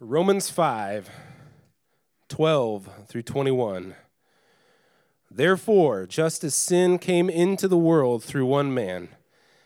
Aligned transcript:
Romans 0.00 0.50
5 0.50 1.08
12 2.28 2.90
through 3.06 3.22
21. 3.22 3.94
Therefore, 5.30 6.04
just 6.04 6.44
as 6.44 6.54
sin 6.54 6.98
came 6.98 7.30
into 7.30 7.66
the 7.66 7.78
world 7.78 8.22
through 8.22 8.44
one 8.44 8.74
man, 8.74 9.08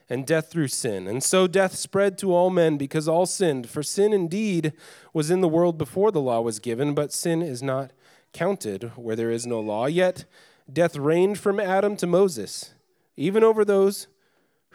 and 0.08 0.24
death 0.24 0.48
through 0.48 0.69
sin, 0.69 1.08
and 1.08 1.21
so 1.24 1.48
death 1.48 1.74
spread 1.74 2.16
to 2.19 2.32
all 2.32 2.48
men 2.48 2.77
because 2.77 3.08
all 3.08 3.27
sinned. 3.27 3.69
For 3.69 3.82
sin 3.82 4.12
indeed 4.12 4.72
was 5.12 5.32
in 5.32 5.40
the 5.40 5.48
world 5.48 5.77
before 5.77 6.12
the 6.12 6.20
law 6.20 6.40
was 6.40 6.60
given, 6.60 6.94
but 6.94 7.12
sin 7.12 7.42
is 7.42 7.60
not 7.60 7.90
counted 8.32 8.92
where 8.96 9.16
there 9.16 9.32
is 9.32 9.48
no 9.48 9.58
law. 9.58 9.86
Yet 9.86 10.26
death 10.72 10.94
reigned 10.94 11.40
from 11.40 11.58
Adam 11.58 11.96
to 11.96 12.06
Moses, 12.06 12.74
even 13.16 13.42
over 13.42 13.64
those 13.64 14.06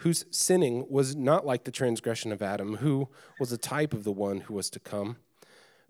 whose 0.00 0.26
sinning 0.30 0.84
was 0.90 1.16
not 1.16 1.46
like 1.46 1.64
the 1.64 1.70
transgression 1.70 2.30
of 2.30 2.42
Adam, 2.42 2.76
who 2.76 3.08
was 3.40 3.52
a 3.52 3.58
type 3.58 3.94
of 3.94 4.04
the 4.04 4.12
one 4.12 4.40
who 4.40 4.52
was 4.52 4.68
to 4.68 4.78
come. 4.78 5.16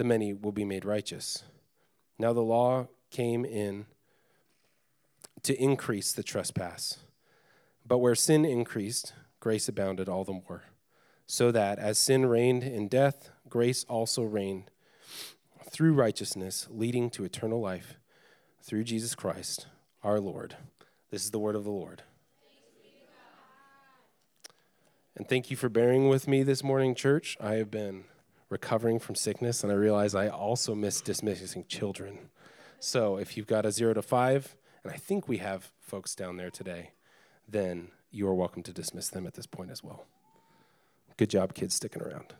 the 0.00 0.04
many 0.04 0.32
will 0.32 0.50
be 0.50 0.64
made 0.64 0.86
righteous. 0.86 1.44
Now 2.18 2.32
the 2.32 2.40
law 2.40 2.88
came 3.10 3.44
in 3.44 3.84
to 5.42 5.54
increase 5.62 6.14
the 6.14 6.22
trespass. 6.22 7.00
But 7.86 7.98
where 7.98 8.14
sin 8.14 8.46
increased, 8.46 9.12
grace 9.40 9.68
abounded 9.68 10.08
all 10.08 10.24
the 10.24 10.32
more. 10.32 10.62
So 11.26 11.52
that 11.52 11.78
as 11.78 11.98
sin 11.98 12.24
reigned 12.24 12.62
in 12.62 12.88
death, 12.88 13.28
grace 13.46 13.84
also 13.90 14.22
reigned 14.22 14.70
through 15.70 15.92
righteousness, 15.92 16.66
leading 16.70 17.10
to 17.10 17.24
eternal 17.24 17.60
life 17.60 17.96
through 18.62 18.84
Jesus 18.84 19.14
Christ 19.14 19.66
our 20.02 20.18
Lord. 20.18 20.56
This 21.10 21.24
is 21.24 21.30
the 21.30 21.38
word 21.38 21.56
of 21.56 21.64
the 21.64 21.70
Lord. 21.70 22.04
And 25.14 25.28
thank 25.28 25.50
you 25.50 25.58
for 25.58 25.68
bearing 25.68 26.08
with 26.08 26.26
me 26.26 26.42
this 26.42 26.64
morning, 26.64 26.94
church. 26.94 27.36
I 27.38 27.56
have 27.56 27.70
been 27.70 28.04
recovering 28.50 28.98
from 28.98 29.14
sickness, 29.14 29.62
and 29.62 29.72
I 29.72 29.76
realize 29.76 30.14
I 30.14 30.28
also 30.28 30.74
miss 30.74 31.00
dismissing 31.00 31.64
children. 31.68 32.30
So 32.80 33.16
if 33.16 33.36
you've 33.36 33.46
got 33.46 33.64
a 33.64 33.72
zero 33.72 33.94
to 33.94 34.02
five, 34.02 34.56
and 34.84 34.92
I 34.92 34.96
think 34.96 35.28
we 35.28 35.38
have 35.38 35.70
folks 35.80 36.14
down 36.14 36.36
there 36.36 36.50
today, 36.50 36.90
then 37.48 37.88
you 38.10 38.26
are 38.28 38.34
welcome 38.34 38.62
to 38.64 38.72
dismiss 38.72 39.08
them 39.08 39.26
at 39.26 39.34
this 39.34 39.46
point 39.46 39.70
as 39.70 39.82
well. 39.82 40.06
Good 41.16 41.30
job, 41.30 41.54
kids, 41.54 41.74
sticking 41.74 42.02
around. 42.02 42.34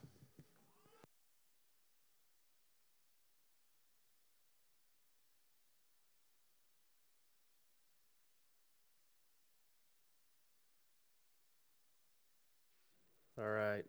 All 13.38 13.46
right. 13.46 13.84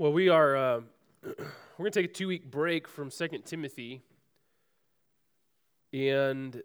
Well, 0.00 0.12
we 0.12 0.28
are 0.28 0.56
uh, 0.56 0.80
we're 1.24 1.34
going 1.76 1.90
to 1.90 2.02
take 2.02 2.10
a 2.10 2.12
two 2.12 2.28
week 2.28 2.48
break 2.48 2.86
from 2.86 3.10
Second 3.10 3.44
Timothy, 3.44 4.00
and 5.92 6.62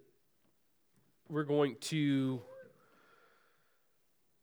we're 1.28 1.42
going 1.42 1.74
to 1.80 2.42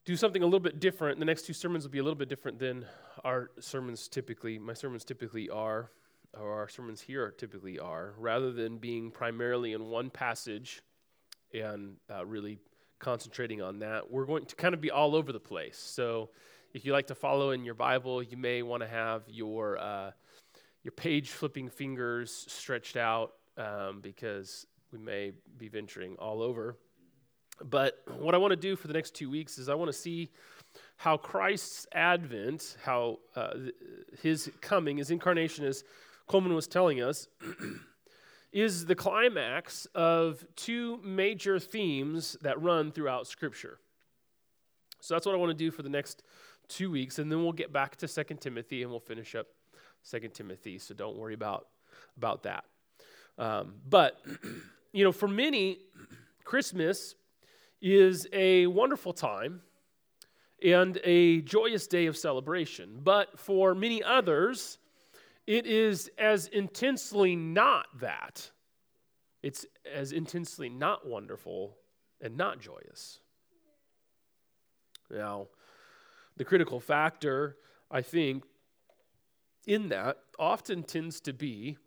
do 0.04 0.18
something 0.18 0.44
a 0.44 0.46
little 0.46 0.60
bit 0.60 0.82
different. 0.82 1.20
The 1.20 1.26
next 1.26 1.44
two 1.44 1.54
sermons 1.54 1.86
will 1.86 1.92
be 1.92 2.00
a 2.00 2.04
little 2.04 2.18
bit 2.18 2.28
different 2.28 2.60
than 2.60 2.86
our 3.24 3.52
sermons 3.62 4.10
typically. 4.10 4.60
My 4.60 4.74
sermons 4.74 5.06
typically 5.06 5.50
are, 5.50 5.90
or 6.38 6.60
our 6.60 6.68
sermons 6.68 7.00
here 7.00 7.32
typically 7.32 7.80
are, 7.80 8.14
rather 8.18 8.52
than 8.52 8.78
being 8.78 9.10
primarily 9.10 9.72
in 9.72 9.86
one 9.86 10.10
passage 10.10 10.82
and 11.54 11.96
uh, 12.14 12.26
really 12.26 12.60
concentrating 13.00 13.62
on 13.62 13.80
that. 13.80 14.12
We're 14.12 14.26
going 14.26 14.48
to 14.48 14.56
kind 14.58 14.74
of 14.74 14.82
be 14.82 14.92
all 14.92 15.16
over 15.16 15.32
the 15.32 15.40
place. 15.40 15.78
So 15.78 16.32
if 16.74 16.86
you 16.86 16.94
like 16.94 17.08
to 17.08 17.16
follow 17.16 17.52
in 17.52 17.64
your 17.64 17.74
Bible, 17.74 18.24
you 18.24 18.38
may 18.38 18.62
want 18.62 18.82
to 18.82 18.88
have 18.88 19.24
your 19.28 19.78
uh, 19.78 20.12
your 20.84 20.92
page 20.92 21.30
flipping 21.30 21.70
fingers 21.70 22.46
stretched 22.48 22.98
out 22.98 23.34
um, 23.58 24.00
because 24.02 24.66
we 24.92 25.00
may 25.00 25.32
be 25.58 25.68
venturing 25.68 26.16
all 26.16 26.42
over. 26.42 26.78
But 27.64 28.02
what 28.18 28.34
I 28.34 28.38
want 28.38 28.52
to 28.52 28.58
do 28.58 28.76
for 28.76 28.88
the 28.88 28.94
next 28.94 29.14
two 29.14 29.30
weeks 29.30 29.58
is 29.58 29.70
I 29.70 29.76
want 29.76 29.90
to 29.90 29.98
see 29.98 30.30
how 30.98 31.18
Christ's 31.18 31.86
advent, 31.92 32.78
how 32.84 33.20
uh, 33.36 33.54
his 34.22 34.50
coming, 34.62 34.98
his 34.98 35.12
incarnation, 35.12 35.66
as 35.66 35.84
Coleman 36.28 36.56
was 36.56 36.68
telling 36.68 37.02
us, 37.02 37.28
is 38.52 38.86
the 38.86 38.96
climax 38.96 39.86
of 39.94 40.44
two 40.56 41.00
major 41.04 41.60
themes 41.60 42.38
that 42.42 42.60
run 42.62 42.92
throughout 42.92 43.28
Scripture. 43.28 43.78
So 45.02 45.14
that's 45.14 45.26
what 45.26 45.36
I 45.36 45.38
want 45.38 45.52
to 45.52 45.58
do 45.58 45.72
for 45.72 45.84
the 45.84 45.90
next 45.90 46.24
two 46.72 46.90
weeks, 46.90 47.20
and 47.20 47.32
then 47.32 47.44
we'll 47.44 47.52
get 47.52 47.72
back 47.72 47.96
to 47.98 48.08
Second 48.08 48.38
Timothy 48.42 48.82
and 48.82 48.92
we'll 48.92 49.00
finish 49.00 49.36
up 49.36 49.48
Second 50.04 50.34
Timothy. 50.34 50.80
So 50.80 50.94
don't 50.94 51.18
worry 51.18 51.34
about 51.34 51.68
about 52.18 52.44
that. 52.44 52.66
Um, 53.38 53.76
but 53.88 54.20
you 54.94 55.04
know, 55.04 55.12
for 55.12 55.28
many, 55.28 55.80
Christmas 56.44 57.16
is 57.82 58.28
a 58.34 58.68
wonderful 58.68 59.14
time 59.14 59.62
and 60.64 61.00
a 61.04 61.42
joyous 61.42 61.88
day 61.88 62.06
of 62.06 62.16
celebration. 62.16 63.00
But 63.04 63.40
for 63.40 63.74
many 63.74 64.04
others, 64.04 64.78
it 65.48 65.66
is 65.66 66.10
as 66.18 66.48
intensely 66.48 67.36
not 67.36 67.88
that. 68.00 68.52
It's 69.42 69.66
as 69.92 70.12
intensely 70.12 70.70
not 70.70 71.08
wonderful 71.08 71.78
and 72.22 72.38
not 72.38 72.60
joyous. 72.60 73.20
Now, 75.10 75.48
the 76.38 76.46
critical 76.46 76.80
factor, 76.80 77.58
I 77.90 78.02
think, 78.02 78.44
in 79.68 79.90
that 79.90 80.18
often 80.40 80.84
tends 80.84 81.20
to 81.22 81.34
be 81.34 81.78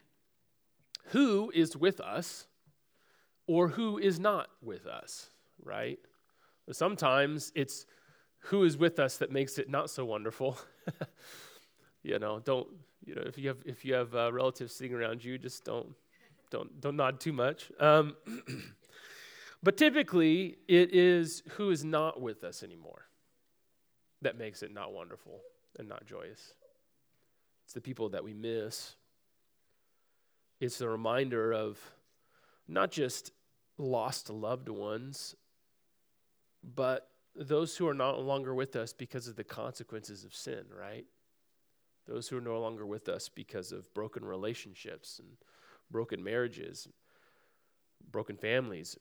who 1.06 1.50
is 1.54 1.76
with 1.76 2.00
us 2.00 2.46
or 3.46 3.68
who 3.68 3.98
is 3.98 4.18
not 4.18 4.48
with 4.62 4.86
us, 4.86 5.30
right? 5.62 5.98
Sometimes 6.70 7.52
it's 7.54 7.86
who 8.38 8.64
is 8.64 8.76
with 8.76 8.98
us 8.98 9.18
that 9.18 9.30
makes 9.30 9.58
it 9.58 9.68
not 9.68 9.90
so 9.90 10.04
wonderful. 10.04 10.58
you 12.02 12.18
know, 12.18 12.40
don't 12.40 12.68
you 13.04 13.14
know 13.14 13.22
if 13.26 13.36
you 13.38 13.48
have 13.48 13.58
if 13.66 13.84
you 13.84 13.94
have 13.94 14.14
uh, 14.14 14.32
relatives 14.32 14.74
sitting 14.74 14.94
around 14.94 15.24
you, 15.24 15.36
just 15.36 15.64
don't 15.64 15.94
don't 16.50 16.80
don't 16.80 16.96
nod 16.96 17.20
too 17.20 17.32
much. 17.32 17.70
Um, 17.80 18.16
but 19.62 19.76
typically, 19.76 20.56
it 20.68 20.94
is 20.94 21.42
who 21.56 21.70
is 21.70 21.84
not 21.84 22.20
with 22.20 22.44
us 22.44 22.62
anymore 22.62 23.06
that 24.24 24.36
makes 24.36 24.62
it 24.62 24.72
not 24.72 24.92
wonderful 24.92 25.40
and 25.78 25.88
not 25.88 26.04
joyous. 26.06 26.54
It's 27.64 27.72
the 27.72 27.80
people 27.80 28.10
that 28.10 28.24
we 28.24 28.34
miss. 28.34 28.96
It's 30.60 30.78
the 30.78 30.88
reminder 30.88 31.52
of 31.52 31.78
not 32.68 32.90
just 32.90 33.32
lost 33.78 34.30
loved 34.30 34.68
ones, 34.68 35.34
but 36.62 37.08
those 37.36 37.76
who 37.76 37.88
are 37.88 37.94
no 37.94 38.18
longer 38.18 38.54
with 38.54 38.76
us 38.76 38.92
because 38.92 39.26
of 39.28 39.36
the 39.36 39.44
consequences 39.44 40.24
of 40.24 40.34
sin, 40.34 40.64
right? 40.76 41.04
Those 42.06 42.28
who 42.28 42.36
are 42.36 42.42
no 42.42 42.60
longer 42.60 42.86
with 42.86 43.08
us 43.08 43.28
because 43.28 43.72
of 43.72 43.92
broken 43.94 44.24
relationships 44.24 45.18
and 45.18 45.36
broken 45.90 46.22
marriages, 46.22 46.86
broken 48.10 48.36
families, 48.36 48.96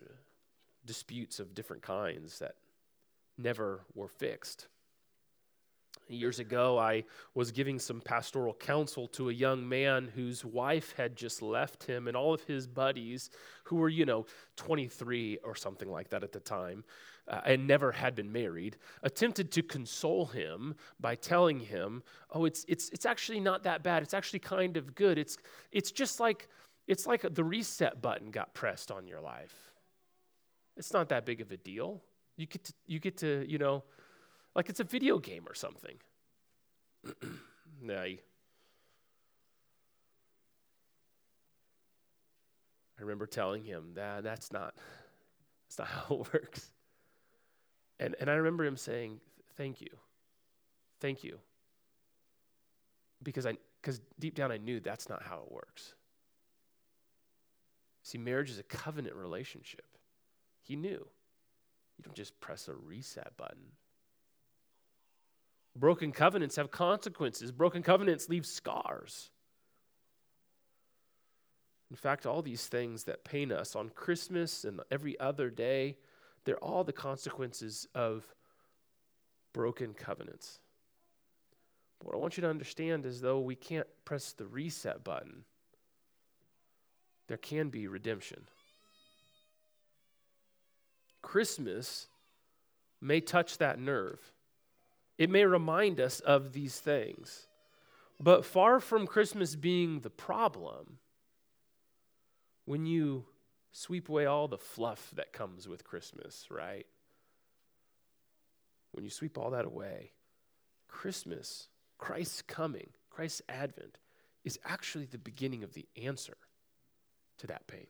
disputes 0.86 1.40
of 1.40 1.54
different 1.54 1.82
kinds 1.82 2.40
that 2.40 2.56
never 3.38 3.82
were 3.94 4.08
fixed. 4.08 4.68
Years 6.08 6.40
ago, 6.40 6.78
I 6.78 7.06
was 7.34 7.52
giving 7.52 7.80
some 7.80 8.02
pastoral 8.02 8.54
counsel 8.54 9.08
to 9.10 9.30
a 9.30 9.34
young 9.34 9.68
man 9.68 10.10
whose 10.14 10.44
wife 10.44 10.94
had 10.98 11.16
just 11.16 11.42
left 11.42 11.84
him, 11.84 12.08
and 12.08 12.18
all 12.18 12.34
of 12.34 12.44
his 12.44 12.68
buddies, 12.68 13.30
who 13.64 13.78
were, 13.78 13.90
you 13.90 14.06
know, 14.06 14.26
23 14.58 15.40
or 15.44 15.56
something 15.56 15.90
like 15.90 16.10
that 16.10 16.24
at 16.24 16.32
the 16.32 16.40
time, 16.40 16.84
uh, 17.28 17.42
and 17.46 17.66
never 17.66 17.92
had 17.92 18.16
been 18.16 18.32
married, 18.32 18.78
attempted 19.02 19.52
to 19.52 19.64
console 19.64 20.26
him 20.26 20.76
by 21.00 21.16
telling 21.16 21.60
him, 21.60 22.04
"Oh, 22.32 22.46
it's 22.46 22.66
it's 22.68 22.90
it's 22.90 23.06
actually 23.06 23.40
not 23.40 23.64
that 23.64 23.84
bad. 23.84 24.04
It's 24.04 24.14
actually 24.14 24.40
kind 24.40 24.78
of 24.78 24.96
good. 24.96 25.18
It's 25.18 25.38
it's 25.72 25.92
just 25.92 26.20
like 26.20 26.50
it's 26.88 27.08
like 27.08 27.22
the 27.34 27.44
reset 27.44 28.02
button 28.02 28.32
got 28.32 28.54
pressed 28.54 28.92
on 28.92 29.08
your 29.08 29.22
life. 29.22 29.74
It's 30.76 30.92
not 30.92 31.10
that 31.10 31.26
big 31.26 31.42
of 31.42 31.52
a 31.52 31.58
deal. 31.58 32.04
You 32.36 32.48
get 32.48 32.64
to 32.66 32.74
you 32.88 33.00
get 33.00 33.18
to 33.18 33.46
you 33.48 33.58
know, 33.58 33.84
like 34.56 34.70
it's 34.70 34.80
a 34.80 34.86
video 34.86 35.20
game 35.20 35.44
or 35.48 35.54
something." 35.54 35.98
nah. 37.82 38.06
I 42.98 43.02
remember 43.02 43.26
telling 43.26 43.64
him 43.64 43.92
that 43.96 44.24
that's 44.24 44.52
not 44.52 44.76
that's 45.78 45.80
not 45.80 45.88
how 46.10 46.16
it 46.16 46.34
works. 46.34 46.72
And, 48.00 48.16
and 48.20 48.30
I 48.30 48.34
remember 48.36 48.66
him 48.66 48.78
saying, 48.78 49.20
Thank 49.56 49.82
you. 49.82 49.90
Thank 51.00 51.24
you. 51.24 51.40
Because 53.22 53.46
I 53.46 53.58
because 53.82 54.02
deep 54.20 54.36
down 54.36 54.52
I 54.52 54.58
knew 54.58 54.80
that's 54.80 55.10
not 55.10 55.24
how 55.24 55.44
it 55.46 55.52
works. 55.52 55.96
See, 58.04 58.18
marriage 58.18 58.50
is 58.50 58.60
a 58.60 58.64
covenant 58.64 59.16
relationship. 59.16 59.86
He 60.62 60.76
knew. 60.76 61.08
You 61.98 62.04
don't 62.04 62.16
just 62.16 62.40
press 62.42 62.68
a 62.68 62.74
reset 62.74 63.36
button. 63.38 63.64
Broken 65.76 66.12
covenants 66.12 66.56
have 66.56 66.72
consequences. 66.72 67.52
Broken 67.52 67.82
covenants 67.82 68.30
leave 68.30 68.46
scars. 68.46 69.32
In 71.90 71.98
fact, 71.98 72.26
all 72.26 72.42
these 72.42 72.68
things 72.68 73.04
that 73.04 73.24
pain 73.24 73.52
us 73.52 73.76
on 73.76 73.90
Christmas 73.90 74.64
and 74.66 74.82
every 74.92 75.20
other 75.20 75.50
day, 75.50 75.98
they're 76.44 76.58
all 76.58 76.84
the 76.84 76.94
consequences 76.94 77.88
of 77.94 78.24
broken 79.54 79.94
covenants. 79.94 80.60
But 82.00 82.08
what 82.08 82.16
I 82.16 82.20
want 82.20 82.38
you 82.38 82.42
to 82.42 82.50
understand 82.50 83.06
is 83.06 83.22
though 83.22 83.40
we 83.40 83.56
can't 83.56 83.88
press 84.06 84.34
the 84.34 84.46
reset 84.46 85.04
button, 85.04 85.44
there 87.28 87.38
can 87.38 87.70
be 87.70 87.88
redemption. 87.88 88.44
Christmas 91.22 92.08
may 93.00 93.22
touch 93.22 93.58
that 93.60 93.80
nerve. 93.80 94.20
It 95.18 95.30
may 95.30 95.46
remind 95.46 96.00
us 96.00 96.20
of 96.20 96.54
these 96.54 96.80
things. 96.80 97.48
But 98.20 98.46
far 98.46 98.80
from 98.80 99.08
Christmas 99.08 99.56
being 99.56 100.00
the 100.00 100.10
problem, 100.10 101.00
when 102.66 102.86
you 102.86 103.26
sweep 103.72 104.08
away 104.08 104.26
all 104.26 104.48
the 104.48 104.58
fluff 104.58 105.12
that 105.16 105.34
comes 105.34 105.68
with 105.68 105.84
Christmas, 105.84 106.48
right? 106.50 106.86
When 108.92 109.04
you 109.04 109.10
sweep 109.10 109.38
all 109.38 109.50
that 109.52 109.66
away, 109.66 110.12
Christmas, 110.88 111.68
Christ's 111.98 112.42
coming, 112.44 112.90
Christ's 113.10 113.42
advent, 113.50 113.98
is 114.44 114.60
actually 114.64 115.06
the 115.06 115.18
beginning 115.18 115.64
of 115.64 115.74
the 115.74 115.88
answer 116.02 116.38
to 117.40 117.48
that 117.48 117.68
pain. 117.68 117.88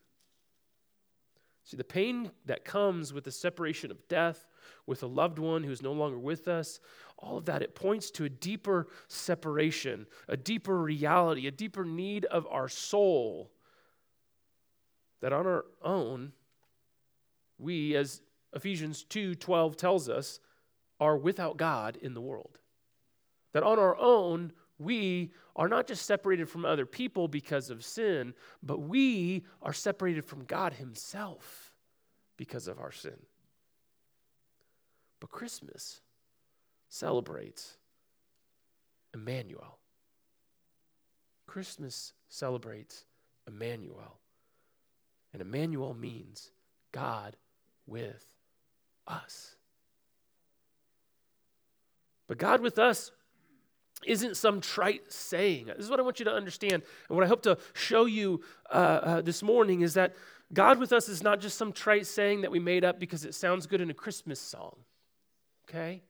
See, 1.63 1.77
the 1.77 1.83
pain 1.83 2.31
that 2.45 2.65
comes 2.65 3.13
with 3.13 3.23
the 3.23 3.31
separation 3.31 3.89
of 3.89 4.07
death, 4.07 4.47
with 4.85 5.01
a 5.01 5.07
loved 5.07 5.39
one 5.39 5.63
who's 5.63 5.81
no 5.81 5.93
longer 5.93 6.19
with 6.19 6.47
us, 6.47 6.79
all 7.17 7.37
of 7.37 7.45
that, 7.45 7.61
it 7.61 7.73
points 7.73 8.11
to 8.11 8.25
a 8.25 8.29
deeper 8.29 8.87
separation, 9.07 10.05
a 10.27 10.35
deeper 10.35 10.77
reality, 10.77 11.47
a 11.47 11.51
deeper 11.51 11.85
need 11.85 12.25
of 12.25 12.45
our 12.47 12.67
soul 12.67 13.49
that 15.23 15.31
on 15.31 15.47
our 15.47 15.63
own, 15.81 16.33
we, 17.57 17.95
as 17.95 18.21
Ephesians 18.53 19.05
2 19.05 19.35
12 19.35 19.77
tells 19.77 20.09
us, 20.09 20.41
are 20.99 21.15
without 21.15 21.55
God 21.55 21.95
in 22.01 22.13
the 22.13 22.19
world. 22.19 22.59
That 23.53 23.63
on 23.63 23.79
our 23.79 23.95
own, 23.95 24.51
we 24.83 25.31
are 25.55 25.67
not 25.67 25.87
just 25.87 26.05
separated 26.05 26.49
from 26.49 26.65
other 26.65 26.85
people 26.85 27.27
because 27.27 27.69
of 27.69 27.83
sin, 27.83 28.33
but 28.61 28.79
we 28.79 29.43
are 29.61 29.73
separated 29.73 30.25
from 30.25 30.45
God 30.45 30.73
Himself 30.73 31.71
because 32.37 32.67
of 32.67 32.79
our 32.79 32.91
sin. 32.91 33.17
But 35.19 35.29
Christmas 35.29 36.01
celebrates 36.89 37.77
Emmanuel. 39.13 39.77
Christmas 41.45 42.13
celebrates 42.29 43.05
Emmanuel. 43.47 44.17
And 45.31 45.41
Emmanuel 45.41 45.93
means 45.93 46.51
God 46.91 47.35
with 47.85 48.25
us. 49.07 49.55
But 52.27 52.37
God 52.37 52.61
with 52.61 52.79
us 52.79 53.11
isn't 54.05 54.37
some 54.37 54.61
trite 54.61 55.11
saying. 55.11 55.67
This 55.67 55.85
is 55.85 55.89
what 55.89 55.99
I 55.99 56.03
want 56.03 56.19
you 56.19 56.25
to 56.25 56.33
understand. 56.33 56.83
And 57.09 57.15
what 57.17 57.23
I 57.23 57.27
hope 57.27 57.41
to 57.43 57.57
show 57.73 58.05
you 58.05 58.41
uh, 58.71 58.73
uh, 58.75 59.21
this 59.21 59.43
morning 59.43 59.81
is 59.81 59.93
that 59.95 60.15
God 60.53 60.79
with 60.79 60.93
us 60.93 61.09
is 61.09 61.23
not 61.23 61.39
just 61.39 61.57
some 61.57 61.71
trite 61.73 62.05
saying 62.05 62.41
that 62.41 62.51
we 62.51 62.59
made 62.59 62.83
up 62.83 62.99
because 62.99 63.25
it 63.25 63.33
sounds 63.33 63.65
good 63.65 63.81
in 63.81 63.89
a 63.89 63.93
Christmas 63.93 64.39
song. 64.39 64.75
Okay? 65.67 66.01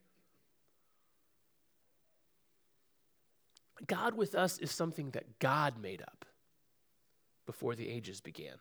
God 3.88 4.16
with 4.16 4.36
us 4.36 4.58
is 4.60 4.72
something 4.72 5.12
that 5.12 5.40
God 5.40 5.82
made 5.82 6.02
up 6.02 6.26
before 7.46 7.76
the 7.76 7.90
ages 7.90 8.22
began. 8.22 8.56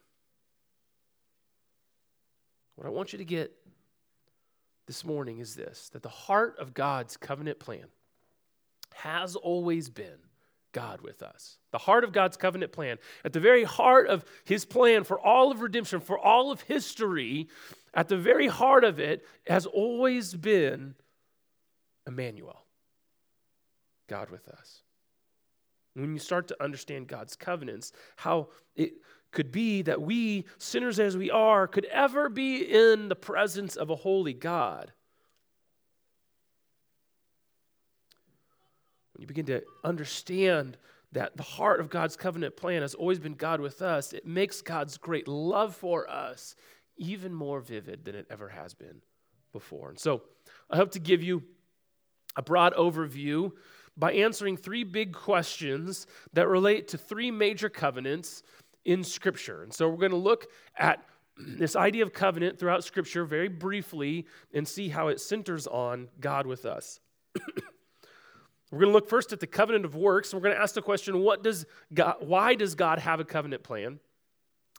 What 2.76 2.86
I 2.86 2.90
want 2.90 3.12
you 3.12 3.18
to 3.18 3.24
get 3.24 3.52
this 4.86 5.04
morning 5.04 5.38
is 5.38 5.54
this 5.54 5.88
that 5.90 6.02
the 6.02 6.08
heart 6.08 6.56
of 6.58 6.74
God's 6.74 7.16
covenant 7.16 7.58
plan 7.58 7.86
has 8.94 9.36
always 9.36 9.88
been 9.88 10.18
God 10.72 11.00
with 11.02 11.22
us. 11.22 11.58
The 11.70 11.78
heart 11.78 12.04
of 12.04 12.12
God's 12.12 12.36
covenant 12.36 12.72
plan, 12.72 12.98
at 13.24 13.32
the 13.32 13.40
very 13.40 13.64
heart 13.64 14.08
of 14.08 14.24
his 14.44 14.64
plan 14.64 15.04
for 15.04 15.20
all 15.20 15.50
of 15.50 15.60
redemption, 15.60 16.00
for 16.00 16.18
all 16.18 16.50
of 16.50 16.62
history, 16.62 17.48
at 17.94 18.08
the 18.08 18.16
very 18.16 18.48
heart 18.48 18.84
of 18.84 18.98
it 18.98 19.26
has 19.46 19.66
always 19.66 20.34
been 20.34 20.94
Emmanuel, 22.06 22.64
God 24.08 24.30
with 24.30 24.48
us. 24.48 24.82
When 25.94 26.14
you 26.14 26.18
start 26.18 26.48
to 26.48 26.62
understand 26.62 27.06
God's 27.06 27.36
covenants, 27.36 27.92
how 28.16 28.48
it 28.74 28.94
could 29.30 29.52
be 29.52 29.82
that 29.82 30.00
we, 30.00 30.46
sinners 30.58 30.98
as 30.98 31.16
we 31.16 31.30
are, 31.30 31.66
could 31.66 31.84
ever 31.86 32.28
be 32.28 32.62
in 32.62 33.08
the 33.08 33.16
presence 33.16 33.76
of 33.76 33.90
a 33.90 33.96
holy 33.96 34.32
God. 34.32 34.92
You 39.22 39.26
begin 39.26 39.46
to 39.46 39.62
understand 39.84 40.76
that 41.12 41.36
the 41.36 41.42
heart 41.42 41.80
of 41.80 41.88
God's 41.90 42.16
covenant 42.16 42.56
plan 42.56 42.82
has 42.82 42.94
always 42.94 43.18
been 43.18 43.34
God 43.34 43.60
with 43.60 43.80
us, 43.80 44.12
it 44.12 44.26
makes 44.26 44.60
God's 44.60 44.98
great 44.98 45.28
love 45.28 45.74
for 45.74 46.10
us 46.10 46.56
even 46.96 47.32
more 47.32 47.60
vivid 47.60 48.04
than 48.04 48.14
it 48.14 48.26
ever 48.30 48.48
has 48.48 48.74
been 48.74 49.00
before. 49.52 49.90
And 49.90 49.98
so 49.98 50.22
I 50.70 50.76
hope 50.76 50.90
to 50.92 50.98
give 50.98 51.22
you 51.22 51.42
a 52.36 52.42
broad 52.42 52.74
overview 52.74 53.52
by 53.96 54.12
answering 54.12 54.56
three 54.56 54.84
big 54.84 55.12
questions 55.12 56.06
that 56.32 56.48
relate 56.48 56.88
to 56.88 56.98
three 56.98 57.30
major 57.30 57.68
covenants 57.68 58.42
in 58.84 59.04
Scripture. 59.04 59.62
And 59.62 59.72
so 59.72 59.88
we're 59.88 59.96
going 59.96 60.10
to 60.10 60.16
look 60.16 60.48
at 60.76 61.04
this 61.36 61.76
idea 61.76 62.02
of 62.02 62.12
covenant 62.12 62.58
throughout 62.58 62.84
Scripture 62.84 63.24
very 63.24 63.48
briefly 63.48 64.26
and 64.54 64.66
see 64.66 64.88
how 64.88 65.08
it 65.08 65.20
centers 65.20 65.66
on 65.66 66.08
God 66.20 66.46
with 66.46 66.64
us. 66.64 67.00
we're 68.72 68.78
going 68.78 68.88
to 68.88 68.94
look 68.94 69.08
first 69.08 69.34
at 69.34 69.40
the 69.40 69.46
covenant 69.46 69.84
of 69.84 69.94
works. 69.94 70.32
And 70.32 70.40
we're 70.40 70.48
going 70.48 70.56
to 70.56 70.62
ask 70.62 70.74
the 70.74 70.80
question, 70.80 71.18
what 71.18 71.42
does 71.42 71.66
God, 71.92 72.16
why 72.20 72.54
does 72.54 72.74
God 72.74 72.98
have 72.98 73.20
a 73.20 73.24
covenant 73.24 73.62
plan? 73.62 74.00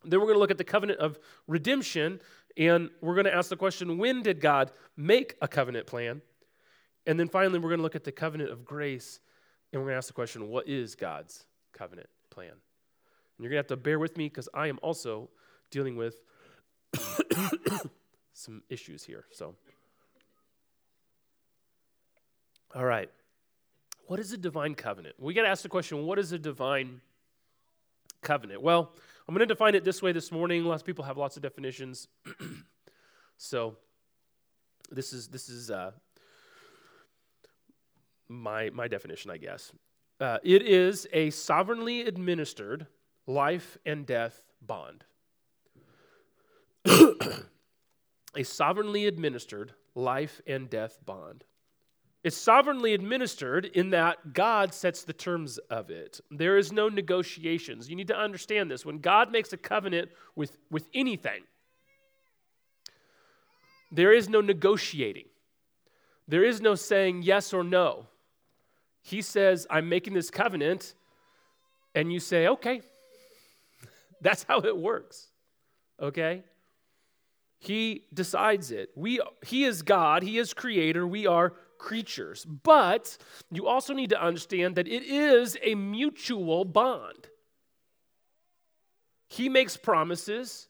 Then 0.04 0.20
we're 0.20 0.26
going 0.26 0.36
to 0.36 0.40
look 0.40 0.50
at 0.50 0.58
the 0.58 0.64
covenant 0.64 1.00
of 1.00 1.20
redemption. 1.48 2.20
And 2.58 2.90
we're 3.02 3.14
going 3.14 3.26
to 3.26 3.34
ask 3.34 3.50
the 3.50 3.56
question, 3.56 4.00
when 4.00 4.24
did 4.24 4.42
God 4.42 4.72
make 4.98 5.36
a 5.44 5.48
covenant 5.48 5.86
plan? 5.86 6.24
And 7.06 7.20
then 7.20 7.28
finally, 7.30 7.60
we're 7.60 7.70
going 7.70 7.80
to 7.80 7.84
look 7.84 7.96
at 7.96 8.04
the 8.04 8.12
covenant 8.12 8.50
of 8.50 8.66
grace. 8.66 9.20
And 9.72 9.80
we're 9.80 9.90
going 9.90 9.94
to 9.94 9.98
ask 9.98 10.08
the 10.08 10.14
question, 10.14 10.50
what 10.50 10.68
is 10.68 10.96
God's 10.96 11.46
covenant 11.72 12.10
plan? 12.32 12.50
And 12.50 12.60
you're 13.40 13.50
going 13.50 13.64
to 13.64 13.74
have 13.74 13.78
to 13.78 13.78
bear 13.78 14.00
with 14.00 14.18
me 14.18 14.28
because 14.28 14.50
I 14.56 14.68
am 14.68 14.80
also 14.82 15.30
dealing 15.70 15.98
with 15.98 16.16
some 18.34 18.64
issues 18.70 19.04
here. 19.04 19.26
So, 19.32 19.54
all 22.74 22.86
right. 22.86 23.12
What 24.07 24.19
is 24.19 24.33
a 24.33 24.38
divine 24.38 24.75
covenant? 24.75 25.15
We 25.19 25.33
got 25.33 25.43
to 25.43 25.48
ask 25.48 25.63
the 25.63 25.69
question 25.69 26.05
what 26.05 26.19
is 26.19 26.31
a 26.31 26.39
divine 26.39 27.01
covenant? 28.22 28.62
Well, 28.62 28.91
I'm 29.27 29.33
going 29.33 29.48
to 29.48 29.53
define 29.53 29.75
it 29.75 29.83
this 29.83 30.01
way 30.01 30.12
this 30.12 30.31
morning. 30.31 30.65
Lots 30.65 30.81
of 30.81 30.86
people 30.86 31.05
have 31.05 31.17
lots 31.17 31.38
of 31.38 31.43
definitions. 31.43 32.07
so, 33.38 33.77
this 34.91 35.13
is 35.13 35.27
this 35.29 35.48
is 35.50 35.72
uh, 35.72 35.91
my, 38.27 38.69
my 38.72 38.88
definition, 38.88 39.31
I 39.31 39.38
guess. 39.38 39.72
Uh, 40.19 40.39
it 40.43 40.62
is 40.62 41.07
a 41.13 41.29
sovereignly 41.29 42.01
administered 42.01 42.88
life 43.27 43.77
and 43.86 44.05
death 44.05 44.43
bond. 44.62 45.05
a 48.36 48.43
sovereignly 48.43 49.07
administered 49.07 49.74
life 49.95 50.41
and 50.45 50.69
death 50.69 51.00
bond. 51.05 51.43
It's 52.24 52.38
sovereignly 52.38 52.94
administered 52.94 53.65
in 53.65 53.89
that 53.89 54.34
God 54.34 54.74
sets 54.74 55.03
the 55.03 55.12
terms 55.12 55.58
of 55.70 55.89
it. 55.89 56.22
There 56.32 56.58
is 56.58 56.72
no 56.72 56.88
negotiations. 56.88 57.89
You 57.89 57.98
need 57.98 58.08
to 58.08 58.18
understand 58.18 58.72
this. 58.72 58.86
When 58.86 59.00
God 59.00 59.30
makes 59.30 59.51
a 59.51 59.58
covenant 59.58 60.10
with, 60.36 60.58
with 60.72 60.88
anything, 60.94 61.44
there 63.92 64.13
is 64.13 64.30
no 64.30 64.39
negotiating. 64.39 65.25
There 66.27 66.46
is 66.46 66.62
no 66.62 66.75
saying 66.75 67.24
yes 67.24 67.53
or 67.53 67.63
no. 67.63 68.08
He 69.01 69.22
says, 69.22 69.68
I'm 69.70 69.89
making 69.89 70.13
this 70.13 70.32
covenant, 70.32 70.94
and 71.94 72.12
you 72.12 72.22
say, 72.22 72.48
okay. 72.48 72.82
That's 74.22 74.44
how 74.44 74.60
it 74.60 74.77
works. 74.77 75.27
Okay? 76.01 76.44
He 77.60 78.06
decides 78.13 78.72
it. 78.72 78.92
We, 78.96 79.20
he 79.46 79.65
is 79.65 79.82
God, 79.82 80.24
He 80.24 80.38
is 80.38 80.53
creator, 80.53 81.06
we 81.06 81.27
are 81.27 81.53
creatures. 81.77 82.46
But 82.46 83.18
you 83.51 83.68
also 83.68 83.94
need 83.94 84.10
to 84.10 84.22
understand 84.22 84.75
that 84.75 84.88
it 84.88 85.03
is 85.03 85.58
a 85.62 85.75
mutual 85.75 86.65
bond. 86.65 87.27
He 89.27 89.50
makes 89.50 89.77
promises. 89.77 90.68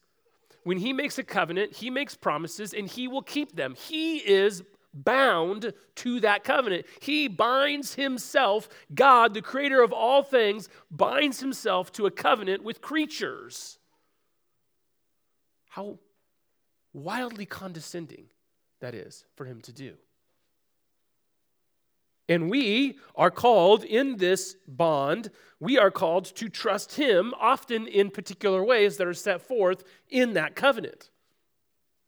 When 0.63 0.77
He 0.77 0.93
makes 0.93 1.17
a 1.17 1.23
covenant, 1.23 1.73
He 1.73 1.89
makes 1.89 2.15
promises 2.15 2.73
and 2.73 2.87
He 2.87 3.07
will 3.07 3.21
keep 3.21 3.55
them. 3.55 3.75
He 3.75 4.17
is 4.17 4.63
bound 4.93 5.73
to 5.95 6.19
that 6.19 6.43
covenant. 6.43 6.85
He 7.01 7.27
binds 7.27 7.95
himself, 7.95 8.69
God, 8.93 9.33
the 9.33 9.41
creator 9.41 9.81
of 9.81 9.91
all 9.91 10.23
things, 10.23 10.69
binds 10.91 11.39
himself 11.39 11.91
to 11.93 12.05
a 12.05 12.11
covenant 12.11 12.63
with 12.63 12.81
creatures. 12.81 13.79
How 15.69 15.97
wildly 16.93 17.47
condescending 17.47 18.25
that 18.79 18.93
is 18.93 19.25
for 19.35 19.45
him 19.45 19.61
to 19.61 19.73
do. 19.73 19.95
And 22.29 22.49
we 22.49 22.97
are 23.15 23.31
called 23.31 23.83
in 23.83 24.17
this 24.17 24.55
bond, 24.67 25.29
we 25.59 25.77
are 25.77 25.91
called 25.91 26.25
to 26.35 26.49
trust 26.49 26.95
him, 26.95 27.33
often 27.39 27.87
in 27.87 28.09
particular 28.09 28.63
ways 28.63 28.97
that 28.97 29.07
are 29.07 29.13
set 29.13 29.41
forth 29.41 29.83
in 30.09 30.33
that 30.33 30.55
covenant. 30.55 31.09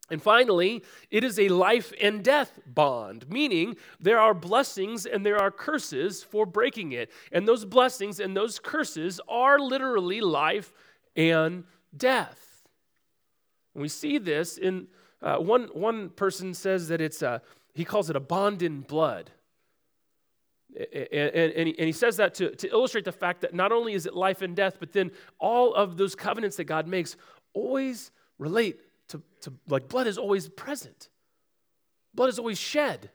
And 0.10 0.22
finally, 0.22 0.84
it 1.10 1.24
is 1.24 1.40
a 1.40 1.50
life 1.50 1.92
and 2.00 2.24
death 2.24 2.60
bond, 2.66 3.28
meaning 3.30 3.76
there 4.00 4.20
are 4.20 4.36
blessings 4.36 5.06
and 5.06 5.26
there 5.26 5.42
are 5.42 5.50
curses 5.50 6.24
for 6.24 6.46
breaking 6.46 6.92
it. 6.92 7.12
And 7.32 7.48
those 7.48 7.66
blessings 7.66 8.20
and 8.20 8.38
those 8.38 8.60
curses 8.60 9.20
are 9.28 9.58
literally 9.58 10.22
life 10.22 10.72
and 11.16 11.64
death. 11.96 12.68
And 13.74 13.82
we 13.82 13.90
see 13.90 14.20
this 14.20 14.58
in 14.58 14.88
uh, 15.22 15.38
one, 15.38 15.70
one 15.74 16.10
person 16.10 16.54
says 16.54 16.88
that 16.90 17.02
it's 17.02 17.24
a, 17.24 17.42
he 17.74 17.84
calls 17.84 18.10
it 18.10 18.16
a 18.16 18.20
bond 18.20 18.62
in 18.62 18.82
blood. 18.82 19.32
And, 20.75 21.32
and, 21.32 21.67
he, 21.67 21.79
and 21.79 21.88
he 21.88 21.91
says 21.91 22.17
that 22.17 22.34
to, 22.36 22.55
to 22.55 22.70
illustrate 22.70 23.05
the 23.05 23.12
fact 23.12 23.41
that 23.41 23.53
not 23.53 23.72
only 23.72 23.94
is 23.94 24.05
it 24.05 24.13
life 24.13 24.41
and 24.41 24.55
death, 24.55 24.77
but 24.79 24.91
then 24.91 25.12
all 25.39 25.74
of 25.74 25.96
those 25.98 26.15
covenants 26.15 26.58
that 26.58 26.65
God 26.65 26.88
makes 26.88 27.15
always 27.53 28.12
relate 28.38 28.79
to, 29.10 29.22
to 29.41 29.53
like 29.67 29.88
blood 29.88 30.08
is 30.08 30.17
always 30.17 30.50
present, 30.50 31.10
blood 32.13 32.29
is 32.29 32.39
always 32.39 32.58
shed. 32.58 33.10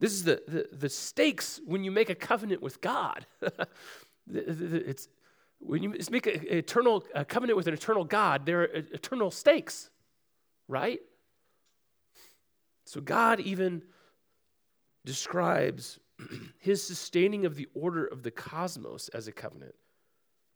This 0.00 0.12
is 0.12 0.24
the, 0.24 0.40
the, 0.46 0.68
the 0.72 0.88
stakes 0.88 1.60
when 1.66 1.82
you 1.82 1.90
make 1.90 2.08
a 2.08 2.14
covenant 2.14 2.62
with 2.62 2.80
God. 2.80 3.26
it's, 4.32 5.08
when 5.58 5.82
you 5.82 5.94
make 6.10 6.26
an 6.26 6.46
eternal 6.48 7.04
a 7.14 7.24
covenant 7.24 7.56
with 7.56 7.66
an 7.66 7.74
eternal 7.74 8.04
God, 8.04 8.46
there 8.46 8.62
are 8.62 8.76
uh, 8.76 8.82
eternal 8.92 9.30
stakes, 9.30 9.90
right? 10.68 11.00
So 12.84 13.00
God 13.00 13.40
even 13.40 13.82
describes 15.08 15.98
his 16.58 16.82
sustaining 16.82 17.46
of 17.46 17.56
the 17.56 17.66
order 17.72 18.04
of 18.04 18.22
the 18.22 18.30
cosmos 18.30 19.08
as 19.08 19.26
a 19.26 19.32
covenant 19.32 19.74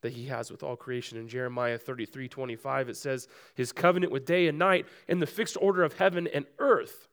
that 0.02 0.12
he 0.12 0.26
has 0.26 0.50
with 0.50 0.62
all 0.62 0.76
creation. 0.76 1.16
In 1.16 1.26
Jeremiah 1.26 1.78
33 1.78 2.28
25, 2.28 2.90
it 2.90 2.96
says, 2.98 3.28
His 3.54 3.72
covenant 3.72 4.12
with 4.12 4.26
day 4.26 4.48
and 4.48 4.58
night 4.58 4.86
and 5.08 5.22
the 5.22 5.26
fixed 5.26 5.56
order 5.58 5.82
of 5.82 5.94
heaven 5.94 6.26
and 6.26 6.44
earth. 6.58 7.08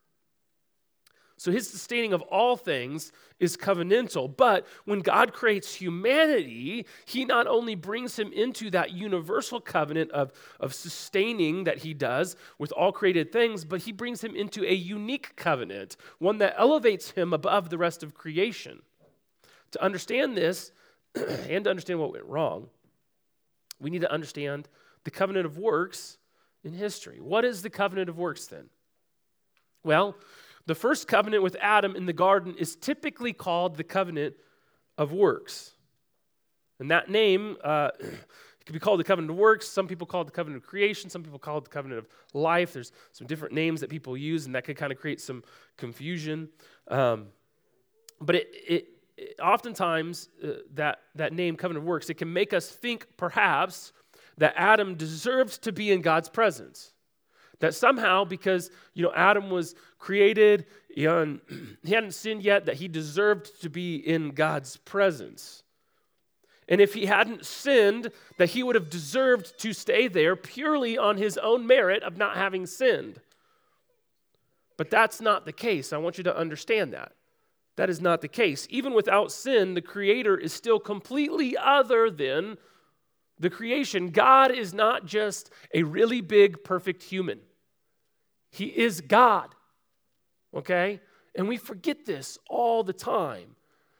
So 1.39 1.53
his 1.53 1.69
sustaining 1.69 2.11
of 2.11 2.21
all 2.23 2.57
things 2.57 3.13
is 3.39 3.55
covenantal. 3.55 4.35
But 4.35 4.67
when 4.83 4.99
God 4.99 5.31
creates 5.31 5.73
humanity, 5.73 6.85
he 7.05 7.23
not 7.23 7.47
only 7.47 7.75
brings 7.75 8.19
him 8.19 8.33
into 8.33 8.69
that 8.71 8.91
universal 8.91 9.61
covenant 9.61 10.11
of, 10.11 10.33
of 10.59 10.73
sustaining 10.73 11.63
that 11.63 11.77
he 11.77 11.93
does 11.93 12.35
with 12.57 12.73
all 12.73 12.91
created 12.91 13.31
things, 13.31 13.63
but 13.63 13.83
he 13.83 13.93
brings 13.93 14.21
him 14.21 14.35
into 14.35 14.65
a 14.65 14.73
unique 14.73 15.37
covenant, 15.37 15.95
one 16.17 16.39
that 16.39 16.55
elevates 16.57 17.11
him 17.11 17.31
above 17.31 17.69
the 17.69 17.77
rest 17.77 18.03
of 18.03 18.13
creation. 18.13 18.81
To 19.71 19.81
understand 19.81 20.35
this 20.35 20.73
and 21.15 21.63
to 21.63 21.69
understand 21.69 22.01
what 22.01 22.11
went 22.11 22.25
wrong, 22.25 22.67
we 23.79 23.89
need 23.89 24.01
to 24.01 24.11
understand 24.11 24.67
the 25.05 25.11
covenant 25.11 25.45
of 25.45 25.57
works 25.57 26.17
in 26.65 26.73
history. 26.73 27.21
What 27.21 27.45
is 27.45 27.61
the 27.61 27.69
covenant 27.69 28.09
of 28.09 28.17
works 28.17 28.47
then? 28.47 28.65
Well, 29.85 30.17
the 30.69 30.75
first 30.75 31.07
covenant 31.07 31.41
with 31.41 31.57
Adam 31.59 31.95
in 31.95 32.05
the 32.05 32.13
garden 32.13 32.53
is 32.59 32.75
typically 32.75 33.33
called 33.33 33.75
the 33.75 33.83
covenant 33.83 34.35
of 34.99 35.11
works. 35.11 35.71
And 36.79 36.91
that 36.91 37.09
name 37.09 37.57
uh, 37.63 37.89
could 38.67 38.73
be 38.73 38.79
called 38.79 38.99
the 38.99 39.03
covenant 39.03 39.31
of 39.31 39.37
works. 39.37 39.67
Some 39.67 39.87
people 39.87 40.05
call 40.05 40.21
it 40.21 40.25
the 40.25 40.31
covenant 40.31 40.61
of 40.61 40.69
creation. 40.69 41.09
Some 41.09 41.23
people 41.23 41.39
call 41.39 41.57
it 41.57 41.63
the 41.63 41.71
covenant 41.71 41.97
of 41.97 42.07
life. 42.35 42.73
There's 42.73 42.91
some 43.13 43.25
different 43.25 43.55
names 43.55 43.81
that 43.81 43.89
people 43.89 44.15
use, 44.15 44.45
and 44.45 44.53
that 44.53 44.63
could 44.63 44.77
kind 44.77 44.91
of 44.91 44.99
create 44.99 45.19
some 45.19 45.43
confusion. 45.75 46.49
Um, 46.87 47.29
but 48.21 48.35
it, 48.35 48.49
it, 48.53 48.87
it 49.17 49.39
oftentimes, 49.39 50.29
uh, 50.43 50.49
that, 50.75 50.99
that 51.15 51.33
name, 51.33 51.55
covenant 51.55 51.83
of 51.83 51.87
works, 51.87 52.11
it 52.11 52.19
can 52.19 52.31
make 52.31 52.53
us 52.53 52.69
think 52.69 53.07
perhaps 53.17 53.91
that 54.37 54.53
Adam 54.55 54.93
deserved 54.93 55.63
to 55.63 55.71
be 55.71 55.91
in 55.91 56.01
God's 56.01 56.29
presence. 56.29 56.93
That 57.59 57.75
somehow, 57.75 58.23
because 58.23 58.71
you 58.93 59.03
know 59.03 59.11
Adam 59.13 59.49
was 59.49 59.75
created, 59.97 60.65
he, 60.89 61.07
un, 61.07 61.41
he 61.83 61.93
hadn't 61.93 62.13
sinned 62.13 62.43
yet, 62.43 62.65
that 62.65 62.77
he 62.77 62.87
deserved 62.87 63.61
to 63.61 63.69
be 63.69 63.95
in 63.95 64.31
God's 64.31 64.77
presence. 64.77 65.63
And 66.69 66.79
if 66.79 66.93
he 66.93 67.07
hadn't 67.07 67.45
sinned, 67.45 68.11
that 68.37 68.51
he 68.51 68.61
would 68.61 68.75
have 68.75 68.91
deserved 68.91 69.59
to 69.59 69.73
stay 69.73 70.07
there 70.07 70.35
purely 70.35 70.97
on 70.97 71.17
his 71.17 71.37
own 71.37 71.65
merit 71.65 72.03
of 72.03 72.15
not 72.15 72.37
having 72.37 72.67
sinned. 72.67 73.19
But 74.77 74.91
that's 74.91 75.19
not 75.19 75.45
the 75.45 75.51
case. 75.51 75.91
I 75.91 75.97
want 75.97 76.17
you 76.17 76.23
to 76.25 76.37
understand 76.37 76.93
that. 76.93 77.13
That 77.75 77.89
is 77.89 77.99
not 77.99 78.21
the 78.21 78.27
case. 78.27 78.67
Even 78.69 78.93
without 78.93 79.31
sin, 79.31 79.73
the 79.73 79.81
Creator 79.81 80.37
is 80.37 80.53
still 80.53 80.79
completely 80.79 81.57
other 81.57 82.11
than 82.11 82.57
the 83.39 83.49
creation. 83.49 84.09
God 84.09 84.51
is 84.51 84.73
not 84.73 85.05
just 85.05 85.49
a 85.73 85.83
really 85.83 86.21
big, 86.21 86.63
perfect 86.63 87.03
human. 87.03 87.39
He 88.49 88.65
is 88.65 89.01
God. 89.01 89.55
Okay? 90.53 91.01
And 91.35 91.47
we 91.47 91.57
forget 91.57 92.05
this 92.05 92.37
all 92.49 92.83
the 92.83 92.93
time. 92.93 93.55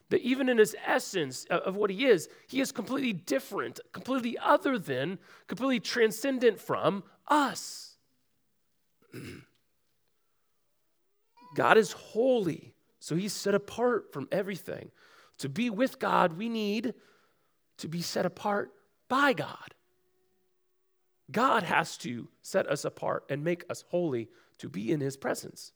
That 0.10 0.22
even 0.22 0.50
in 0.50 0.58
his 0.58 0.75
essence 0.86 1.46
uh, 1.51 1.60
of 1.60 1.75
what 1.75 1.91
he 1.91 2.06
is, 2.06 2.29
he 2.48 2.62
is 2.62 2.72
completely 2.72 3.13
different, 3.13 3.79
completely 3.91 4.39
other 4.39 4.79
than, 4.79 5.20
completely 5.48 5.79
transcendent 5.79 6.60
from 6.60 7.03
us. 7.27 7.96
God 11.56 11.77
is 11.77 11.91
holy, 11.91 12.74
so 13.00 13.15
he's 13.15 13.34
set 13.34 13.53
apart 13.53 14.12
from 14.12 14.27
everything. 14.32 14.89
To 15.39 15.50
be 15.50 15.70
with 15.70 16.00
God, 16.00 16.34
we 16.34 16.50
need 16.50 16.96
to 17.77 17.88
be 17.88 18.01
set 18.01 18.25
apart 18.25 18.72
by 19.08 19.34
God. 19.34 19.75
God 21.32 21.64
has 21.64 21.98
to 21.98 22.28
set 22.42 22.68
us 22.68 22.86
apart 22.86 23.26
and 23.30 23.44
make 23.44 23.64
us 23.70 23.84
holy 23.90 24.30
to 24.60 24.70
be 24.70 24.92
in 24.92 25.00
his 25.00 25.18
presence. 25.18 25.74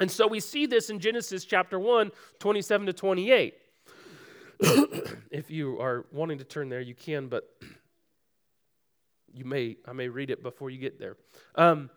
And 0.00 0.10
so 0.10 0.26
we 0.26 0.40
see 0.40 0.66
this 0.66 0.90
in 0.90 0.98
Genesis 0.98 1.44
chapter 1.44 1.78
1, 1.78 2.10
27 2.40 2.86
to 2.86 2.92
28. 2.92 3.54
if 5.30 5.50
you 5.50 5.80
are 5.80 6.06
wanting 6.12 6.38
to 6.38 6.44
turn 6.44 6.68
there, 6.68 6.80
you 6.80 6.94
can, 6.94 7.28
but 7.28 7.48
you 9.32 9.44
may, 9.44 9.76
I 9.86 9.92
may 9.92 10.08
read 10.08 10.30
it 10.30 10.42
before 10.42 10.70
you 10.70 10.78
get 10.78 10.98
there. 10.98 11.16
Um, 11.54 11.90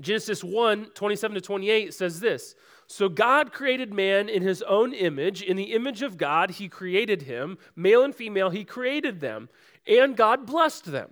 Genesis 0.00 0.42
1, 0.42 0.86
27 0.94 1.34
to 1.34 1.40
28 1.40 1.92
says 1.92 2.20
this 2.20 2.54
So 2.86 3.08
God 3.08 3.52
created 3.52 3.92
man 3.92 4.28
in 4.28 4.42
his 4.42 4.62
own 4.62 4.94
image. 4.94 5.42
In 5.42 5.56
the 5.56 5.72
image 5.72 6.02
of 6.02 6.16
God, 6.16 6.52
he 6.52 6.68
created 6.68 7.22
him. 7.22 7.58
Male 7.76 8.04
and 8.04 8.14
female, 8.14 8.50
he 8.50 8.64
created 8.64 9.20
them. 9.20 9.48
And 9.86 10.16
God 10.16 10.46
blessed 10.46 10.86
them. 10.86 11.10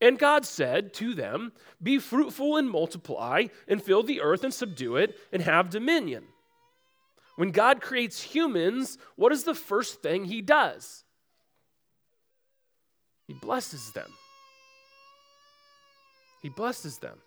And 0.00 0.18
God 0.18 0.44
said 0.44 0.92
to 0.94 1.14
them, 1.14 1.52
Be 1.82 1.98
fruitful 1.98 2.56
and 2.56 2.68
multiply, 2.68 3.46
and 3.66 3.82
fill 3.82 4.02
the 4.02 4.20
earth 4.20 4.44
and 4.44 4.52
subdue 4.52 4.96
it, 4.96 5.18
and 5.32 5.42
have 5.42 5.70
dominion. 5.70 6.24
When 7.36 7.50
God 7.50 7.80
creates 7.80 8.20
humans, 8.20 8.98
what 9.14 9.32
is 9.32 9.44
the 9.44 9.54
first 9.54 10.02
thing 10.02 10.24
he 10.24 10.42
does? 10.42 11.04
He 13.26 13.34
blesses 13.34 13.92
them. 13.92 14.10
He 16.42 16.48
blesses 16.48 16.98
them. 16.98 17.18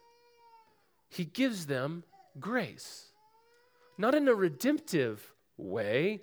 He 1.10 1.26
gives 1.26 1.66
them 1.66 2.04
grace. 2.40 3.06
Not 3.98 4.16
in 4.16 4.28
a 4.28 4.34
redemptive 4.34 5.34
way, 5.58 6.22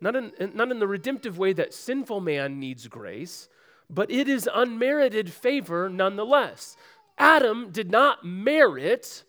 not 0.00 0.14
in, 0.16 0.32
not 0.54 0.70
in 0.70 0.78
the 0.78 0.86
redemptive 0.86 1.38
way 1.38 1.52
that 1.54 1.72
sinful 1.72 2.20
man 2.20 2.60
needs 2.60 2.86
grace, 2.86 3.48
but 3.90 4.10
it 4.10 4.28
is 4.28 4.48
unmerited 4.52 5.32
favor 5.32 5.88
nonetheless. 5.88 6.76
Adam 7.18 7.70
did 7.70 7.90
not 7.90 8.24
merit 8.24 9.24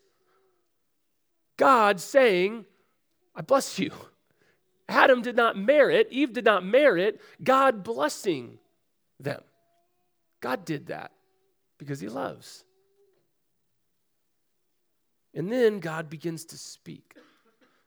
God 1.57 1.99
saying, 1.99 2.65
I 3.35 3.41
bless 3.41 3.79
you. 3.79 3.91
Adam 4.87 5.21
did 5.21 5.35
not 5.35 5.57
merit, 5.57 6.07
Eve 6.11 6.33
did 6.33 6.45
not 6.45 6.63
merit 6.63 7.19
God 7.43 7.83
blessing 7.83 8.59
them. 9.19 9.41
God 10.41 10.65
did 10.65 10.87
that 10.87 11.11
because 11.77 11.99
he 11.99 12.07
loves. 12.07 12.63
And 15.33 15.51
then 15.51 15.79
God 15.79 16.09
begins 16.09 16.45
to 16.45 16.57
speak 16.57 17.15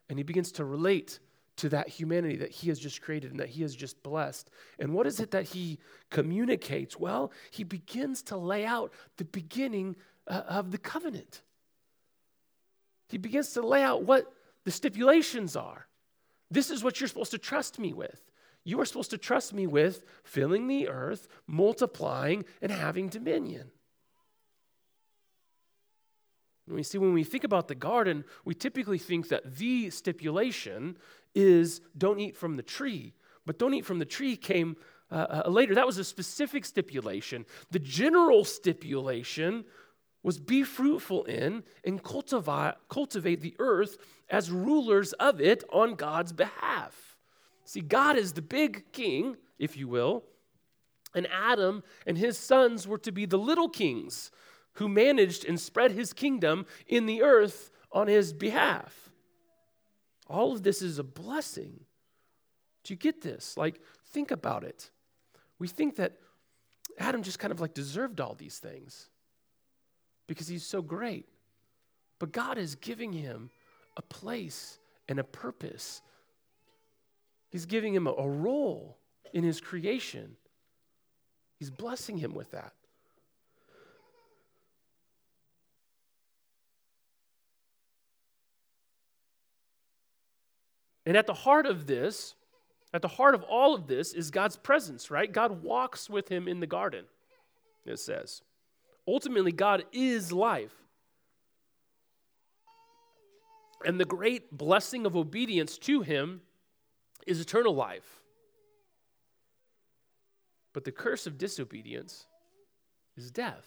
and 0.09 0.19
he 0.19 0.23
begins 0.23 0.53
to 0.53 0.65
relate 0.65 1.19
to 1.59 1.69
that 1.69 1.89
humanity 1.89 2.37
that 2.37 2.51
he 2.51 2.69
has 2.69 2.79
just 2.79 3.03
created 3.03 3.31
and 3.31 3.41
that 3.41 3.49
he 3.49 3.63
has 3.63 3.75
just 3.75 4.03
blessed. 4.03 4.51
And 4.79 4.95
what 4.95 5.07
is 5.07 5.21
it 5.21 5.33
that 5.33 5.45
he 5.45 5.79
communicates? 6.11 6.99
Well, 6.99 7.33
he 7.51 7.65
begins 7.65 8.23
to 8.25 8.37
lay 8.37 8.65
out 8.65 8.93
the 9.17 9.25
beginning 9.25 9.97
uh, 10.27 10.43
of 10.49 10.71
the 10.71 10.79
covenant. 10.79 11.43
He 13.09 13.19
begins 13.19 13.53
to 13.53 13.63
lay 13.63 13.83
out 13.83 14.05
what 14.05 14.33
the 14.65 14.71
stipulations 14.71 15.57
are. 15.57 15.87
This 16.51 16.71
is 16.71 16.85
what 16.85 17.01
you're 17.01 17.09
supposed 17.09 17.33
to 17.33 17.39
trust 17.39 17.79
me 17.79 17.93
with. 17.93 18.31
You 18.65 18.81
are 18.81 18.85
supposed 18.85 19.11
to 19.11 19.19
trust 19.19 19.53
me 19.53 19.67
with 19.67 20.05
filling 20.25 20.69
the 20.69 20.89
earth, 20.89 21.27
multiplying, 21.47 22.45
and 22.63 22.71
having 22.71 23.09
dominion. 23.09 23.71
We 26.71 26.83
see 26.83 26.99
when 26.99 27.15
we 27.15 27.25
think 27.25 27.45
about 27.45 27.69
the 27.69 27.75
garden, 27.75 28.25
we 28.45 28.55
typically 28.55 28.99
think 28.99 29.29
that 29.29 29.57
the 29.57 29.91
stipulation 29.91 30.99
is 31.39 31.81
don't 31.97 32.19
eat 32.19 32.37
from 32.37 32.57
the 32.57 32.63
tree. 32.63 33.15
But 33.47 33.59
don't 33.59 33.73
eat 33.73 33.87
from 33.87 34.01
the 34.01 34.05
tree 34.05 34.37
came 34.37 34.77
uh, 35.11 35.43
uh, 35.47 35.49
later. 35.49 35.75
That 35.75 35.87
was 35.87 35.97
a 35.97 36.05
specific 36.05 36.65
stipulation. 36.65 37.47
The 37.71 37.79
general 37.79 38.45
stipulation 38.45 39.65
was 40.23 40.39
be 40.39 40.65
fruitful 40.65 41.25
in 41.25 41.63
and 41.85 42.03
cultivate, 42.03 42.75
cultivate 42.89 43.41
the 43.41 43.55
earth 43.59 43.97
as 44.29 44.51
rulers 44.51 45.13
of 45.15 45.41
it 45.41 45.65
on 45.73 45.95
God's 45.95 46.33
behalf. 46.33 47.17
See, 47.65 47.81
God 47.81 48.17
is 48.17 48.33
the 48.33 48.43
big 48.43 48.93
king, 48.93 49.37
if 49.59 49.77
you 49.77 49.89
will, 49.89 50.25
and 51.15 51.29
Adam 51.33 51.85
and 52.07 52.19
his 52.19 52.37
sons 52.37 52.87
were 52.87 52.99
to 52.99 53.13
be 53.13 53.25
the 53.27 53.39
little 53.39 53.69
kings 53.69 54.31
who 54.75 54.89
managed 54.89 55.45
and 55.45 55.59
spread 55.59 55.93
his 55.93 56.13
kingdom 56.13 56.67
in 56.87 57.07
the 57.07 57.23
earth 57.23 57.71
on 57.93 58.09
his 58.09 58.33
behalf. 58.33 59.08
All 60.29 60.53
of 60.53 60.63
this 60.63 60.83
is 60.83 60.99
a 60.99 61.05
blessing. 61.05 61.81
Do 62.85 62.93
you 62.93 62.99
get 62.99 63.23
this? 63.23 63.57
Like, 63.57 63.81
think 64.07 64.31
about 64.31 64.65
it. 64.65 64.91
We 65.59 65.69
think 65.69 65.97
that 65.97 66.13
Adam 66.99 67.23
just 67.23 67.39
kind 67.39 67.53
of 67.53 67.61
like 67.61 67.75
deserved 67.75 68.21
all 68.21 68.35
these 68.35 68.59
things 68.59 69.09
because 70.27 70.49
he's 70.49 70.65
so 70.65 70.83
great. 70.83 71.27
But 72.19 72.33
God 72.33 72.59
is 72.59 72.75
giving 72.75 73.13
him 73.13 73.51
a 73.97 74.03
place 74.03 74.79
and 75.09 75.19
a 75.19 75.25
purpose. 75.25 76.03
He's 77.51 77.67
giving 77.67 77.95
him 77.95 78.07
a, 78.07 78.13
a 78.13 78.29
role 78.29 78.99
in 79.33 79.45
his 79.45 79.61
creation. 79.61 80.37
He's 81.59 81.71
blessing 81.71 82.19
him 82.19 82.35
with 82.35 82.51
that. 82.53 82.73
And 91.09 91.17
at 91.17 91.27
the 91.27 91.33
heart 91.33 91.65
of 91.65 91.87
this, 91.87 92.35
at 92.93 93.01
the 93.01 93.09
heart 93.09 93.35
of 93.35 93.43
all 93.45 93.75
of 93.75 93.87
this 93.87 94.13
is 94.13 94.31
God's 94.31 94.59
presence, 94.59 95.11
right? 95.11 95.33
God 95.33 95.63
walks 95.63 96.11
with 96.11 96.29
him 96.29 96.47
in 96.47 96.61
the 96.61 96.67
garden, 96.67 97.07
it 97.87 97.99
says. 97.99 98.43
Ultimately, 99.07 99.51
God 99.51 99.85
is 99.91 100.33
life. 100.33 100.75
And 103.87 103.99
the 103.99 104.05
great 104.05 104.55
blessing 104.55 105.07
of 105.07 105.17
obedience 105.17 105.79
to 105.79 106.03
him 106.03 106.43
is 107.27 107.41
eternal 107.41 107.75
life. 107.75 108.21
But 110.75 110.85
the 110.85 110.93
curse 110.93 111.27
of 111.27 111.39
disobedience 111.39 112.27
is 113.17 113.31
death. 113.31 113.65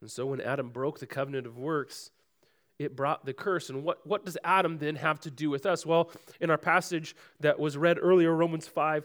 And 0.00 0.08
so 0.08 0.26
when 0.26 0.40
Adam 0.40 0.68
broke 0.68 1.00
the 1.00 1.06
covenant 1.06 1.48
of 1.48 1.58
works, 1.58 2.12
it 2.78 2.96
brought 2.96 3.24
the 3.24 3.32
curse. 3.32 3.70
And 3.70 3.84
what, 3.84 4.06
what 4.06 4.24
does 4.24 4.38
Adam 4.44 4.78
then 4.78 4.96
have 4.96 5.20
to 5.20 5.30
do 5.30 5.50
with 5.50 5.66
us? 5.66 5.86
Well, 5.86 6.10
in 6.40 6.50
our 6.50 6.58
passage 6.58 7.14
that 7.40 7.58
was 7.58 7.76
read 7.76 7.98
earlier, 8.00 8.34
Romans 8.34 8.66
5, 8.66 9.04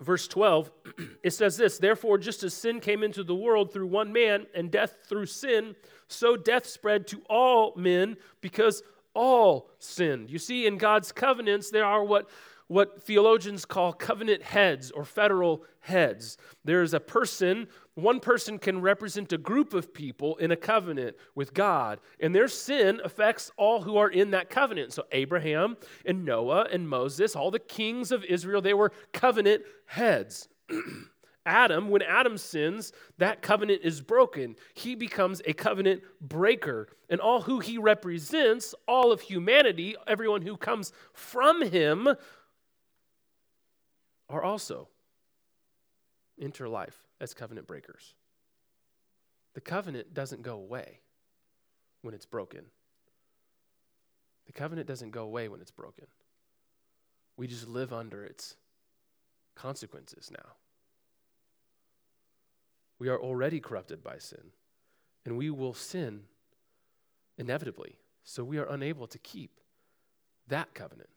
verse 0.00 0.28
12, 0.28 0.70
it 1.22 1.30
says 1.32 1.56
this 1.56 1.78
Therefore, 1.78 2.18
just 2.18 2.42
as 2.42 2.54
sin 2.54 2.80
came 2.80 3.02
into 3.02 3.24
the 3.24 3.34
world 3.34 3.72
through 3.72 3.86
one 3.86 4.12
man, 4.12 4.46
and 4.54 4.70
death 4.70 4.96
through 5.08 5.26
sin, 5.26 5.74
so 6.08 6.36
death 6.36 6.66
spread 6.66 7.06
to 7.08 7.22
all 7.28 7.74
men 7.76 8.16
because 8.40 8.82
all 9.14 9.70
sinned. 9.78 10.30
You 10.30 10.38
see, 10.38 10.66
in 10.66 10.78
God's 10.78 11.12
covenants, 11.12 11.70
there 11.70 11.84
are 11.84 12.04
what 12.04 12.28
what 12.70 13.02
theologians 13.02 13.64
call 13.64 13.92
covenant 13.92 14.44
heads 14.44 14.92
or 14.92 15.04
federal 15.04 15.64
heads. 15.80 16.36
There's 16.64 16.94
a 16.94 17.00
person, 17.00 17.66
one 17.94 18.20
person 18.20 18.60
can 18.60 18.80
represent 18.80 19.32
a 19.32 19.38
group 19.38 19.74
of 19.74 19.92
people 19.92 20.36
in 20.36 20.52
a 20.52 20.56
covenant 20.56 21.16
with 21.34 21.52
God, 21.52 21.98
and 22.20 22.32
their 22.32 22.46
sin 22.46 23.00
affects 23.02 23.50
all 23.56 23.82
who 23.82 23.96
are 23.96 24.08
in 24.08 24.30
that 24.30 24.50
covenant. 24.50 24.92
So, 24.92 25.02
Abraham 25.10 25.78
and 26.06 26.24
Noah 26.24 26.68
and 26.70 26.88
Moses, 26.88 27.34
all 27.34 27.50
the 27.50 27.58
kings 27.58 28.12
of 28.12 28.24
Israel, 28.24 28.62
they 28.62 28.74
were 28.74 28.92
covenant 29.12 29.64
heads. 29.86 30.48
Adam, 31.46 31.88
when 31.88 32.02
Adam 32.02 32.38
sins, 32.38 32.92
that 33.18 33.42
covenant 33.42 33.80
is 33.82 34.00
broken. 34.00 34.54
He 34.74 34.94
becomes 34.94 35.42
a 35.44 35.54
covenant 35.54 36.02
breaker. 36.20 36.88
And 37.08 37.20
all 37.20 37.40
who 37.40 37.58
he 37.58 37.78
represents, 37.78 38.74
all 38.86 39.10
of 39.10 39.22
humanity, 39.22 39.96
everyone 40.06 40.42
who 40.42 40.56
comes 40.56 40.92
from 41.12 41.62
him, 41.62 42.08
are 44.30 44.42
also 44.42 44.88
enter 46.40 46.68
life 46.68 47.02
as 47.20 47.34
covenant 47.34 47.66
breakers. 47.66 48.14
The 49.54 49.60
covenant 49.60 50.14
doesn't 50.14 50.42
go 50.42 50.54
away 50.54 51.00
when 52.02 52.14
it's 52.14 52.24
broken. 52.24 52.64
The 54.46 54.52
covenant 54.52 54.86
doesn't 54.86 55.10
go 55.10 55.24
away 55.24 55.48
when 55.48 55.60
it's 55.60 55.72
broken. 55.72 56.06
We 57.36 57.46
just 57.46 57.68
live 57.68 57.92
under 57.92 58.24
its 58.24 58.56
consequences 59.54 60.30
now. 60.32 60.52
We 62.98 63.08
are 63.08 63.18
already 63.18 63.60
corrupted 63.60 64.02
by 64.04 64.18
sin, 64.18 64.52
and 65.24 65.36
we 65.36 65.50
will 65.50 65.74
sin 65.74 66.22
inevitably. 67.36 67.96
So 68.22 68.44
we 68.44 68.58
are 68.58 68.66
unable 68.66 69.06
to 69.08 69.18
keep 69.18 69.58
that 70.48 70.74
covenant. 70.74 71.10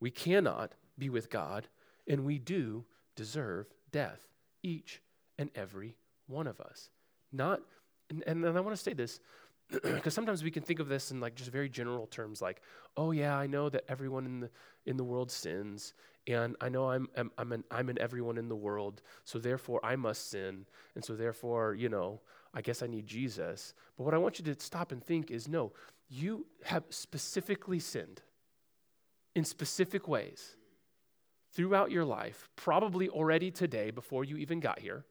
We 0.00 0.10
cannot 0.10 0.72
be 0.98 1.08
with 1.08 1.30
God 1.30 1.68
and 2.08 2.24
we 2.24 2.38
do 2.38 2.84
deserve 3.14 3.66
death, 3.92 4.26
each 4.62 5.02
and 5.38 5.50
every 5.54 5.96
one 6.26 6.46
of 6.46 6.60
us. 6.60 6.90
Not, 7.32 7.60
and, 8.10 8.22
and 8.26 8.46
I 8.46 8.60
want 8.60 8.76
to 8.76 8.82
say 8.82 8.92
this 8.92 9.20
because 9.82 10.14
sometimes 10.14 10.44
we 10.44 10.50
can 10.50 10.62
think 10.62 10.80
of 10.80 10.88
this 10.88 11.10
in 11.10 11.20
like 11.20 11.34
just 11.34 11.50
very 11.50 11.68
general 11.68 12.06
terms 12.06 12.40
like 12.40 12.62
oh 12.96 13.10
yeah 13.10 13.36
i 13.36 13.46
know 13.46 13.68
that 13.68 13.84
everyone 13.88 14.24
in 14.24 14.40
the 14.40 14.50
in 14.86 14.96
the 14.96 15.02
world 15.02 15.30
sins 15.30 15.92
and 16.28 16.54
i 16.60 16.68
know 16.68 16.88
i'm 16.88 17.08
i'm 17.16 17.30
i'm 17.36 17.52
in, 17.52 17.64
I'm 17.70 17.88
in 17.88 18.00
everyone 18.00 18.38
in 18.38 18.48
the 18.48 18.56
world 18.56 19.02
so 19.24 19.38
therefore 19.38 19.80
i 19.84 19.96
must 19.96 20.30
sin 20.30 20.66
and 20.94 21.04
so 21.04 21.16
therefore 21.16 21.74
you 21.74 21.88
know 21.88 22.20
i 22.54 22.60
guess 22.60 22.80
i 22.82 22.86
need 22.86 23.06
jesus 23.06 23.74
but 23.96 24.04
what 24.04 24.14
i 24.14 24.18
want 24.18 24.38
you 24.38 24.44
to 24.44 24.60
stop 24.60 24.92
and 24.92 25.04
think 25.04 25.32
is 25.32 25.48
no 25.48 25.72
you 26.08 26.46
have 26.62 26.84
specifically 26.90 27.80
sinned 27.80 28.22
in 29.34 29.44
specific 29.44 30.06
ways 30.06 30.56
throughout 31.56 31.90
your 31.90 32.04
life, 32.04 32.48
probably 32.54 33.08
already 33.08 33.50
today 33.50 33.90
before 33.90 34.24
you 34.24 34.36
even 34.36 34.60
got 34.60 34.78
here. 34.78 35.04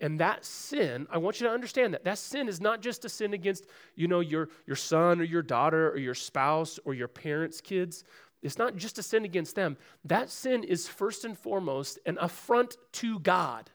And 0.00 0.20
that 0.20 0.42
sin, 0.42 1.06
I 1.10 1.18
want 1.18 1.38
you 1.38 1.46
to 1.46 1.52
understand 1.52 1.92
that 1.92 2.04
that 2.04 2.16
sin 2.16 2.48
is 2.48 2.62
not 2.62 2.80
just 2.80 3.04
a 3.04 3.10
sin 3.10 3.34
against, 3.34 3.66
you 3.94 4.08
know, 4.08 4.20
your, 4.20 4.48
your 4.66 4.76
son 4.76 5.20
or 5.20 5.24
your 5.24 5.42
daughter 5.42 5.90
or 5.90 5.98
your 5.98 6.14
spouse 6.14 6.78
or 6.86 6.94
your 6.94 7.08
parents' 7.08 7.60
kids. 7.60 8.02
It's 8.42 8.56
not 8.56 8.74
just 8.76 8.98
a 8.98 9.02
sin 9.02 9.26
against 9.26 9.54
them. 9.54 9.76
That 10.06 10.30
sin 10.30 10.64
is 10.64 10.88
first 10.88 11.26
and 11.26 11.36
foremost 11.36 11.98
an 12.06 12.16
affront 12.22 12.78
to 12.92 13.20
God, 13.20 13.70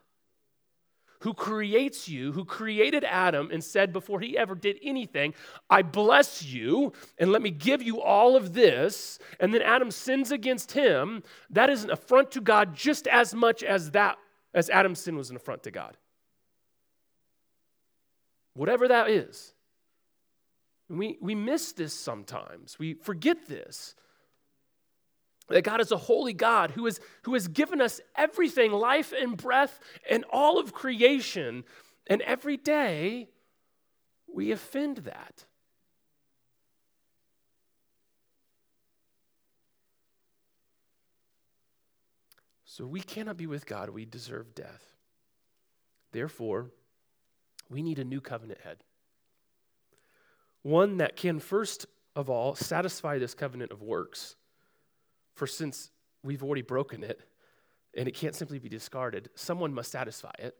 who 1.25 1.33
creates 1.33 2.07
you, 2.07 2.31
who 2.33 2.45
created 2.45 3.03
Adam 3.03 3.49
and 3.51 3.63
said 3.63 3.91
before 3.91 4.19
he 4.19 4.37
ever 4.37 4.53
did 4.53 4.77
anything, 4.83 5.33
I 5.71 5.81
bless 5.81 6.45
you 6.45 6.93
and 7.17 7.31
let 7.31 7.41
me 7.41 7.49
give 7.49 7.81
you 7.81 7.99
all 7.99 8.35
of 8.35 8.53
this, 8.53 9.17
and 9.39 9.51
then 9.51 9.63
Adam 9.63 9.89
sins 9.89 10.31
against 10.31 10.73
him, 10.73 11.23
that 11.49 11.71
is 11.71 11.83
an 11.83 11.89
affront 11.89 12.29
to 12.33 12.41
God 12.41 12.75
just 12.75 13.07
as 13.07 13.33
much 13.33 13.63
as 13.63 13.89
that 13.91 14.19
as 14.53 14.69
Adam's 14.69 14.99
sin 14.99 15.17
was 15.17 15.31
an 15.31 15.35
affront 15.35 15.63
to 15.63 15.71
God. 15.71 15.97
Whatever 18.53 18.87
that 18.87 19.09
is. 19.09 19.55
We, 20.89 21.17
we 21.19 21.33
miss 21.33 21.71
this 21.71 21.95
sometimes. 21.95 22.77
We 22.77 22.93
forget 22.93 23.47
this. 23.47 23.95
That 25.49 25.63
God 25.63 25.79
is 25.79 25.91
a 25.91 25.97
holy 25.97 26.33
God 26.33 26.71
who, 26.71 26.87
is, 26.87 26.99
who 27.23 27.33
has 27.33 27.47
given 27.47 27.79
us 27.79 28.01
everything 28.15 28.71
life 28.71 29.13
and 29.17 29.37
breath 29.37 29.79
and 30.09 30.25
all 30.31 30.59
of 30.59 30.73
creation. 30.73 31.63
And 32.07 32.21
every 32.23 32.57
day 32.57 33.29
we 34.27 34.51
offend 34.51 34.97
that. 34.97 35.45
So 42.65 42.85
we 42.85 42.99
cannot 42.99 43.37
be 43.37 43.47
with 43.47 43.65
God. 43.65 43.89
We 43.89 44.03
deserve 44.03 44.53
death. 44.53 44.83
Therefore, 46.11 46.71
we 47.69 47.81
need 47.81 47.99
a 47.99 48.03
new 48.03 48.19
covenant 48.19 48.59
head. 48.61 48.83
One 50.61 50.97
that 50.97 51.15
can, 51.15 51.39
first 51.39 51.85
of 52.15 52.29
all, 52.29 52.55
satisfy 52.55 53.17
this 53.17 53.33
covenant 53.33 53.71
of 53.71 53.81
works 53.81 54.35
for 55.35 55.45
since 55.45 55.91
we've 56.23 56.43
already 56.43 56.61
broken 56.61 57.03
it 57.03 57.21
and 57.95 58.07
it 58.07 58.15
can't 58.15 58.35
simply 58.35 58.59
be 58.59 58.67
discarded, 58.67 59.29
someone 59.35 59.73
must 59.73 59.91
satisfy 59.91 60.31
it. 60.39 60.55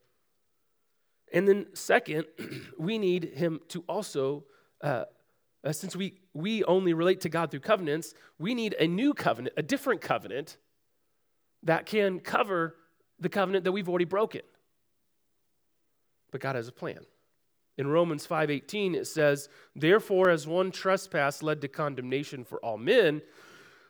And 1.33 1.47
then, 1.47 1.67
second, 1.73 2.25
we 2.77 2.97
need 2.97 3.33
him 3.33 3.59
to 3.69 3.83
also, 3.88 4.45
uh, 4.81 5.05
uh, 5.63 5.71
since 5.71 5.95
we, 5.95 6.19
we 6.33 6.63
only 6.63 6.93
relate 6.93 7.21
to 7.21 7.29
God 7.29 7.51
through 7.51 7.61
covenants, 7.61 8.13
we 8.39 8.53
need 8.53 8.75
a 8.79 8.88
new 8.88 9.13
covenant, 9.13 9.55
a 9.57 9.63
different 9.63 10.01
covenant 10.01 10.57
that 11.63 11.85
can 11.85 12.19
cover 12.19 12.75
the 13.19 13.29
covenant 13.29 13.63
that 13.63 13.71
we've 13.71 13.89
already 13.89 14.05
broken. 14.05 14.41
But 16.31 16.41
God 16.41 16.55
has 16.55 16.67
a 16.67 16.71
plan. 16.71 16.99
In 17.77 17.88
Romans 17.88 18.25
5:18 18.25 18.95
it 18.95 19.05
says, 19.05 19.49
"Therefore 19.75 20.29
as 20.29 20.47
one 20.47 20.71
trespass 20.71 21.43
led 21.43 21.61
to 21.61 21.67
condemnation 21.67 22.43
for 22.43 22.59
all 22.59 22.77
men, 22.77 23.21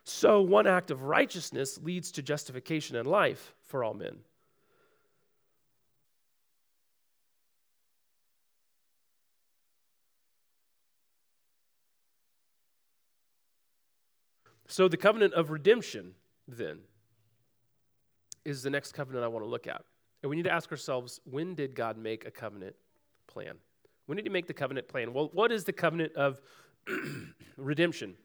so 0.08 0.40
one 0.40 0.68
act 0.68 0.92
of 0.92 1.02
righteousness 1.02 1.80
leads 1.82 2.12
to 2.12 2.22
justification 2.22 2.94
and 2.94 3.08
life 3.08 3.54
for 3.64 3.82
all 3.82 3.92
men. 3.92 4.18
So, 14.68 14.86
the 14.86 14.96
covenant 14.96 15.34
of 15.34 15.50
redemption, 15.50 16.14
then, 16.46 16.78
is 18.44 18.62
the 18.62 18.70
next 18.70 18.92
covenant 18.92 19.24
I 19.24 19.28
want 19.28 19.44
to 19.44 19.48
look 19.48 19.66
at. 19.66 19.82
And 20.22 20.30
we 20.30 20.36
need 20.36 20.44
to 20.44 20.52
ask 20.52 20.70
ourselves 20.70 21.20
when 21.24 21.56
did 21.56 21.74
God 21.74 21.98
make 21.98 22.26
a 22.26 22.30
covenant 22.30 22.76
plan? 23.26 23.54
When 24.06 24.16
did 24.16 24.24
He 24.24 24.30
make 24.30 24.46
the 24.46 24.54
covenant 24.54 24.86
plan? 24.86 25.12
Well, 25.12 25.30
what 25.32 25.50
is 25.50 25.64
the 25.64 25.72
covenant 25.72 26.14
of 26.14 26.40
redemption? 27.56 28.16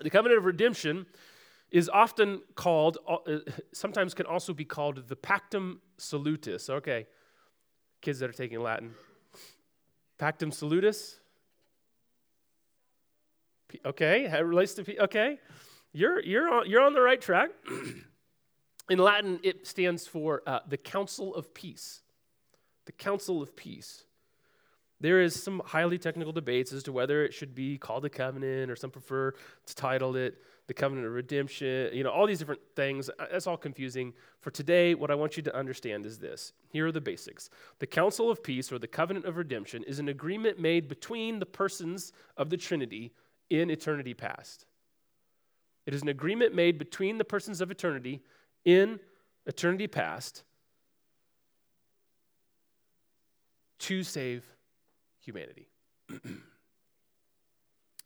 The 0.00 0.10
covenant 0.10 0.38
of 0.38 0.44
redemption 0.44 1.06
is 1.70 1.88
often 1.88 2.42
called, 2.54 2.98
uh, 3.08 3.38
sometimes 3.72 4.14
can 4.14 4.26
also 4.26 4.52
be 4.52 4.64
called 4.64 5.08
the 5.08 5.16
pactum 5.16 5.78
salutis. 5.98 6.68
Okay, 6.68 7.06
kids 8.00 8.18
that 8.20 8.30
are 8.30 8.34
taking 8.34 8.60
Latin. 8.60 8.94
Pactum 10.18 10.52
salutis? 10.52 11.16
Okay, 13.84 14.26
it 14.26 14.44
relates 14.44 14.74
to, 14.74 15.02
okay. 15.02 15.38
You're, 15.92 16.20
you're, 16.22 16.48
on, 16.48 16.68
you're 16.68 16.82
on 16.82 16.92
the 16.92 17.00
right 17.00 17.20
track. 17.20 17.50
In 18.90 18.98
Latin, 18.98 19.40
it 19.42 19.66
stands 19.66 20.06
for 20.06 20.42
uh, 20.46 20.60
the 20.68 20.76
Council 20.76 21.34
of 21.34 21.54
Peace. 21.54 22.02
The 22.86 22.92
Council 22.92 23.42
of 23.42 23.56
Peace. 23.56 24.04
There 25.04 25.20
is 25.20 25.34
some 25.42 25.60
highly 25.66 25.98
technical 25.98 26.32
debates 26.32 26.72
as 26.72 26.82
to 26.84 26.92
whether 26.92 27.26
it 27.26 27.34
should 27.34 27.54
be 27.54 27.76
called 27.76 28.06
a 28.06 28.08
covenant 28.08 28.70
or 28.70 28.74
some 28.74 28.90
prefer 28.90 29.32
to 29.66 29.74
title 29.74 30.16
it 30.16 30.38
the 30.66 30.72
covenant 30.72 31.06
of 31.06 31.12
redemption, 31.12 31.90
you 31.92 32.02
know, 32.02 32.08
all 32.08 32.26
these 32.26 32.38
different 32.38 32.62
things. 32.74 33.10
Uh, 33.10 33.26
that's 33.30 33.46
all 33.46 33.58
confusing. 33.58 34.14
For 34.40 34.50
today, 34.50 34.94
what 34.94 35.10
I 35.10 35.14
want 35.14 35.36
you 35.36 35.42
to 35.42 35.54
understand 35.54 36.06
is 36.06 36.16
this. 36.16 36.54
Here 36.70 36.86
are 36.86 36.90
the 36.90 37.02
basics. 37.02 37.50
The 37.80 37.86
council 37.86 38.30
of 38.30 38.42
peace 38.42 38.72
or 38.72 38.78
the 38.78 38.86
covenant 38.86 39.26
of 39.26 39.36
redemption 39.36 39.84
is 39.84 39.98
an 39.98 40.08
agreement 40.08 40.58
made 40.58 40.88
between 40.88 41.38
the 41.38 41.44
persons 41.44 42.14
of 42.38 42.48
the 42.48 42.56
Trinity 42.56 43.12
in 43.50 43.68
eternity 43.68 44.14
past. 44.14 44.64
It 45.84 45.92
is 45.92 46.00
an 46.00 46.08
agreement 46.08 46.54
made 46.54 46.78
between 46.78 47.18
the 47.18 47.26
persons 47.26 47.60
of 47.60 47.70
eternity 47.70 48.22
in 48.64 49.00
eternity 49.44 49.86
past 49.86 50.44
to 53.80 54.02
save 54.02 54.53
humanity. 55.24 55.68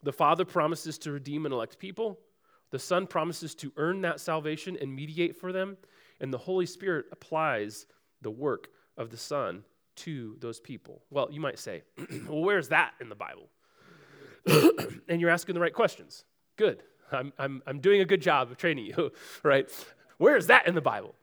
the 0.03 0.13
Father 0.13 0.45
promises 0.45 0.99
to 0.99 1.13
redeem 1.13 1.47
and 1.47 1.53
elect 1.53 1.79
people. 1.79 2.19
The 2.71 2.79
Son 2.79 3.07
promises 3.07 3.55
to 3.57 3.73
earn 3.77 4.03
that 4.03 4.21
salvation 4.21 4.77
and 4.81 4.95
mediate 4.95 5.37
for 5.37 5.53
them. 5.53 5.77
And 6.21 6.33
the 6.33 6.39
Holy 6.39 6.67
Spirit 6.67 7.07
applies 7.13 7.87
the 8.23 8.31
work 8.31 8.69
of 8.97 9.11
the 9.11 9.17
Son 9.17 9.65
to 9.97 10.37
those 10.41 10.61
people. 10.61 11.03
Well, 11.11 11.29
you 11.31 11.41
might 11.41 11.59
say, 11.59 11.83
well, 12.29 12.43
where's 12.43 12.69
that 12.69 12.93
in 13.01 13.09
the 13.09 13.17
Bible? 13.17 13.49
and 15.09 15.21
you're 15.21 15.31
asking 15.31 15.55
the 15.55 15.61
right 15.61 15.75
questions. 15.75 16.25
Good. 16.57 16.83
I'm, 17.11 17.33
I'm, 17.39 17.63
I'm 17.67 17.81
doing 17.81 18.01
a 18.01 18.05
good 18.05 18.23
job 18.23 18.51
of 18.51 18.59
training 18.59 18.87
you, 18.87 19.13
right? 19.43 19.69
Where 20.19 20.37
is 20.37 20.49
that 20.49 20.67
in 20.67 20.75
the 20.75 20.81
Bible? 20.81 21.15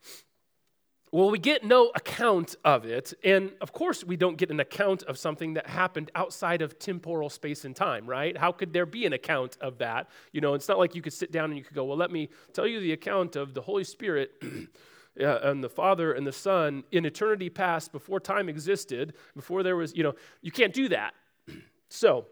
Well, 1.16 1.32
we 1.32 1.40
get 1.40 1.64
no 1.64 1.94
account 1.96 2.58
of 2.66 2.84
it. 2.84 3.14
And 3.24 3.54
of 3.62 3.72
course, 3.72 4.04
we 4.04 4.18
don't 4.18 4.36
get 4.36 4.52
an 4.52 4.60
account 4.60 5.02
of 5.04 5.18
something 5.18 5.54
that 5.54 5.66
happened 5.66 6.12
outside 6.14 6.62
of 6.62 6.78
temporal 6.78 7.30
space 7.30 7.64
and 7.64 7.74
time, 7.74 8.06
right? 8.06 8.38
How 8.38 8.52
could 8.52 8.74
there 8.74 8.86
be 8.86 9.06
an 9.06 9.14
account 9.14 9.58
of 9.62 9.78
that? 9.78 10.10
You 10.34 10.42
know, 10.42 10.56
it's 10.56 10.68
not 10.68 10.78
like 10.78 10.94
you 10.94 11.02
could 11.02 11.14
sit 11.14 11.32
down 11.32 11.46
and 11.52 11.58
you 11.58 11.64
could 11.64 11.74
go, 11.74 11.86
well, 11.86 11.96
let 11.96 12.12
me 12.12 12.28
tell 12.52 12.68
you 12.68 12.82
the 12.82 12.92
account 12.92 13.38
of 13.38 13.54
the 13.54 13.62
Holy 13.62 13.86
Spirit. 13.86 14.32
and 15.16 15.64
the 15.64 15.70
Father 15.70 16.12
and 16.12 16.28
the 16.28 16.34
Son 16.34 16.84
in 16.92 17.06
eternity 17.06 17.50
past, 17.50 17.94
before 17.94 18.20
time 18.20 18.50
existed, 18.50 19.14
before 19.38 19.64
there 19.64 19.78
was, 19.78 19.96
you 19.96 20.04
know, 20.04 20.16
you 20.42 20.52
can't 20.52 20.74
do 20.74 20.90
that. 20.90 21.14
So, 21.88 22.26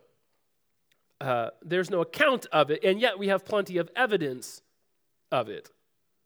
uh, 1.21 1.51
there's 1.61 1.89
no 1.89 2.01
account 2.01 2.47
of 2.51 2.69
it, 2.69 2.83
and 2.83 2.99
yet 2.99 3.17
we 3.17 3.29
have 3.29 3.45
plenty 3.45 3.77
of 3.77 3.89
evidence 3.95 4.61
of 5.31 5.47
it. 5.47 5.69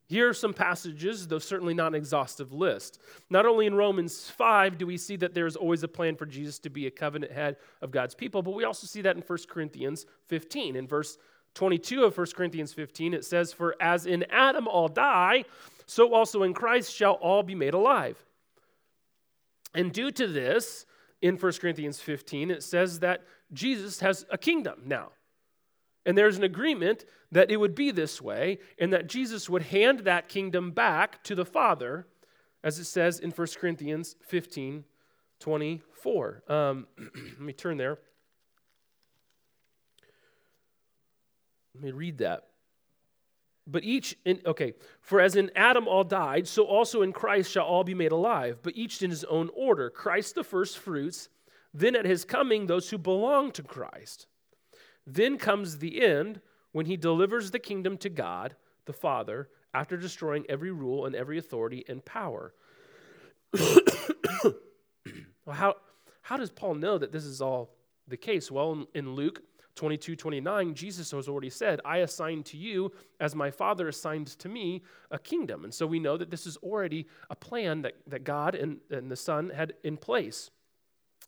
Here 0.08 0.30
are 0.30 0.34
some 0.34 0.54
passages, 0.54 1.28
though 1.28 1.40
certainly 1.40 1.74
not 1.74 1.90
an 1.90 1.96
exhaustive 1.96 2.54
list. 2.54 3.02
Not 3.30 3.46
only 3.46 3.66
in 3.66 3.76
Romans 3.76 4.30
5 4.30 4.78
do 4.78 4.88
we 4.88 4.98
see 4.98 5.18
that 5.18 5.34
there's 5.34 5.58
always 5.58 5.84
a 5.84 5.88
plan 5.88 6.16
for 6.16 6.26
Jesus 6.26 6.60
to 6.60 6.70
be 6.70 6.88
a 6.88 6.92
covenant 6.92 7.34
head 7.34 7.58
of 7.82 7.92
God's 7.92 8.16
people, 8.16 8.42
but 8.42 8.56
we 8.56 8.64
also 8.64 8.88
see 8.88 9.02
that 9.02 9.18
in 9.18 9.22
1 9.22 9.38
Corinthians 9.50 10.06
15. 10.28 10.78
In 10.78 10.88
verse 10.88 11.18
22 11.56 12.06
of 12.06 12.18
1 12.18 12.28
Corinthians 12.36 12.72
15, 12.72 13.14
it 13.14 13.26
says, 13.26 13.52
For 13.52 13.76
as 13.82 14.06
in 14.06 14.24
Adam 14.30 14.68
all 14.68 14.88
die, 14.88 15.44
so 15.86 16.14
also 16.14 16.44
in 16.44 16.54
Christ 16.54 16.94
shall 16.94 17.14
all 17.14 17.44
be 17.44 17.56
made 17.56 17.74
alive. 17.74 18.24
And 19.74 19.92
due 19.92 20.12
to 20.12 20.28
this, 20.28 20.86
in 21.22 21.36
1 21.36 21.54
Corinthians 21.54 22.00
15, 22.00 22.52
it 22.52 22.64
says 22.64 23.00
that 23.00 23.24
Jesus 23.52 24.00
has 24.00 24.26
a 24.30 24.38
kingdom 24.38 24.82
now. 24.86 25.10
And 26.08 26.18
there's 26.18 26.38
an 26.38 26.44
agreement 26.46 27.04
that 27.34 27.52
it 27.52 27.58
would 27.58 27.76
be 27.76 27.92
this 27.92 28.22
way 28.22 28.60
and 28.80 28.94
that 28.94 29.08
Jesus 29.08 29.50
would 29.50 29.64
hand 29.64 30.00
that 30.00 30.30
kingdom 30.30 30.72
back 30.72 31.22
to 31.26 31.36
the 31.36 31.44
Father, 31.44 32.08
as 32.64 32.80
it 32.80 32.86
says 32.86 33.20
in 33.20 33.32
1 33.32 33.48
Corinthians 33.60 34.16
15 34.22 34.86
24. 35.40 36.44
Um, 36.48 36.88
let 36.98 37.42
me 37.42 37.52
turn 37.54 37.78
there. 37.78 38.00
Let 41.76 41.84
me 41.84 41.92
read 41.92 42.20
that. 42.20 42.48
But 43.68 43.84
each, 43.84 44.18
in, 44.24 44.40
okay, 44.46 44.74
for 45.02 45.20
as 45.20 45.36
in 45.36 45.52
Adam 45.58 45.90
all 45.90 46.06
died, 46.06 46.48
so 46.48 46.64
also 46.64 47.02
in 47.02 47.12
Christ 47.12 47.52
shall 47.52 47.66
all 47.66 47.84
be 47.84 47.94
made 47.94 48.14
alive, 48.14 48.60
but 48.64 48.78
each 48.78 49.04
in 49.04 49.10
his 49.10 49.26
own 49.26 49.50
order. 49.54 49.90
Christ 49.90 50.36
the 50.36 50.44
first 50.46 50.80
fruits, 50.80 51.28
then 51.74 51.98
at 51.98 52.06
his 52.06 52.24
coming, 52.24 52.66
those 52.66 52.90
who 52.90 52.98
belong 52.98 53.52
to 53.52 53.62
Christ. 53.62 54.26
Then 55.08 55.38
comes 55.38 55.78
the 55.78 56.04
end 56.04 56.42
when 56.74 56.86
he 56.86 56.98
delivers 56.98 57.52
the 57.52 57.60
kingdom 57.60 57.98
to 58.00 58.10
God, 58.10 58.56
the 58.86 58.94
Father, 58.94 59.50
after 59.74 59.96
destroying 59.96 60.46
every 60.50 60.72
rule 60.72 61.06
and 61.06 61.16
every 61.16 61.38
authority 61.38 61.86
and 61.88 62.04
power. 62.04 62.54
well, 63.54 64.54
how, 65.50 65.76
how 66.22 66.36
does 66.36 66.52
Paul 66.52 66.76
know 66.76 66.98
that 66.98 67.14
this 67.14 67.24
is 67.24 67.42
all 67.42 67.74
the 68.08 68.18
case? 68.18 68.52
Well, 68.52 68.74
in, 68.74 68.88
in 68.94 69.16
Luke 69.16 69.42
22, 69.76 70.16
29, 70.18 70.74
Jesus 70.74 71.12
has 71.12 71.30
already 71.30 71.50
said, 71.50 71.80
I 71.86 71.98
assign 72.00 72.44
to 72.44 72.58
you, 72.58 72.92
as 73.20 73.34
my 73.34 73.50
Father 73.50 73.88
assigned 73.88 74.28
to 74.28 74.50
me, 74.50 74.84
a 75.12 75.20
kingdom. 75.20 75.64
And 75.64 75.74
so 75.74 75.88
we 75.88 76.00
know 76.00 76.18
that 76.18 76.32
this 76.32 76.46
is 76.46 76.58
already 76.58 77.08
a 77.30 77.36
plan 77.36 77.84
that, 77.84 77.94
that 78.08 78.24
God 78.26 78.56
and, 78.56 78.80
and 78.90 79.10
the 79.10 79.16
Son 79.16 79.52
had 79.56 79.74
in 79.84 79.96
place. 79.96 80.50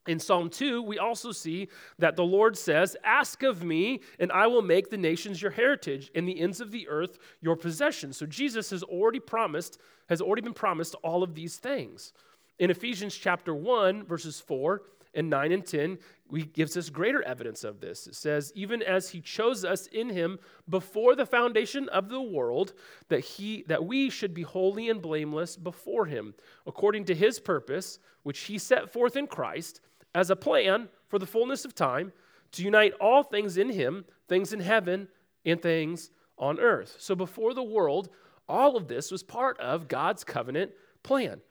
In 0.09 0.17
Psalm 0.17 0.49
2, 0.49 0.81
we 0.81 0.97
also 0.97 1.31
see 1.31 1.67
that 1.99 2.15
the 2.15 2.23
Lord 2.23 2.57
says, 2.57 2.97
Ask 3.03 3.43
of 3.43 3.63
me, 3.63 4.01
and 4.17 4.31
I 4.31 4.47
will 4.47 4.63
make 4.63 4.89
the 4.89 4.97
nations 4.97 5.39
your 5.39 5.51
heritage, 5.51 6.09
and 6.15 6.27
the 6.27 6.39
ends 6.39 6.59
of 6.59 6.71
the 6.71 6.87
earth 6.89 7.19
your 7.41 7.55
possession. 7.55 8.11
So 8.11 8.25
Jesus 8.25 8.71
has 8.71 8.81
already 8.81 9.19
promised, 9.19 9.77
has 10.09 10.19
already 10.19 10.41
been 10.41 10.55
promised 10.55 10.95
all 11.03 11.21
of 11.21 11.35
these 11.35 11.57
things. 11.57 12.11
In 12.57 12.71
Ephesians 12.71 13.15
chapter 13.15 13.53
1, 13.53 14.03
verses 14.07 14.39
4 14.39 14.81
and 15.13 15.29
9 15.29 15.51
and 15.51 15.63
10, 15.63 15.99
he 16.33 16.41
gives 16.41 16.75
us 16.75 16.89
greater 16.89 17.21
evidence 17.21 17.63
of 17.63 17.79
this. 17.79 18.07
It 18.07 18.15
says, 18.15 18.51
Even 18.55 18.81
as 18.81 19.11
he 19.11 19.21
chose 19.21 19.63
us 19.63 19.85
in 19.85 20.09
him 20.09 20.39
before 20.67 21.15
the 21.15 21.27
foundation 21.27 21.87
of 21.89 22.09
the 22.09 22.19
world, 22.19 22.73
that, 23.09 23.19
he, 23.19 23.63
that 23.67 23.85
we 23.85 24.09
should 24.09 24.33
be 24.33 24.41
holy 24.41 24.89
and 24.89 25.03
blameless 25.03 25.55
before 25.55 26.07
him, 26.07 26.33
according 26.65 27.05
to 27.05 27.13
his 27.13 27.39
purpose, 27.39 27.99
which 28.23 28.39
he 28.39 28.57
set 28.57 28.89
forth 28.89 29.15
in 29.15 29.27
Christ 29.27 29.81
as 30.13 30.29
a 30.29 30.35
plan 30.35 30.89
for 31.07 31.19
the 31.19 31.25
fullness 31.25 31.65
of 31.65 31.75
time 31.75 32.11
to 32.51 32.63
unite 32.63 32.93
all 32.99 33.23
things 33.23 33.57
in 33.57 33.69
him, 33.69 34.05
things 34.27 34.53
in 34.53 34.59
heaven 34.59 35.07
and 35.45 35.61
things 35.61 36.11
on 36.37 36.59
earth. 36.59 36.95
So 36.99 37.15
before 37.15 37.53
the 37.53 37.63
world, 37.63 38.09
all 38.47 38.75
of 38.75 38.87
this 38.87 39.11
was 39.11 39.23
part 39.23 39.59
of 39.59 39.87
God's 39.87 40.23
covenant 40.23 40.71
plan. 41.03 41.41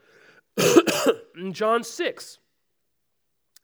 in 1.37 1.53
John 1.53 1.85
6, 1.85 2.38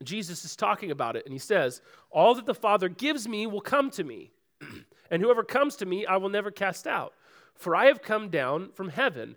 Jesus 0.03 0.45
is 0.45 0.55
talking 0.55 0.91
about 0.91 1.17
it, 1.17 1.25
and 1.25 1.33
he 1.33 1.39
says, 1.39 1.81
All 2.11 2.35
that 2.35 2.47
the 2.47 2.55
Father 2.55 2.89
gives 2.89 3.27
me 3.27 3.47
will 3.47 3.61
come 3.61 3.91
to 3.93 4.05
me, 4.05 4.31
and 5.11 5.23
whoever 5.23 5.43
comes 5.43 5.77
to 5.77 5.87
me 5.87 6.07
I 6.07 6.17
will 6.17 6.29
never 6.29 6.51
cast 6.51 6.87
out. 6.87 7.15
For 7.55 7.75
I 7.75 7.87
have 7.87 8.03
come 8.03 8.29
down 8.29 8.71
from 8.73 8.89
heaven, 8.89 9.37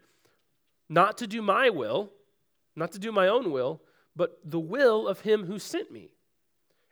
not 0.89 1.17
to 1.19 1.27
do 1.27 1.41
my 1.41 1.69
will, 1.69 2.11
not 2.75 2.91
to 2.93 2.99
do 2.99 3.11
my 3.11 3.27
own 3.27 3.51
will, 3.51 3.81
but 4.17 4.39
the 4.43 4.59
will 4.59 5.07
of 5.07 5.21
him 5.21 5.45
who 5.45 5.59
sent 5.59 5.91
me. 5.91 6.09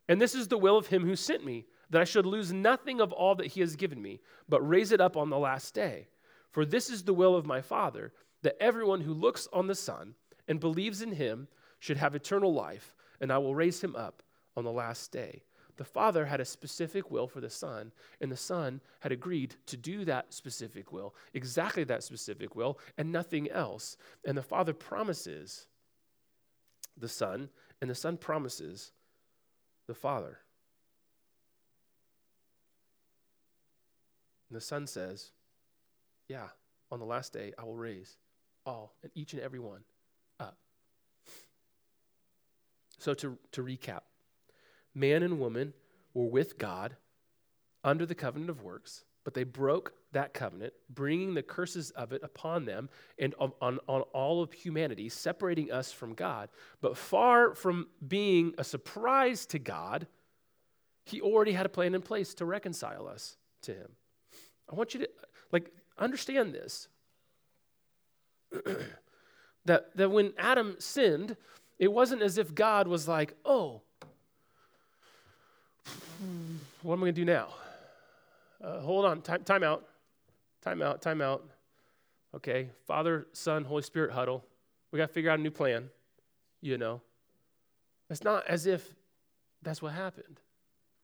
And 0.08 0.22
this 0.22 0.36
is 0.36 0.48
the 0.48 0.58
will 0.58 0.78
of 0.78 0.88
him 0.88 1.04
who 1.04 1.16
sent 1.16 1.44
me, 1.44 1.66
that 1.90 2.02
I 2.02 2.06
should 2.06 2.26
lose 2.26 2.54
nothing 2.54 3.02
of 3.02 3.12
all 3.12 3.36
that 3.36 3.48
he 3.48 3.62
has 3.62 3.76
given 3.76 4.02
me, 4.02 4.22
but 4.48 4.62
raise 4.62 4.92
it 4.92 5.02
up 5.02 5.18
on 5.18 5.30
the 5.30 5.40
last 5.40 5.74
day. 5.74 6.08
For 6.52 6.66
this 6.66 6.90
is 6.90 7.04
the 7.04 7.14
will 7.14 7.36
of 7.36 7.46
my 7.46 7.62
Father, 7.62 8.14
that 8.44 8.62
everyone 8.62 9.02
who 9.02 9.14
looks 9.14 9.48
on 9.52 9.68
the 9.68 9.76
Son 9.76 10.14
and 10.48 10.60
believes 10.60 11.02
in 11.02 11.14
him 11.14 11.48
should 11.80 11.98
have 11.98 12.16
eternal 12.16 12.54
life, 12.54 12.96
and 13.20 13.32
I 13.32 13.40
will 13.40 13.56
raise 13.56 13.84
him 13.84 13.96
up 13.96 14.22
on 14.56 14.64
the 14.64 14.72
last 14.72 15.12
day. 15.12 15.44
The 15.78 15.84
Father 15.84 16.26
had 16.26 16.40
a 16.40 16.46
specific 16.46 17.12
will 17.12 17.28
for 17.28 17.42
the 17.42 17.50
Son, 17.50 17.92
and 18.22 18.32
the 18.32 18.38
Son 18.38 18.82
had 19.02 19.12
agreed 19.12 19.56
to 19.66 19.76
do 19.76 20.06
that 20.06 20.34
specific 20.34 20.92
will, 20.92 21.16
exactly 21.34 21.84
that 21.86 22.04
specific 22.04 22.56
will, 22.56 22.80
and 22.98 23.12
nothing 23.12 23.50
else. 23.50 23.98
And 24.26 24.38
the 24.38 24.44
Father 24.44 24.74
promises 24.74 25.68
the 26.98 27.10
Son, 27.10 27.50
and 27.82 27.90
the 27.90 27.96
Son 27.96 28.18
promises 28.18 28.92
the 29.88 29.94
Father. 29.94 30.40
And 34.50 34.56
the 34.56 34.62
Son 34.62 34.88
says, 34.88 35.32
Yeah, 36.28 36.48
on 36.92 37.00
the 37.00 37.06
last 37.06 37.34
day 37.34 37.54
I 37.58 37.64
will 37.64 37.76
raise 37.76 38.18
all 38.66 38.96
and 39.04 39.12
each 39.16 39.34
and 39.34 39.42
every 39.42 39.60
one 39.60 39.84
up. 40.40 40.58
So 42.98 43.14
to, 43.16 43.38
to 43.52 43.64
recap, 43.64 44.02
man 44.94 45.24
and 45.24 45.40
woman 45.40 45.74
were 46.14 46.26
with 46.26 46.58
God 46.58 46.96
under 47.84 48.06
the 48.06 48.16
covenant 48.16 48.50
of 48.50 48.64
works, 48.64 49.05
but 49.26 49.34
they 49.34 49.44
broke 49.44 49.92
that 50.14 50.34
covenant, 50.34 50.72
bringing 50.88 51.34
the 51.34 51.44
curses 51.44 51.92
of 51.92 52.14
it 52.14 52.24
upon 52.24 52.64
them 52.64 52.88
and 53.20 53.36
on, 53.40 53.52
on, 53.60 53.80
on, 53.90 54.02
all 54.14 54.42
of 54.42 54.54
humanity, 54.54 55.10
separating 55.10 55.72
us 55.72 55.92
from 55.92 56.14
God. 56.14 56.48
But 56.80 56.96
far 56.96 57.56
from 57.56 57.88
being 58.08 58.54
a 58.58 58.64
surprise 58.64 59.46
to 59.48 59.60
God, 59.60 60.08
He 61.04 61.20
already 61.20 61.52
had 61.52 61.66
a 61.66 61.70
plan 61.70 61.96
in 61.96 62.02
place 62.02 62.36
to 62.36 62.46
reconcile 62.46 63.08
us 63.08 63.36
to 63.64 63.74
Him. 63.74 63.90
I 64.72 64.76
want 64.76 64.94
you 64.94 65.02
to, 65.02 65.10
like, 65.52 65.74
understand 65.98 66.54
this. 66.54 66.88
that, 69.66 69.98
that 69.98 70.12
when 70.12 70.34
Adam 70.38 70.76
sinned, 70.78 71.36
it 71.80 71.92
wasn't 71.92 72.22
as 72.22 72.38
if 72.38 72.54
God 72.54 72.88
was 72.88 73.08
like, 73.08 73.34
oh, 73.44 73.82
what 76.84 76.94
am 76.94 77.00
I 77.00 77.06
going 77.06 77.16
to 77.16 77.22
do 77.22 77.26
now? 77.26 77.48
Uh, 78.66 78.80
hold 78.80 79.06
on, 79.06 79.22
time, 79.22 79.44
time 79.44 79.64
out. 79.64 79.86
Time 80.64 80.82
out, 80.82 81.02
time 81.02 81.22
out. 81.22 81.48
Okay, 82.36 82.70
Father, 82.88 83.28
Son, 83.32 83.64
Holy 83.64 83.84
Spirit 83.84 84.12
huddle. 84.12 84.44
We 84.92 84.98
got 84.98 85.08
to 85.08 85.14
figure 85.14 85.30
out 85.30 85.38
a 85.38 85.42
new 85.42 85.52
plan, 85.52 85.90
you 86.62 86.78
know. 86.78 87.02
It's 88.10 88.24
not 88.24 88.48
as 88.48 88.66
if 88.66 88.96
that's 89.62 89.82
what 89.82 89.94
happened. 89.94 90.42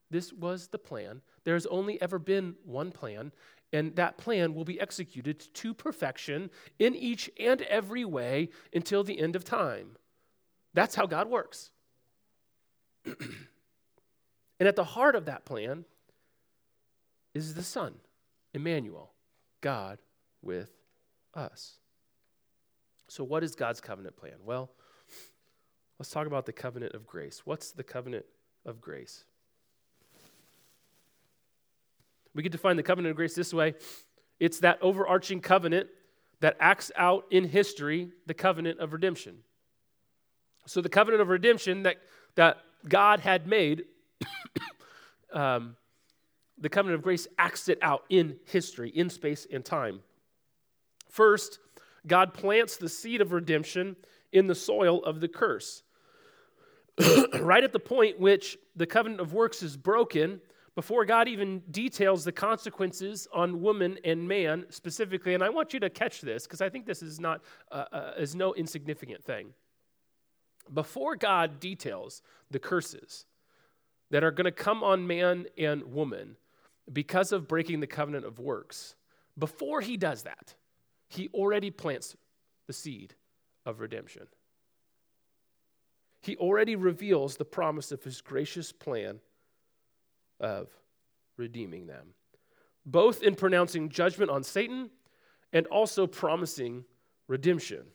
This 0.10 0.34
was 0.34 0.68
the 0.68 0.80
plan. 0.80 1.22
There's 1.44 1.68
only 1.68 2.02
ever 2.02 2.18
been 2.18 2.56
one 2.66 2.92
plan, 2.92 3.32
and 3.72 3.96
that 3.96 4.18
plan 4.18 4.56
will 4.56 4.66
be 4.66 4.82
executed 4.82 5.40
to 5.54 5.74
perfection 5.74 6.50
in 6.80 6.96
each 6.96 7.30
and 7.40 7.62
every 7.64 8.06
way 8.06 8.50
until 8.74 9.04
the 9.04 9.20
end 9.20 9.36
of 9.36 9.46
time. 9.46 9.98
That's 10.74 10.96
how 10.96 11.06
God 11.06 11.30
works. 11.30 11.70
and 13.06 13.18
at 14.60 14.76
the 14.76 14.84
heart 14.84 15.16
of 15.16 15.26
that 15.26 15.46
plan 15.46 15.86
is 17.34 17.54
the 17.54 17.64
Son, 17.64 17.96
Emmanuel. 18.54 19.12
God 19.62 20.00
with 20.42 20.72
us. 21.34 21.78
So, 23.08 23.24
what 23.24 23.44
is 23.44 23.56
God's 23.56 23.82
covenant 23.82 24.16
plan? 24.16 24.36
Well, 24.44 24.72
let's 26.00 26.10
talk 26.10 26.28
about 26.28 26.46
the 26.46 26.54
covenant 26.54 26.94
of 26.94 27.06
grace. 27.06 27.42
What's 27.46 27.72
the 27.72 27.84
covenant 27.84 28.26
of 28.66 28.82
grace? 28.82 29.24
We 32.34 32.44
could 32.44 32.52
define 32.52 32.78
the 32.78 32.84
covenant 32.84 33.12
of 33.12 33.18
grace 33.18 33.36
this 33.36 33.54
way 33.54 33.76
it's 34.40 34.60
that 34.60 34.80
overarching 34.82 35.40
covenant 35.40 35.88
that 36.40 36.58
acts 36.60 36.92
out 36.96 37.26
in 37.30 37.44
history 37.44 38.10
the 38.26 38.34
covenant 38.34 38.80
of 38.80 38.94
redemption. 38.94 39.38
So, 40.66 40.82
the 40.82 40.90
covenant 40.90 41.22
of 41.22 41.30
redemption 41.30 41.84
that, 41.84 41.98
that 42.36 42.58
God 42.88 43.20
had 43.20 43.46
made 43.46 43.84
um, 45.34 45.76
the 46.62 46.70
covenant 46.70 47.00
of 47.00 47.04
grace 47.04 47.28
acts 47.38 47.68
it 47.68 47.80
out 47.82 48.06
in 48.10 48.38
history, 48.46 48.90
in 48.90 49.10
space 49.10 49.46
and 49.52 49.66
time. 49.66 50.02
First, 51.10 51.60
God 52.08 52.34
plants 52.34 52.78
the 52.78 52.90
seed 52.90 53.20
of 53.20 53.34
redemption 53.34 53.96
in 54.32 54.48
the 54.48 54.56
soil 54.56 55.04
of 55.04 55.20
the 55.20 55.28
curse. 55.28 55.84
right 57.40 57.64
at 57.64 57.74
the 57.74 57.80
point 57.80 58.20
which 58.20 58.58
the 58.76 58.86
covenant 58.86 59.22
of 59.22 59.34
works 59.34 59.64
is 59.64 59.76
broken, 59.76 60.40
before 60.76 61.04
God 61.04 61.28
even 61.28 61.60
details 61.72 62.24
the 62.24 62.32
consequences 62.32 63.28
on 63.34 63.62
woman 63.62 63.98
and 64.06 64.26
man 64.26 64.66
specifically, 64.70 65.34
and 65.34 65.44
I 65.44 65.50
want 65.50 65.74
you 65.74 65.80
to 65.82 65.90
catch 65.90 66.22
this 66.22 66.44
because 66.44 66.62
I 66.62 66.70
think 66.70 66.86
this 66.86 67.04
is 67.04 67.20
not 67.20 67.42
uh, 67.72 67.86
uh, 67.92 68.12
is 68.18 68.36
no 68.36 68.54
insignificant 68.54 69.24
thing. 69.24 69.54
Before 70.74 71.18
God 71.18 71.60
details 71.60 72.22
the 72.50 72.60
curses 72.60 73.26
that 74.12 74.24
are 74.24 74.32
going 74.32 74.46
to 74.46 74.52
come 74.52 74.84
on 74.84 75.06
man 75.06 75.46
and 75.58 75.84
woman, 75.84 76.38
because 76.92 77.32
of 77.32 77.48
breaking 77.48 77.80
the 77.80 77.88
covenant 77.88 78.26
of 78.26 78.40
works, 78.40 78.96
before 79.38 79.82
he 79.82 79.98
does 79.98 80.24
that, 80.24 80.56
he 81.08 81.30
already 81.34 81.72
plants 81.72 82.16
the 82.68 82.74
seed 82.74 83.16
of 83.66 83.80
redemption. 83.80 84.28
He 86.22 86.38
already 86.38 86.76
reveals 86.76 87.36
the 87.36 87.46
promise 87.46 87.92
of 87.92 88.04
his 88.04 88.22
gracious 88.22 88.72
plan 88.72 89.20
of 90.40 90.70
redeeming 91.38 91.88
them, 91.88 92.14
both 92.86 93.24
in 93.24 93.36
pronouncing 93.36 93.90
judgment 93.90 94.30
on 94.30 94.44
Satan 94.44 94.90
and 95.52 95.66
also 95.68 96.08
promising 96.08 96.86
redemption. 97.28 97.86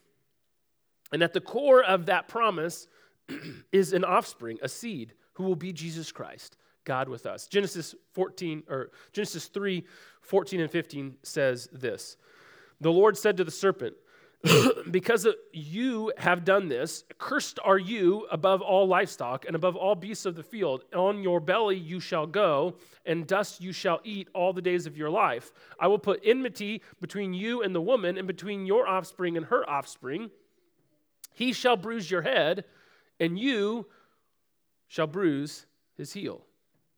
And 1.12 1.22
at 1.22 1.32
the 1.32 1.40
core 1.40 1.82
of 1.82 2.06
that 2.06 2.28
promise 2.28 2.88
is 3.72 3.92
an 3.92 4.04
offspring, 4.04 4.58
a 4.62 4.68
seed, 4.68 5.14
who 5.34 5.44
will 5.44 5.56
be 5.56 5.72
Jesus 5.72 6.10
Christ. 6.10 6.56
God 6.86 7.10
with 7.10 7.26
us. 7.26 7.46
Genesis 7.46 7.94
14 8.14 8.62
or 8.70 8.90
Genesis 9.12 9.48
3 9.48 9.84
14 10.22 10.60
and 10.60 10.70
15 10.70 11.16
says 11.22 11.68
this. 11.72 12.16
The 12.80 12.90
Lord 12.90 13.16
said 13.16 13.36
to 13.36 13.44
the 13.44 13.50
serpent, 13.50 13.94
because 14.90 15.26
you 15.52 16.12
have 16.18 16.44
done 16.44 16.68
this, 16.68 17.04
cursed 17.18 17.58
are 17.64 17.78
you 17.78 18.26
above 18.30 18.60
all 18.60 18.86
livestock 18.86 19.44
and 19.46 19.56
above 19.56 19.76
all 19.76 19.94
beasts 19.94 20.26
of 20.26 20.36
the 20.36 20.42
field. 20.42 20.84
On 20.94 21.22
your 21.22 21.40
belly 21.40 21.76
you 21.76 22.00
shall 22.00 22.26
go, 22.26 22.74
and 23.04 23.26
dust 23.26 23.60
you 23.60 23.72
shall 23.72 24.00
eat 24.04 24.28
all 24.34 24.52
the 24.52 24.62
days 24.62 24.86
of 24.86 24.96
your 24.96 25.10
life. 25.10 25.52
I 25.80 25.86
will 25.88 25.98
put 25.98 26.20
enmity 26.24 26.82
between 27.00 27.34
you 27.34 27.62
and 27.62 27.74
the 27.74 27.80
woman, 27.80 28.18
and 28.18 28.26
between 28.26 28.66
your 28.66 28.86
offspring 28.86 29.36
and 29.36 29.46
her 29.46 29.68
offspring. 29.68 30.30
He 31.32 31.52
shall 31.52 31.76
bruise 31.76 32.10
your 32.10 32.22
head, 32.22 32.64
and 33.18 33.38
you 33.38 33.86
shall 34.88 35.06
bruise 35.06 35.66
his 35.96 36.12
heel. 36.12 36.45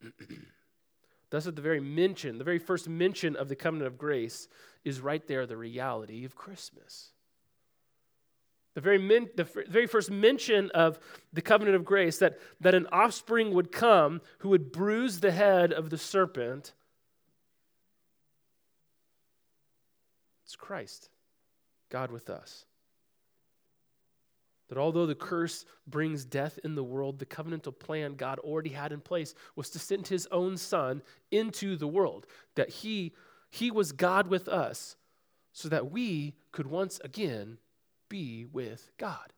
Thus, 1.29 1.45
at 1.45 1.55
the 1.55 1.61
very 1.61 1.79
mention, 1.79 2.37
the 2.37 2.43
very 2.43 2.59
first 2.59 2.89
mention 2.89 3.35
of 3.35 3.49
the 3.49 3.55
covenant 3.55 3.87
of 3.87 3.97
grace 3.97 4.47
is 4.83 4.99
right 4.99 5.25
there 5.27 5.45
the 5.45 5.57
reality 5.57 6.25
of 6.25 6.35
Christmas. 6.35 7.11
The 8.75 8.81
very, 8.81 8.97
the 9.35 9.47
very 9.67 9.87
first 9.87 10.09
mention 10.09 10.71
of 10.71 10.99
the 11.33 11.41
covenant 11.41 11.75
of 11.75 11.83
grace 11.83 12.17
that, 12.19 12.39
that 12.61 12.73
an 12.73 12.87
offspring 12.91 13.53
would 13.53 13.71
come 13.71 14.21
who 14.39 14.49
would 14.49 14.71
bruise 14.71 15.19
the 15.19 15.31
head 15.31 15.73
of 15.73 15.89
the 15.89 15.97
serpent. 15.97 16.73
It's 20.45 20.55
Christ, 20.55 21.09
God 21.89 22.11
with 22.11 22.29
us. 22.29 22.65
That 24.69 24.77
although 24.77 25.07
the 25.07 25.15
curse 25.15 25.65
brings 25.87 26.23
death 26.23 26.59
in 26.63 26.75
the 26.75 26.83
world, 26.83 27.17
the 27.17 27.25
covenantal 27.25 27.77
plan 27.77 28.13
God 28.13 28.39
already 28.39 28.69
had 28.69 28.91
in 28.91 29.01
place 29.01 29.33
was 29.55 29.69
to 29.71 29.79
send 29.79 30.07
his 30.07 30.27
own 30.31 30.57
son 30.57 31.01
into 31.31 31.75
the 31.75 31.87
world. 31.87 32.27
That 32.55 32.69
he, 32.69 33.13
he 33.49 33.71
was 33.71 33.91
God 33.91 34.27
with 34.27 34.47
us 34.47 34.95
so 35.51 35.69
that 35.69 35.91
we 35.91 36.35
could 36.51 36.67
once 36.67 37.01
again 37.03 37.57
be 38.09 38.45
with 38.45 38.91
God. 38.97 39.33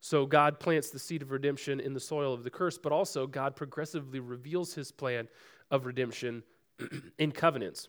So 0.00 0.24
God 0.24 0.58
plants 0.58 0.88
the 0.88 0.98
seed 0.98 1.20
of 1.20 1.32
redemption 1.32 1.80
in 1.80 1.92
the 1.92 2.00
soil 2.00 2.32
of 2.32 2.44
the 2.44 2.50
curse, 2.50 2.78
but 2.78 2.92
also 2.92 3.26
God 3.26 3.54
progressively 3.54 4.20
reveals 4.20 4.72
his 4.72 4.90
plan 4.90 5.28
of 5.70 5.84
redemption 5.84 6.42
in 7.18 7.30
covenants 7.30 7.88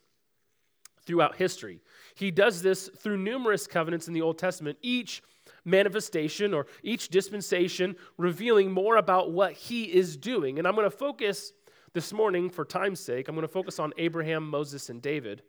throughout 1.10 1.38
history. 1.38 1.82
He 2.14 2.30
does 2.30 2.62
this 2.62 2.88
through 2.88 3.18
numerous 3.18 3.66
covenants 3.66 4.08
in 4.08 4.14
the 4.14 4.22
Old 4.22 4.38
Testament, 4.38 4.78
each 4.84 5.24
manifestation 5.66 6.54
or 6.54 6.68
each 6.84 7.10
dispensation 7.10 7.96
revealing 8.18 8.72
more 8.72 8.96
about 8.98 9.32
what 9.32 9.54
he 9.54 9.86
is 9.86 10.16
doing. 10.16 10.60
And 10.60 10.68
I'm 10.68 10.76
going 10.76 10.86
to 10.86 10.96
focus 10.96 11.52
this 11.94 12.14
morning, 12.14 12.52
for 12.52 12.64
time's 12.64 13.00
sake, 13.00 13.28
I'm 13.28 13.34
going 13.34 13.42
to 13.42 13.52
focus 13.52 13.80
on 13.80 13.92
Abraham, 13.98 14.48
Moses, 14.48 14.92
and 14.92 15.02
David. 15.02 15.42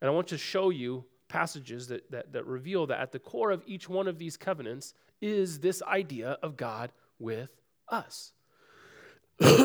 And 0.00 0.08
I 0.08 0.14
want 0.14 0.28
to 0.28 0.38
show 0.38 0.70
you 0.70 1.04
passages 1.28 1.88
that, 1.88 2.10
that, 2.10 2.32
that 2.32 2.46
reveal 2.46 2.86
that 2.86 3.00
at 3.00 3.12
the 3.12 3.18
core 3.18 3.50
of 3.50 3.62
each 3.66 3.86
one 3.86 4.08
of 4.08 4.18
these 4.18 4.38
covenants 4.38 4.94
is 5.20 5.58
this 5.60 5.82
idea 5.82 6.38
of 6.42 6.56
God 6.56 6.90
with 7.18 7.50
us. 7.90 8.32
All 9.42 9.58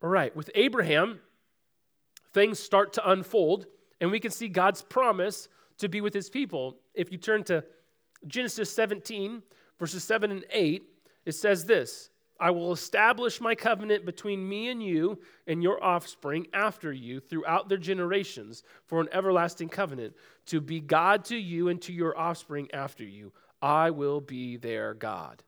right, 0.00 0.34
with 0.36 0.52
Abraham, 0.54 1.18
things 2.34 2.58
start 2.58 2.92
to 2.94 3.10
unfold, 3.10 3.66
and 4.00 4.10
we 4.10 4.20
can 4.20 4.30
see 4.30 4.48
God's 4.48 4.82
promise 4.82 5.48
to 5.78 5.88
be 5.88 6.00
with 6.00 6.14
his 6.14 6.30
people. 6.30 6.76
If 6.94 7.10
you 7.10 7.18
turn 7.18 7.44
to 7.44 7.64
Genesis 8.26 8.70
17, 8.72 9.42
verses 9.78 10.04
7 10.04 10.30
and 10.30 10.44
8, 10.50 10.82
it 11.26 11.32
says 11.32 11.64
this 11.64 12.10
I 12.40 12.50
will 12.50 12.72
establish 12.72 13.40
my 13.40 13.54
covenant 13.54 14.04
between 14.04 14.46
me 14.48 14.68
and 14.68 14.82
you 14.82 15.20
and 15.46 15.62
your 15.62 15.82
offspring 15.82 16.46
after 16.52 16.92
you 16.92 17.20
throughout 17.20 17.68
their 17.68 17.78
generations 17.78 18.62
for 18.86 19.00
an 19.00 19.08
everlasting 19.12 19.68
covenant, 19.68 20.14
to 20.46 20.60
be 20.60 20.80
God 20.80 21.24
to 21.26 21.36
you 21.36 21.68
and 21.68 21.80
to 21.82 21.92
your 21.92 22.16
offspring 22.18 22.68
after 22.72 23.04
you. 23.04 23.32
I 23.62 23.90
will 23.90 24.20
be 24.20 24.56
their 24.56 24.94
God. 24.94 25.42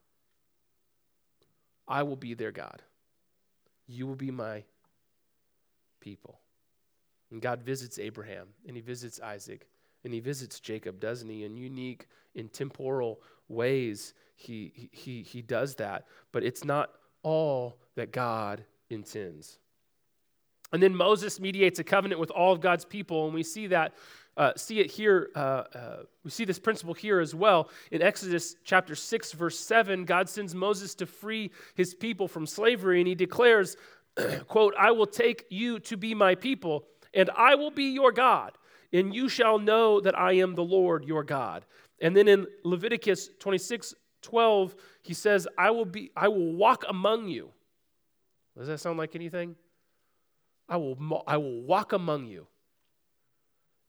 I 1.87 2.03
will 2.03 2.15
be 2.15 2.33
their 2.33 2.51
God. 2.51 2.81
You 3.85 4.07
will 4.07 4.15
be 4.15 4.31
my 4.31 4.63
people. 5.99 6.39
And 7.31 7.41
God 7.41 7.61
visits 7.61 7.99
Abraham 7.99 8.47
and 8.65 8.75
he 8.75 8.81
visits 8.81 9.19
Isaac 9.19 9.67
and 10.03 10.13
he 10.13 10.19
visits 10.19 10.59
Jacob, 10.59 10.99
doesn't 10.99 11.29
he? 11.29 11.43
In 11.43 11.57
unique, 11.57 12.07
in 12.35 12.47
temporal 12.49 13.19
ways 13.49 14.13
he, 14.35 14.89
he, 14.91 15.23
he 15.23 15.41
does 15.41 15.75
that, 15.75 16.05
but 16.31 16.43
it's 16.43 16.63
not 16.63 16.91
all 17.23 17.77
that 17.95 18.11
God 18.11 18.63
intends. 18.89 19.57
And 20.71 20.83
then 20.83 20.95
Moses 20.95 21.39
mediates 21.39 21.79
a 21.79 21.83
covenant 21.83 22.19
with 22.19 22.29
all 22.31 22.53
of 22.53 22.61
God's 22.61 22.85
people, 22.85 23.25
and 23.25 23.33
we 23.33 23.43
see 23.43 23.67
that, 23.67 23.93
uh, 24.35 24.51
see 24.55 24.79
it 24.79 24.91
here. 24.91 25.29
Uh, 25.35 25.39
uh, 25.73 25.97
we 26.23 26.29
see 26.29 26.45
this 26.45 26.59
principle 26.59 26.93
here 26.93 27.19
as 27.19 27.33
well 27.33 27.69
in 27.91 28.01
Exodus 28.01 28.55
chapter 28.63 28.93
six, 28.93 29.31
verse 29.31 29.57
seven. 29.57 30.03
God 30.03 30.29
sends 30.29 30.53
Moses 30.53 30.93
to 30.95 31.05
free 31.05 31.51
his 31.75 31.95
people 31.95 32.27
from 32.27 32.45
slavery, 32.45 32.99
and 32.99 33.07
he 33.07 33.15
declares, 33.15 33.77
"quote 34.47 34.73
I 34.77 34.91
will 34.91 35.07
take 35.07 35.45
you 35.49 35.79
to 35.79 35.95
be 35.95 36.13
my 36.13 36.35
people, 36.35 36.85
and 37.13 37.29
I 37.35 37.55
will 37.55 37.71
be 37.71 37.85
your 37.85 38.11
God, 38.11 38.53
and 38.91 39.13
you 39.13 39.29
shall 39.29 39.59
know 39.59 39.99
that 40.01 40.17
I 40.17 40.33
am 40.33 40.55
the 40.55 40.63
Lord 40.63 41.05
your 41.05 41.23
God." 41.23 41.65
And 41.99 42.15
then 42.15 42.27
in 42.27 42.45
Leviticus 42.63 43.29
26, 43.39 43.95
12, 44.21 44.75
he 45.01 45.13
says, 45.13 45.47
I 45.57 45.71
will 45.71 45.85
be 45.85 46.11
I 46.15 46.27
will 46.27 46.53
walk 46.53 46.85
among 46.87 47.27
you. 47.27 47.49
Does 48.57 48.67
that 48.67 48.79
sound 48.79 48.97
like 48.97 49.15
anything? 49.15 49.55
I 50.67 50.77
will 50.77 51.23
I 51.25 51.37
will 51.37 51.61
walk 51.61 51.93
among 51.93 52.25
you. 52.27 52.47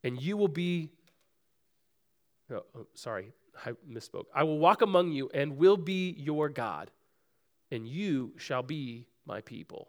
And 0.04 0.20
you 0.20 0.36
will 0.36 0.48
be 0.48 0.90
oh, 2.52 2.62
oh, 2.76 2.86
sorry, 2.94 3.32
I 3.66 3.72
misspoke. 3.90 4.26
I 4.34 4.44
will 4.44 4.58
walk 4.58 4.82
among 4.82 5.12
you 5.12 5.30
and 5.34 5.56
will 5.56 5.76
be 5.76 6.14
your 6.18 6.48
God, 6.48 6.90
and 7.70 7.86
you 7.86 8.32
shall 8.36 8.62
be 8.62 9.06
my 9.26 9.40
people. 9.40 9.88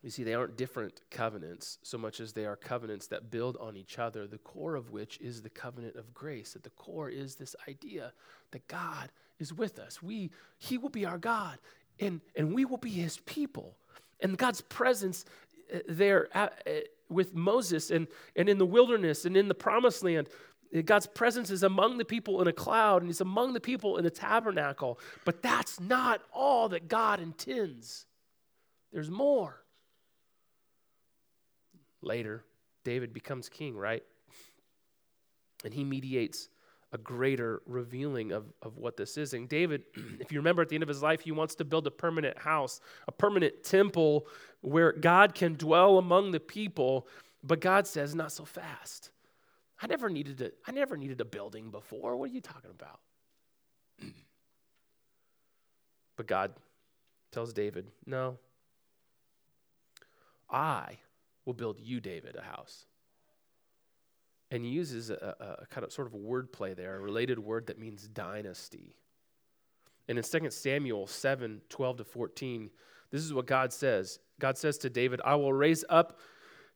You 0.02 0.10
see, 0.10 0.24
they 0.24 0.34
aren't 0.34 0.56
different 0.56 1.00
covenants 1.10 1.78
so 1.82 1.96
much 1.96 2.18
as 2.18 2.32
they 2.32 2.44
are 2.44 2.56
covenants 2.56 3.06
that 3.08 3.30
build 3.30 3.56
on 3.60 3.76
each 3.76 4.00
other, 4.00 4.26
the 4.26 4.38
core 4.38 4.74
of 4.74 4.90
which 4.90 5.18
is 5.20 5.42
the 5.42 5.50
covenant 5.50 5.94
of 5.94 6.12
grace. 6.12 6.56
At 6.56 6.64
the 6.64 6.70
core 6.70 7.08
is 7.08 7.36
this 7.36 7.54
idea 7.68 8.12
that 8.50 8.66
God 8.66 9.10
is 9.38 9.54
with 9.54 9.78
us. 9.78 10.02
We, 10.02 10.30
He 10.58 10.76
will 10.76 10.88
be 10.88 11.06
our 11.06 11.18
God, 11.18 11.58
and, 12.00 12.20
and 12.34 12.52
we 12.52 12.64
will 12.64 12.78
be 12.78 12.90
His 12.90 13.18
people. 13.18 13.76
And 14.18 14.36
God's 14.36 14.60
presence 14.60 15.24
uh, 15.72 15.78
there 15.88 16.28
uh, 16.34 16.48
with 17.08 17.34
Moses 17.34 17.92
and, 17.92 18.08
and 18.34 18.48
in 18.48 18.58
the 18.58 18.66
wilderness 18.66 19.24
and 19.24 19.36
in 19.36 19.46
the 19.46 19.54
promised 19.54 20.02
land, 20.02 20.28
uh, 20.76 20.80
God's 20.80 21.06
presence 21.06 21.48
is 21.50 21.62
among 21.62 21.98
the 21.98 22.04
people 22.04 22.42
in 22.42 22.48
a 22.48 22.52
cloud 22.52 23.02
and 23.02 23.08
He's 23.08 23.20
among 23.20 23.52
the 23.52 23.60
people 23.60 23.98
in 23.98 24.06
a 24.06 24.10
tabernacle. 24.10 24.98
But 25.24 25.42
that's 25.42 25.78
not 25.78 26.22
all 26.32 26.70
that 26.70 26.88
God 26.88 27.20
intends, 27.20 28.06
there's 28.92 29.10
more. 29.10 29.61
Later, 32.02 32.44
David 32.84 33.12
becomes 33.12 33.48
king, 33.48 33.76
right? 33.76 34.02
And 35.64 35.72
he 35.72 35.84
mediates 35.84 36.48
a 36.92 36.98
greater 36.98 37.62
revealing 37.66 38.32
of, 38.32 38.52
of 38.60 38.76
what 38.76 38.96
this 38.96 39.16
is. 39.16 39.32
And 39.32 39.48
David, 39.48 39.84
if 40.20 40.30
you 40.30 40.38
remember 40.38 40.62
at 40.62 40.68
the 40.68 40.76
end 40.76 40.82
of 40.82 40.88
his 40.88 41.02
life, 41.02 41.20
he 41.20 41.32
wants 41.32 41.54
to 41.56 41.64
build 41.64 41.86
a 41.86 41.90
permanent 41.90 42.38
house, 42.38 42.80
a 43.08 43.12
permanent 43.12 43.64
temple 43.64 44.26
where 44.60 44.92
God 44.92 45.34
can 45.34 45.54
dwell 45.54 45.98
among 45.98 46.32
the 46.32 46.40
people. 46.40 47.08
But 47.42 47.60
God 47.60 47.86
says, 47.86 48.14
not 48.14 48.30
so 48.30 48.44
fast. 48.44 49.10
I 49.80 49.86
never 49.86 50.08
needed 50.08 50.40
a, 50.42 50.50
I 50.66 50.72
never 50.72 50.96
needed 50.96 51.20
a 51.20 51.24
building 51.24 51.70
before. 51.70 52.16
What 52.16 52.30
are 52.30 52.34
you 52.34 52.40
talking 52.40 52.70
about? 52.70 53.00
But 56.14 56.26
God 56.26 56.52
tells 57.32 57.54
David, 57.54 57.90
no. 58.04 58.36
I 60.50 60.98
will 61.44 61.54
build 61.54 61.78
you, 61.80 62.00
David, 62.00 62.36
a 62.36 62.42
house. 62.42 62.86
And 64.50 64.64
he 64.64 64.70
uses 64.70 65.10
a, 65.10 65.34
a, 65.40 65.62
a 65.62 65.66
kind 65.66 65.84
of 65.84 65.92
sort 65.92 66.06
of 66.06 66.14
a 66.14 66.18
word 66.18 66.52
play 66.52 66.74
there, 66.74 66.96
a 66.96 67.00
related 67.00 67.38
word 67.38 67.68
that 67.68 67.78
means 67.78 68.06
dynasty. 68.06 68.96
And 70.08 70.18
in 70.18 70.24
2 70.24 70.50
Samuel 70.50 71.06
7 71.06 71.62
12 71.68 71.96
to 71.98 72.04
14, 72.04 72.70
this 73.10 73.22
is 73.22 73.32
what 73.32 73.46
God 73.46 73.72
says. 73.72 74.18
God 74.40 74.58
says 74.58 74.78
to 74.78 74.90
David, 74.90 75.20
I 75.24 75.36
will 75.36 75.52
raise 75.52 75.84
up 75.88 76.18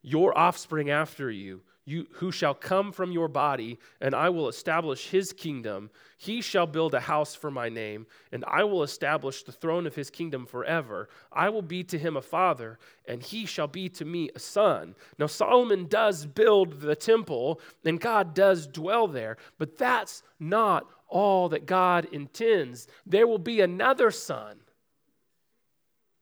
your 0.02 0.36
offspring 0.36 0.90
after 0.90 1.30
you 1.30 1.62
you, 1.86 2.08
who 2.14 2.32
shall 2.32 2.52
come 2.52 2.90
from 2.90 3.12
your 3.12 3.28
body, 3.28 3.78
and 4.00 4.12
I 4.12 4.28
will 4.28 4.48
establish 4.48 5.08
his 5.08 5.32
kingdom. 5.32 5.88
He 6.18 6.40
shall 6.42 6.66
build 6.66 6.94
a 6.94 7.00
house 7.00 7.36
for 7.36 7.50
my 7.50 7.68
name, 7.68 8.06
and 8.32 8.44
I 8.46 8.64
will 8.64 8.82
establish 8.82 9.44
the 9.44 9.52
throne 9.52 9.86
of 9.86 9.94
his 9.94 10.10
kingdom 10.10 10.46
forever. 10.46 11.08
I 11.32 11.48
will 11.48 11.62
be 11.62 11.84
to 11.84 11.96
him 11.96 12.16
a 12.16 12.22
father, 12.22 12.80
and 13.06 13.22
he 13.22 13.46
shall 13.46 13.68
be 13.68 13.88
to 13.90 14.04
me 14.04 14.30
a 14.34 14.40
son. 14.40 14.96
Now, 15.16 15.28
Solomon 15.28 15.86
does 15.86 16.26
build 16.26 16.80
the 16.80 16.96
temple, 16.96 17.60
and 17.84 18.00
God 18.00 18.34
does 18.34 18.66
dwell 18.66 19.06
there, 19.06 19.36
but 19.56 19.78
that's 19.78 20.24
not 20.40 20.88
all 21.08 21.48
that 21.50 21.66
God 21.66 22.08
intends. 22.10 22.88
There 23.06 23.28
will 23.28 23.38
be 23.38 23.60
another 23.60 24.10
son. 24.10 24.58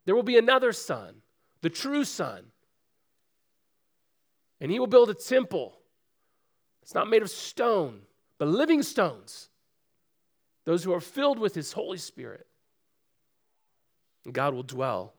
There 0.05 0.15
will 0.15 0.23
be 0.23 0.37
another 0.37 0.75
son, 0.75 1.23
the 1.63 1.71
true 1.71 2.05
son 2.05 2.51
and 4.61 4.71
he 4.71 4.79
will 4.79 4.87
build 4.87 5.11
a 5.11 5.15
temple. 5.15 5.79
It's 6.83 6.95
not 6.95 7.09
made 7.09 7.23
of 7.23 7.31
stone, 7.31 8.03
but 8.39 8.49
living 8.49 8.83
stones. 8.83 9.49
Those 10.65 10.85
who 10.85 10.93
are 10.93 11.01
filled 11.01 11.39
with 11.39 11.55
his 11.55 11.73
Holy 11.73 11.99
Spirit. 11.99 12.47
And 14.25 14.33
God 14.33 14.55
will 14.55 14.63
dwell 14.63 15.15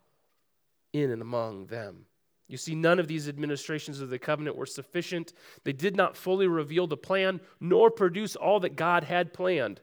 in 0.94 1.12
and 1.12 1.22
among 1.22 1.68
them. 1.68 2.06
You 2.48 2.58
see, 2.58 2.76
none 2.76 3.00
of 3.00 3.08
these 3.08 3.28
administrations 3.28 4.02
of 4.02 4.10
the 4.10 4.20
covenant 4.20 4.56
were 4.56 4.66
sufficient. 4.66 5.34
They 5.64 5.74
did 5.74 5.96
not 5.96 6.16
fully 6.16 6.48
reveal 6.48 6.86
the 6.88 6.98
plan, 6.98 7.42
nor 7.60 7.90
produce 7.90 8.36
all 8.36 8.60
that 8.60 8.76
God 8.76 9.04
had 9.04 9.34
planned. 9.34 9.82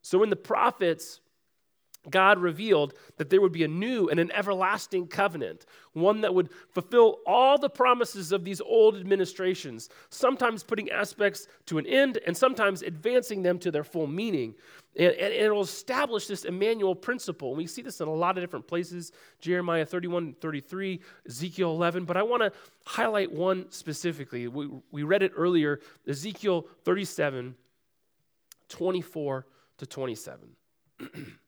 So 0.00 0.22
in 0.22 0.30
the 0.30 0.36
prophets 0.36 1.20
God 2.10 2.38
revealed 2.40 2.94
that 3.16 3.30
there 3.30 3.40
would 3.40 3.52
be 3.52 3.62
a 3.62 3.68
new 3.68 4.08
and 4.08 4.18
an 4.18 4.32
everlasting 4.32 5.06
covenant, 5.06 5.66
one 5.92 6.22
that 6.22 6.34
would 6.34 6.50
fulfill 6.70 7.18
all 7.26 7.58
the 7.58 7.70
promises 7.70 8.32
of 8.32 8.44
these 8.44 8.60
old 8.60 8.96
administrations, 8.96 9.88
sometimes 10.10 10.64
putting 10.64 10.90
aspects 10.90 11.46
to 11.66 11.78
an 11.78 11.86
end 11.86 12.18
and 12.26 12.36
sometimes 12.36 12.82
advancing 12.82 13.42
them 13.42 13.58
to 13.60 13.70
their 13.70 13.84
full 13.84 14.08
meaning. 14.08 14.54
And, 14.96 15.12
and 15.12 15.32
it 15.32 15.50
will 15.50 15.62
establish 15.62 16.26
this 16.26 16.44
Emmanuel 16.44 16.96
principle. 16.96 17.50
And 17.50 17.58
we 17.58 17.66
see 17.66 17.82
this 17.82 18.00
in 18.00 18.08
a 18.08 18.14
lot 18.14 18.36
of 18.36 18.42
different 18.42 18.66
places 18.66 19.12
Jeremiah 19.40 19.86
31, 19.86 20.34
33, 20.40 21.00
Ezekiel 21.28 21.70
11. 21.70 22.04
But 22.04 22.16
I 22.16 22.22
want 22.22 22.42
to 22.42 22.52
highlight 22.84 23.30
one 23.30 23.70
specifically. 23.70 24.48
We, 24.48 24.68
we 24.90 25.04
read 25.04 25.22
it 25.22 25.32
earlier 25.36 25.80
Ezekiel 26.08 26.66
37, 26.84 27.54
24 28.68 29.46
to 29.78 29.86
27. 29.86 30.48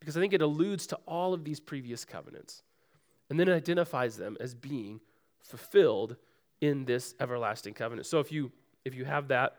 because 0.00 0.16
I 0.16 0.20
think 0.20 0.32
it 0.32 0.42
alludes 0.42 0.86
to 0.88 0.96
all 1.06 1.34
of 1.34 1.44
these 1.44 1.60
previous 1.60 2.04
covenants. 2.04 2.62
And 3.28 3.40
then 3.40 3.48
it 3.48 3.54
identifies 3.54 4.16
them 4.16 4.36
as 4.40 4.54
being 4.54 5.00
fulfilled 5.42 6.16
in 6.60 6.84
this 6.84 7.14
everlasting 7.20 7.74
covenant. 7.74 8.06
So 8.06 8.20
if 8.20 8.30
you 8.32 8.52
if 8.84 8.94
you 8.94 9.04
have 9.04 9.28
that, 9.28 9.56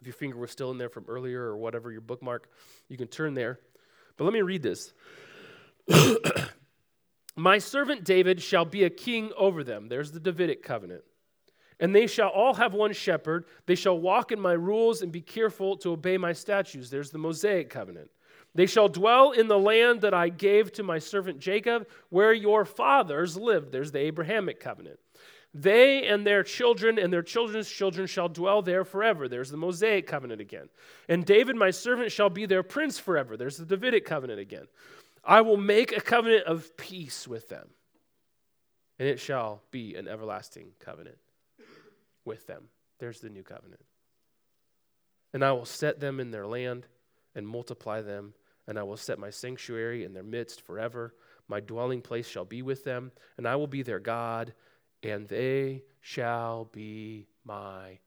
if 0.00 0.06
your 0.06 0.14
finger 0.14 0.38
was 0.38 0.50
still 0.50 0.70
in 0.70 0.78
there 0.78 0.88
from 0.88 1.04
earlier 1.06 1.42
or 1.42 1.56
whatever 1.56 1.92
your 1.92 2.00
bookmark, 2.00 2.48
you 2.88 2.96
can 2.96 3.08
turn 3.08 3.34
there. 3.34 3.60
But 4.16 4.24
let 4.24 4.32
me 4.32 4.40
read 4.40 4.62
this. 4.62 4.92
My 7.36 7.58
servant 7.58 8.04
David 8.04 8.40
shall 8.40 8.64
be 8.64 8.84
a 8.84 8.90
king 8.90 9.32
over 9.36 9.62
them. 9.62 9.88
There's 9.88 10.12
the 10.12 10.20
Davidic 10.20 10.62
covenant. 10.62 11.02
And 11.78 11.94
they 11.94 12.06
shall 12.06 12.28
all 12.28 12.54
have 12.54 12.74
one 12.74 12.92
shepherd. 12.92 13.44
They 13.66 13.74
shall 13.74 13.98
walk 13.98 14.32
in 14.32 14.40
my 14.40 14.52
rules 14.52 15.02
and 15.02 15.10
be 15.10 15.20
careful 15.20 15.76
to 15.78 15.92
obey 15.92 16.16
my 16.16 16.32
statutes. 16.32 16.90
There's 16.90 17.10
the 17.10 17.18
Mosaic 17.18 17.70
covenant. 17.70 18.10
They 18.54 18.66
shall 18.66 18.88
dwell 18.88 19.32
in 19.32 19.48
the 19.48 19.58
land 19.58 20.02
that 20.02 20.12
I 20.12 20.28
gave 20.28 20.72
to 20.72 20.82
my 20.82 20.98
servant 20.98 21.38
Jacob, 21.38 21.88
where 22.10 22.32
your 22.32 22.64
fathers 22.64 23.36
lived. 23.36 23.72
There's 23.72 23.92
the 23.92 24.00
Abrahamic 24.00 24.60
covenant. 24.60 24.98
They 25.54 26.06
and 26.06 26.26
their 26.26 26.42
children 26.42 26.98
and 26.98 27.12
their 27.12 27.22
children's 27.22 27.68
children 27.68 28.06
shall 28.06 28.28
dwell 28.28 28.62
there 28.62 28.84
forever. 28.84 29.28
There's 29.28 29.50
the 29.50 29.58
Mosaic 29.58 30.06
covenant 30.06 30.40
again. 30.40 30.68
And 31.08 31.26
David, 31.26 31.56
my 31.56 31.70
servant, 31.70 32.10
shall 32.10 32.30
be 32.30 32.46
their 32.46 32.62
prince 32.62 32.98
forever. 32.98 33.36
There's 33.36 33.58
the 33.58 33.66
Davidic 33.66 34.04
covenant 34.06 34.40
again. 34.40 34.66
I 35.24 35.42
will 35.42 35.58
make 35.58 35.96
a 35.96 36.00
covenant 36.00 36.46
of 36.46 36.76
peace 36.76 37.28
with 37.28 37.48
them, 37.48 37.68
and 38.98 39.08
it 39.08 39.20
shall 39.20 39.62
be 39.70 39.94
an 39.94 40.08
everlasting 40.08 40.72
covenant 40.80 41.18
with 42.24 42.46
them. 42.46 42.64
There's 42.98 43.20
the 43.20 43.28
new 43.28 43.42
covenant. 43.42 43.84
And 45.32 45.44
I 45.44 45.52
will 45.52 45.64
set 45.64 46.00
them 46.00 46.18
in 46.18 46.30
their 46.30 46.46
land 46.46 46.86
and 47.34 47.46
multiply 47.46 48.00
them 48.00 48.34
and 48.66 48.78
I 48.78 48.82
will 48.82 48.96
set 48.96 49.18
my 49.18 49.30
sanctuary 49.30 50.04
in 50.04 50.12
their 50.12 50.22
midst 50.22 50.62
forever. 50.62 51.14
My 51.48 51.60
dwelling 51.60 52.00
place 52.00 52.28
shall 52.28 52.44
be 52.44 52.62
with 52.62 52.84
them, 52.84 53.12
and 53.36 53.46
I 53.46 53.56
will 53.56 53.66
be 53.66 53.82
their 53.82 53.98
God, 53.98 54.54
and 55.02 55.26
they 55.28 55.82
shall 56.00 56.66
be 56.66 57.26
my 57.44 57.98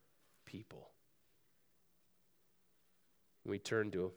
people. 0.46 0.90
We 3.46 3.60
turn 3.60 3.92
to 3.92 4.12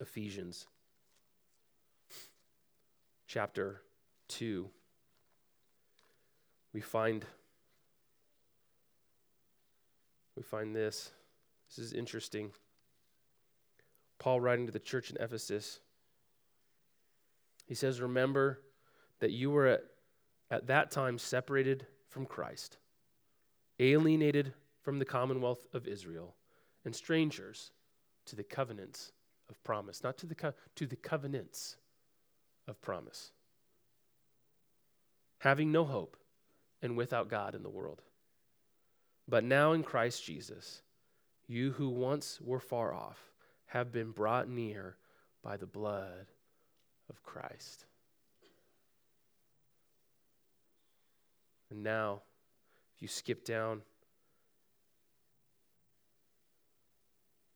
Ephesians 0.00 0.66
chapter 3.26 3.82
2. 4.28 4.70
We 6.72 6.80
find 6.80 7.24
we 10.36 10.42
find 10.42 10.74
this. 10.74 11.10
This 11.68 11.78
is 11.78 11.92
interesting. 11.92 12.50
Paul 14.24 14.40
writing 14.40 14.64
to 14.64 14.72
the 14.72 14.78
church 14.78 15.10
in 15.10 15.18
Ephesus. 15.20 15.80
He 17.66 17.74
says, 17.74 18.00
Remember 18.00 18.62
that 19.20 19.32
you 19.32 19.50
were 19.50 19.66
at, 19.66 19.84
at 20.50 20.68
that 20.68 20.90
time 20.90 21.18
separated 21.18 21.86
from 22.08 22.24
Christ, 22.24 22.78
alienated 23.78 24.54
from 24.80 24.98
the 24.98 25.04
commonwealth 25.04 25.66
of 25.74 25.86
Israel, 25.86 26.36
and 26.86 26.96
strangers 26.96 27.72
to 28.24 28.34
the 28.34 28.42
covenants 28.42 29.12
of 29.50 29.62
promise. 29.62 30.02
Not 30.02 30.16
to 30.16 30.26
the, 30.26 30.34
co- 30.34 30.54
to 30.76 30.86
the 30.86 30.96
covenants 30.96 31.76
of 32.66 32.80
promise. 32.80 33.30
Having 35.40 35.70
no 35.70 35.84
hope 35.84 36.16
and 36.80 36.96
without 36.96 37.28
God 37.28 37.54
in 37.54 37.62
the 37.62 37.68
world. 37.68 38.00
But 39.28 39.44
now 39.44 39.72
in 39.72 39.82
Christ 39.82 40.24
Jesus, 40.24 40.80
you 41.46 41.72
who 41.72 41.90
once 41.90 42.40
were 42.40 42.58
far 42.58 42.94
off, 42.94 43.33
have 43.74 43.90
been 43.90 44.12
brought 44.12 44.48
near 44.48 44.96
by 45.42 45.56
the 45.56 45.66
blood 45.66 46.30
of 47.10 47.20
Christ. 47.24 47.86
And 51.70 51.82
now, 51.82 52.22
if 52.94 53.02
you 53.02 53.08
skip 53.08 53.44
down, 53.44 53.82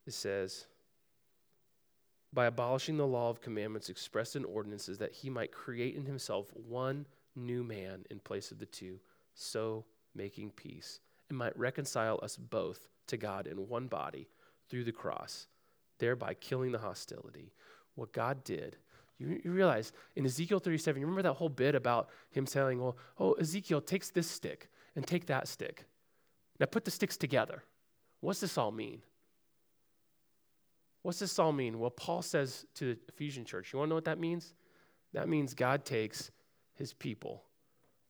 it 0.08 0.12
says, 0.12 0.66
by 2.32 2.46
abolishing 2.46 2.96
the 2.96 3.06
law 3.06 3.30
of 3.30 3.40
commandments 3.40 3.88
expressed 3.88 4.34
in 4.34 4.44
ordinances, 4.44 4.98
that 4.98 5.12
he 5.12 5.30
might 5.30 5.52
create 5.52 5.94
in 5.94 6.04
himself 6.04 6.48
one 6.52 7.06
new 7.36 7.62
man 7.62 8.04
in 8.10 8.18
place 8.18 8.50
of 8.50 8.58
the 8.58 8.66
two, 8.66 8.98
so 9.34 9.84
making 10.16 10.50
peace, 10.50 10.98
and 11.28 11.38
might 11.38 11.56
reconcile 11.56 12.18
us 12.24 12.36
both 12.36 12.88
to 13.06 13.16
God 13.16 13.46
in 13.46 13.68
one 13.68 13.86
body 13.86 14.28
through 14.68 14.82
the 14.82 14.90
cross 14.90 15.46
thereby 15.98 16.34
killing 16.34 16.72
the 16.72 16.78
hostility. 16.78 17.52
What 17.94 18.12
God 18.12 18.44
did, 18.44 18.76
you, 19.18 19.40
you 19.44 19.50
realize 19.50 19.92
in 20.16 20.24
Ezekiel 20.24 20.60
37, 20.60 21.00
you 21.00 21.06
remember 21.06 21.22
that 21.22 21.34
whole 21.34 21.48
bit 21.48 21.74
about 21.74 22.08
him 22.30 22.46
saying, 22.46 22.80
Well, 22.80 22.96
oh, 23.18 23.32
Ezekiel 23.34 23.80
takes 23.80 24.10
this 24.10 24.30
stick 24.30 24.68
and 24.94 25.06
take 25.06 25.26
that 25.26 25.48
stick. 25.48 25.84
Now 26.60 26.66
put 26.66 26.84
the 26.84 26.90
sticks 26.90 27.16
together. 27.16 27.64
What's 28.20 28.40
this 28.40 28.58
all 28.58 28.70
mean? 28.70 29.02
What's 31.02 31.20
this 31.20 31.38
all 31.38 31.52
mean? 31.52 31.78
Well, 31.78 31.90
Paul 31.90 32.22
says 32.22 32.66
to 32.74 32.94
the 32.94 33.00
Ephesian 33.08 33.44
church, 33.44 33.72
you 33.72 33.78
want 33.78 33.88
to 33.88 33.90
know 33.90 33.94
what 33.94 34.04
that 34.04 34.18
means? 34.18 34.54
That 35.12 35.28
means 35.28 35.54
God 35.54 35.84
takes 35.84 36.30
his 36.74 36.92
people 36.92 37.44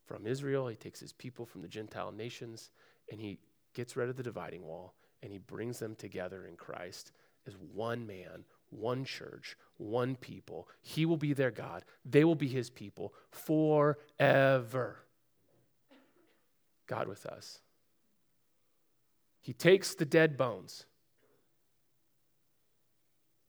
from 0.07 0.27
Israel, 0.27 0.69
he 0.69 0.77
takes 0.77 1.01
his 1.01 1.13
people 1.13 1.45
from 1.45 1.61
the 1.61 1.69
Gentile 1.69 2.13
nations, 2.13 2.71
and 3.11 3.21
he 3.21 3.39
gets 3.75 3.97
rid 3.97 4.09
of 4.09 4.17
the 4.17 4.23
dividing 4.23 4.65
wall 4.65 4.95
and 5.23 5.33
he 5.33 5.39
brings 5.39 5.79
them 5.79 5.95
together 5.95 6.47
in 6.47 6.57
Christ 6.57 7.13
one 7.55 8.07
man, 8.07 8.45
one 8.71 9.05
church, 9.05 9.57
one 9.77 10.17
people. 10.17 10.69
He 10.81 11.07
will 11.07 11.17
be 11.17 11.33
their 11.33 11.51
God. 11.51 11.85
They 12.05 12.25
will 12.25 12.35
be 12.35 12.49
his 12.49 12.71
people 12.71 13.15
forever. 13.31 14.97
God 16.87 17.09
with 17.09 17.27
us. 17.27 17.61
He 19.41 19.53
takes 19.53 19.95
the 19.95 20.05
dead 20.05 20.37
bones, 20.37 20.85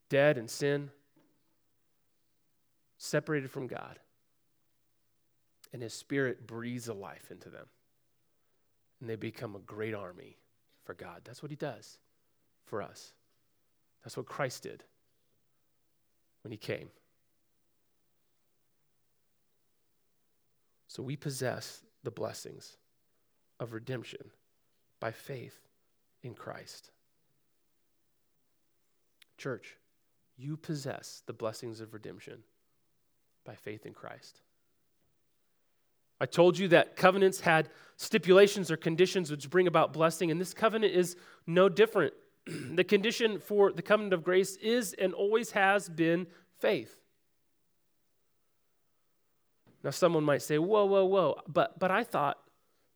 dead 0.07 0.37
in 0.37 0.47
sin, 0.47 0.91
separated 2.97 3.49
from 3.49 3.67
God, 3.67 3.99
and 5.73 5.81
his 5.81 5.93
spirit 5.93 6.45
breathes 6.47 6.87
a 6.87 6.93
life 6.93 7.31
into 7.31 7.49
them. 7.49 7.65
And 9.01 9.09
they 9.09 9.15
become 9.15 9.55
a 9.55 9.59
great 9.59 9.93
army 9.93 10.37
for 10.83 10.93
God. 10.93 11.21
That's 11.23 11.41
what 11.41 11.51
he 11.51 11.55
does 11.55 11.97
for 12.65 12.81
us. 12.81 13.13
That's 14.03 14.17
what 14.17 14.25
Christ 14.25 14.63
did 14.63 14.83
when 16.43 16.51
he 16.51 16.57
came. 16.57 16.89
So 20.87 21.03
we 21.03 21.15
possess 21.15 21.81
the 22.03 22.11
blessings 22.11 22.77
of 23.59 23.73
redemption 23.73 24.31
by 24.99 25.11
faith 25.11 25.57
in 26.23 26.33
Christ. 26.33 26.91
Church, 29.37 29.77
you 30.37 30.57
possess 30.57 31.21
the 31.25 31.33
blessings 31.33 31.79
of 31.81 31.93
redemption 31.93 32.43
by 33.45 33.55
faith 33.55 33.85
in 33.85 33.93
Christ. 33.93 34.41
I 36.21 36.25
told 36.25 36.57
you 36.57 36.67
that 36.69 36.95
covenants 36.95 37.39
had 37.39 37.69
stipulations 37.95 38.69
or 38.69 38.77
conditions 38.77 39.31
which 39.31 39.49
bring 39.49 39.67
about 39.67 39.93
blessing, 39.93 40.31
and 40.31 40.39
this 40.39 40.53
covenant 40.53 40.93
is 40.93 41.15
no 41.47 41.69
different 41.69 42.13
the 42.75 42.83
condition 42.83 43.39
for 43.39 43.71
the 43.71 43.81
covenant 43.81 44.13
of 44.13 44.23
grace 44.23 44.55
is 44.57 44.93
and 44.93 45.13
always 45.13 45.51
has 45.51 45.89
been 45.89 46.27
faith. 46.59 46.99
Now, 49.83 49.91
someone 49.91 50.23
might 50.23 50.41
say, 50.41 50.57
whoa, 50.57 50.85
whoa, 50.85 51.05
whoa, 51.05 51.39
but, 51.47 51.79
but 51.79 51.89
I 51.89 52.03
thought, 52.03 52.37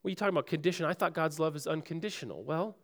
what 0.02 0.10
are 0.10 0.12
you 0.12 0.16
talking 0.16 0.34
about 0.34 0.48
condition? 0.48 0.86
I 0.86 0.94
thought 0.94 1.14
God's 1.14 1.40
love 1.40 1.56
is 1.56 1.66
unconditional. 1.66 2.44
Well, 2.44 2.76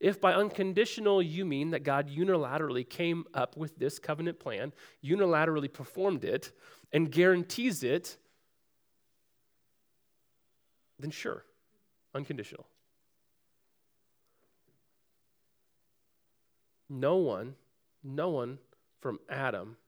if 0.00 0.20
by 0.20 0.32
unconditional 0.32 1.22
you 1.22 1.44
mean 1.44 1.70
that 1.70 1.84
God 1.84 2.08
unilaterally 2.08 2.88
came 2.88 3.24
up 3.34 3.56
with 3.56 3.76
this 3.78 3.98
covenant 3.98 4.40
plan, 4.40 4.72
unilaterally 5.04 5.72
performed 5.72 6.24
it, 6.24 6.50
and 6.92 7.12
guarantees 7.12 7.82
it, 7.82 8.16
then 10.98 11.10
sure, 11.10 11.44
unconditional. 12.14 12.66
No 16.92 17.16
one, 17.16 17.54
no 18.04 18.28
one 18.28 18.58
from 19.00 19.18
Adam 19.30 19.78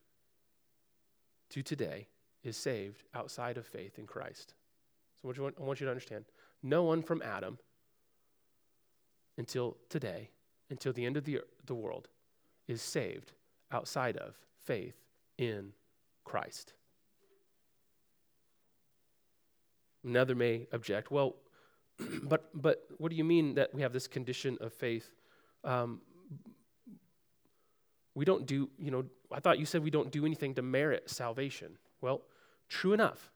to 1.50 1.62
today 1.62 2.08
is 2.42 2.56
saved 2.56 3.02
outside 3.14 3.58
of 3.58 3.66
faith 3.66 3.98
in 3.98 4.06
Christ. 4.06 4.54
So 5.20 5.28
what 5.28 5.38
want, 5.38 5.54
I 5.60 5.64
want 5.64 5.80
you 5.80 5.84
to 5.84 5.90
understand 5.90 6.24
no 6.62 6.82
one 6.82 7.02
from 7.02 7.20
Adam 7.20 7.58
until 9.36 9.76
today, 9.90 10.30
until 10.70 10.94
the 10.94 11.04
end 11.04 11.18
of 11.18 11.24
the, 11.24 11.42
the 11.66 11.74
world, 11.74 12.08
is 12.68 12.80
saved 12.80 13.32
outside 13.70 14.16
of 14.16 14.34
faith 14.64 14.96
in 15.36 15.74
Christ. 16.24 16.72
Another 20.02 20.34
may 20.34 20.68
object, 20.72 21.10
well, 21.10 21.36
but, 22.22 22.48
but 22.54 22.86
what 22.96 23.10
do 23.10 23.16
you 23.16 23.24
mean 23.24 23.56
that 23.56 23.74
we 23.74 23.82
have 23.82 23.92
this 23.92 24.08
condition 24.08 24.56
of 24.62 24.72
faith? 24.72 25.10
Um, 25.64 26.00
we 28.14 28.24
don't 28.24 28.46
do, 28.46 28.68
you 28.78 28.90
know, 28.90 29.04
I 29.32 29.40
thought 29.40 29.58
you 29.58 29.66
said 29.66 29.82
we 29.82 29.90
don't 29.90 30.10
do 30.10 30.24
anything 30.24 30.54
to 30.54 30.62
merit 30.62 31.10
salvation. 31.10 31.78
Well, 32.00 32.22
true 32.68 32.92
enough. 32.92 33.30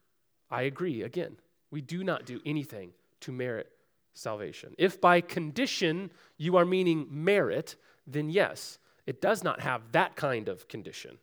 I 0.51 0.63
agree. 0.63 1.03
Again, 1.03 1.37
we 1.71 1.81
do 1.81 2.05
not 2.05 2.25
do 2.25 2.41
anything 2.47 2.93
to 3.21 3.33
merit 3.33 3.71
salvation. 4.15 4.75
If 4.79 5.01
by 5.01 5.21
condition 5.21 6.11
you 6.37 6.57
are 6.57 6.65
meaning 6.65 7.07
merit, 7.11 7.77
then 8.07 8.31
yes, 8.31 8.79
it 9.07 9.21
does 9.21 9.43
not 9.43 9.61
have 9.61 9.93
that 9.93 10.17
kind 10.17 10.49
of 10.49 10.69
condition. 10.69 11.19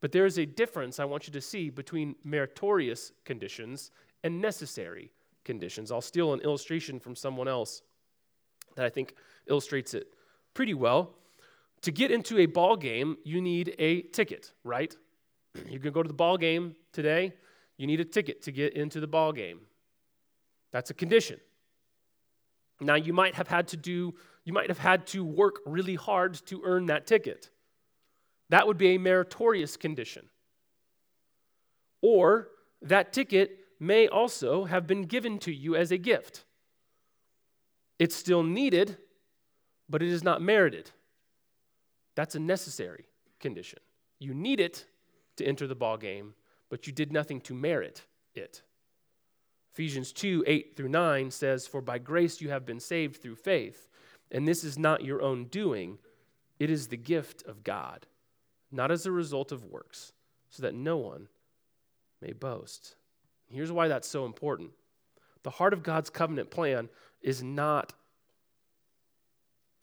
But 0.00 0.12
there 0.12 0.26
is 0.26 0.38
a 0.38 0.46
difference 0.46 0.98
I 0.98 1.04
want 1.04 1.26
you 1.26 1.32
to 1.32 1.40
see 1.40 1.70
between 1.70 2.14
meritorious 2.24 3.12
conditions 3.24 3.90
and 4.22 4.40
necessary 4.40 5.10
conditions. 5.44 5.90
I'll 5.90 6.00
steal 6.00 6.32
an 6.32 6.40
illustration 6.40 7.00
from 7.00 7.16
someone 7.16 7.48
else 7.48 7.82
that 8.76 8.84
I 8.84 8.90
think 8.90 9.14
illustrates 9.48 9.94
it 9.94 10.12
pretty 10.54 10.74
well. 10.74 11.14
To 11.82 11.92
get 11.92 12.10
into 12.10 12.38
a 12.38 12.46
ball 12.46 12.76
game, 12.76 13.16
you 13.24 13.40
need 13.40 13.74
a 13.78 14.02
ticket, 14.02 14.52
right? 14.64 14.94
You 15.68 15.80
can 15.80 15.92
go 15.92 16.02
to 16.02 16.08
the 16.08 16.14
ball 16.14 16.36
game 16.36 16.76
today, 16.92 17.32
you 17.78 17.86
need 17.86 18.00
a 18.00 18.04
ticket 18.04 18.42
to 18.42 18.52
get 18.52 18.74
into 18.74 19.00
the 19.00 19.06
ball 19.06 19.32
game. 19.32 19.60
That's 20.72 20.90
a 20.90 20.94
condition. 20.94 21.40
Now 22.80 22.94
you 22.94 23.12
might 23.12 23.34
have 23.34 23.48
had 23.48 23.68
to 23.68 23.76
do 23.76 24.14
you 24.44 24.54
might 24.54 24.68
have 24.68 24.78
had 24.78 25.06
to 25.08 25.22
work 25.24 25.56
really 25.66 25.94
hard 25.94 26.34
to 26.46 26.62
earn 26.64 26.86
that 26.86 27.06
ticket. 27.06 27.50
That 28.48 28.66
would 28.66 28.78
be 28.78 28.94
a 28.94 28.98
meritorious 28.98 29.76
condition. 29.76 30.30
Or 32.00 32.48
that 32.80 33.12
ticket 33.12 33.58
may 33.78 34.08
also 34.08 34.64
have 34.64 34.86
been 34.86 35.02
given 35.02 35.38
to 35.40 35.52
you 35.52 35.76
as 35.76 35.90
a 35.90 35.98
gift. 35.98 36.46
It's 37.98 38.16
still 38.16 38.42
needed, 38.42 38.96
but 39.86 40.02
it 40.02 40.08
is 40.08 40.24
not 40.24 40.40
merited. 40.40 40.92
That's 42.18 42.34
a 42.34 42.40
necessary 42.40 43.04
condition. 43.38 43.78
You 44.18 44.34
need 44.34 44.58
it 44.58 44.86
to 45.36 45.44
enter 45.44 45.68
the 45.68 45.76
ball 45.76 45.96
game, 45.96 46.34
but 46.68 46.84
you 46.84 46.92
did 46.92 47.12
nothing 47.12 47.40
to 47.42 47.54
merit 47.54 48.02
it. 48.34 48.62
Ephesians 49.70 50.12
2 50.12 50.42
8 50.44 50.76
through 50.76 50.88
9 50.88 51.30
says, 51.30 51.68
For 51.68 51.80
by 51.80 51.98
grace 51.98 52.40
you 52.40 52.50
have 52.50 52.66
been 52.66 52.80
saved 52.80 53.22
through 53.22 53.36
faith, 53.36 53.88
and 54.32 54.48
this 54.48 54.64
is 54.64 54.76
not 54.76 55.04
your 55.04 55.22
own 55.22 55.44
doing, 55.44 55.98
it 56.58 56.70
is 56.70 56.88
the 56.88 56.96
gift 56.96 57.44
of 57.46 57.62
God, 57.62 58.04
not 58.72 58.90
as 58.90 59.06
a 59.06 59.12
result 59.12 59.52
of 59.52 59.66
works, 59.66 60.12
so 60.50 60.64
that 60.64 60.74
no 60.74 60.96
one 60.96 61.28
may 62.20 62.32
boast. 62.32 62.96
Here's 63.48 63.70
why 63.70 63.86
that's 63.86 64.08
so 64.08 64.24
important. 64.24 64.72
The 65.44 65.50
heart 65.50 65.72
of 65.72 65.84
God's 65.84 66.10
covenant 66.10 66.50
plan 66.50 66.88
is 67.22 67.44
not, 67.44 67.92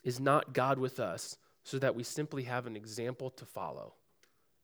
is 0.03 0.19
not 0.19 0.51
God 0.51 0.79
with 0.79 0.99
us 0.99 1.37
so 1.65 1.79
that 1.79 1.95
we 1.95 2.03
simply 2.03 2.43
have 2.43 2.67
an 2.67 2.75
example 2.75 3.31
to 3.31 3.43
follow 3.43 3.95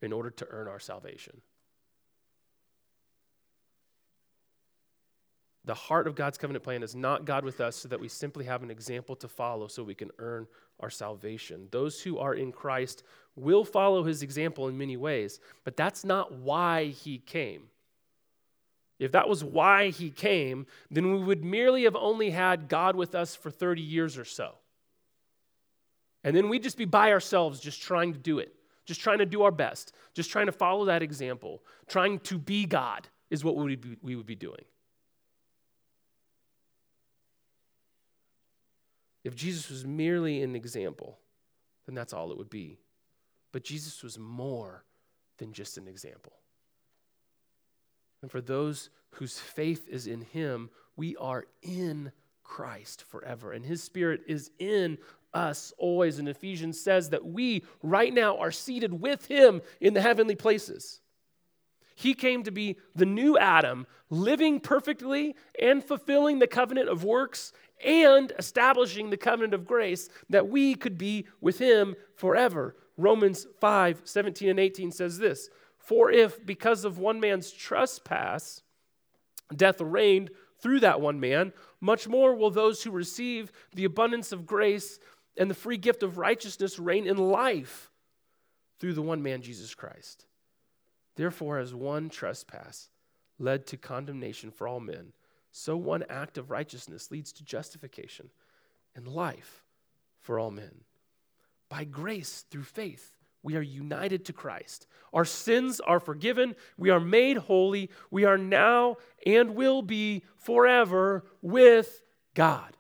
in 0.02 0.14
order 0.14 0.30
to 0.30 0.48
earn 0.52 0.68
our 0.68 0.80
salvation. 0.80 1.42
The 5.66 5.74
heart 5.74 6.08
of 6.08 6.16
God's 6.16 6.38
covenant 6.38 6.64
plan 6.64 6.84
is 6.84 6.96
not 6.96 7.26
God 7.26 7.44
with 7.44 7.60
us 7.60 7.76
so 7.76 7.88
that 7.88 8.00
we 8.00 8.08
simply 8.08 8.46
have 8.46 8.62
an 8.62 8.72
example 8.72 9.16
to 9.18 9.28
follow 9.28 9.68
so 9.68 9.84
we 9.84 9.96
can 9.96 10.12
earn 10.20 10.48
our 10.80 10.92
salvation. 10.92 11.68
Those 11.72 12.02
who 12.02 12.20
are 12.20 12.36
in 12.36 12.52
Christ 12.52 13.04
will 13.36 13.66
follow 13.66 14.04
his 14.04 14.22
example 14.22 14.68
in 14.68 14.78
many 14.78 14.98
ways, 14.98 15.40
but 15.64 15.76
that's 15.76 16.06
not 16.06 16.32
why 16.32 16.86
he 16.86 17.18
came. 17.18 17.64
If 19.00 19.12
that 19.14 19.28
was 19.28 19.44
why 19.44 19.90
he 19.90 20.12
came, 20.12 20.68
then 20.92 21.12
we 21.12 21.24
would 21.24 21.44
merely 21.44 21.84
have 21.86 21.96
only 21.96 22.30
had 22.30 22.70
God 22.70 22.96
with 22.96 23.16
us 23.16 23.36
for 23.36 23.50
30 23.50 23.82
years 23.82 24.20
or 24.20 24.26
so. 24.26 24.54
And 26.24 26.36
then 26.36 26.50
we'd 26.50 26.64
just 26.64 26.78
be 26.78 26.86
by 26.86 27.12
ourselves, 27.12 27.60
just 27.60 27.82
trying 27.82 28.14
to 28.14 28.20
do 28.20 28.40
it, 28.40 28.54
just 28.86 29.02
trying 29.02 29.18
to 29.20 29.26
do 29.26 29.44
our 29.44 29.52
best, 29.52 29.94
just 30.14 30.30
trying 30.30 30.46
to 30.46 30.52
follow 30.52 30.86
that 30.86 31.02
example, 31.02 31.64
trying 31.88 32.20
to 32.20 32.38
be 32.38 32.66
God 32.66 33.08
is 33.30 33.44
what 33.44 33.56
we 33.56 34.16
would 34.16 34.26
be, 34.26 34.36
doing. 34.36 34.64
If 39.24 39.36
Jesus 39.36 39.70
was 39.70 39.86
merely 39.86 40.42
an 40.42 40.56
example, 40.56 41.20
then 41.86 41.96
that's 41.96 42.14
all 42.14 42.32
it 42.32 42.38
would 42.38 42.50
be. 42.50 42.80
But 43.52 43.64
Jesus 43.64 44.04
was 44.04 44.18
more 44.18 44.84
than 45.38 45.54
just 45.54 45.78
an 45.78 45.88
example. 45.88 46.34
And 48.22 48.30
for 48.30 48.42
those 48.42 48.90
whose 49.12 49.40
faith 49.40 49.88
is 49.90 50.08
in 50.08 50.22
him, 50.22 50.70
we 50.96 51.16
are 51.18 51.46
in 51.62 52.12
Christ 52.44 53.04
forever. 53.08 53.52
And 53.52 53.66
his 53.66 53.84
spirit 53.84 54.22
is 54.28 54.52
in 54.60 54.98
us 55.34 55.74
always. 55.78 56.20
And 56.20 56.28
Ephesians 56.28 56.80
says 56.80 57.10
that 57.10 57.26
we 57.26 57.64
right 57.82 58.14
now 58.14 58.38
are 58.38 58.52
seated 58.52 59.02
with 59.02 59.28
him 59.28 59.62
in 59.80 59.94
the 59.94 60.02
heavenly 60.02 60.36
places. 60.36 61.00
He 61.96 62.14
came 62.14 62.44
to 62.44 62.52
be 62.52 62.78
the 62.96 63.06
new 63.06 63.38
Adam, 63.38 63.86
living 64.10 64.60
perfectly 64.60 65.36
and 65.62 65.84
fulfilling 65.84 66.40
the 66.40 66.48
covenant 66.48 66.90
of 66.90 67.04
works 67.04 67.54
and 67.84 68.32
establishing 68.40 69.10
the 69.10 69.18
covenant 69.18 69.54
of 69.54 69.66
grace 69.66 70.10
that 70.30 70.48
we 70.48 70.76
could 70.76 70.98
be 70.98 71.28
with 71.42 71.60
him 71.60 71.96
forever. 72.16 72.76
Romans 72.98 73.48
5 73.60 74.02
17 74.04 74.50
and 74.50 74.60
18 74.60 74.92
says 74.92 75.18
this 75.18 75.50
For 75.78 76.12
if 76.12 76.44
because 76.46 76.86
of 76.86 76.98
one 76.98 77.20
man's 77.20 77.52
trespass 77.52 78.64
death 79.56 79.82
reigned 79.82 80.32
through 80.62 80.80
that 80.82 81.02
one 81.02 81.20
man, 81.20 81.54
much 81.80 82.08
more 82.08 82.36
will 82.36 82.52
those 82.52 82.84
who 82.84 82.92
receive 82.92 83.52
the 83.74 83.86
abundance 83.86 84.32
of 84.32 84.46
grace 84.46 85.00
and 85.38 85.50
the 85.50 85.56
free 85.56 85.78
gift 85.78 86.04
of 86.04 86.18
righteousness 86.18 86.80
reign 86.80 87.08
in 87.08 87.18
life 87.18 87.92
through 88.80 88.94
the 88.94 89.02
one 89.02 89.24
man, 89.24 89.42
Jesus 89.42 89.74
Christ. 89.76 90.26
Therefore, 91.16 91.60
as 91.60 91.74
one 91.74 92.10
trespass 92.10 92.90
led 93.40 93.66
to 93.68 93.78
condemnation 93.78 94.52
for 94.52 94.68
all 94.68 94.80
men, 94.80 95.14
so 95.52 95.76
one 95.76 96.04
act 96.10 96.38
of 96.38 96.52
righteousness 96.52 97.12
leads 97.12 97.32
to 97.34 97.44
justification 97.44 98.30
and 98.96 99.08
life 99.08 99.64
for 100.20 100.40
all 100.40 100.52
men. 100.52 100.84
By 101.70 101.84
grace, 101.84 102.46
through 102.50 102.64
faith, 102.64 103.18
we 103.44 103.56
are 103.56 103.62
united 103.62 104.26
to 104.26 104.34
Christ. 104.34 104.88
Our 105.14 105.26
sins 105.26 105.80
are 105.80 106.00
forgiven. 106.00 106.56
We 106.78 106.90
are 106.90 107.00
made 107.00 107.38
holy. 107.38 107.90
We 108.10 108.26
are 108.26 108.38
now 108.38 108.98
and 109.26 109.56
will 109.56 109.82
be 109.82 110.24
forever 110.38 111.26
with 111.42 112.02
God. 112.34 112.78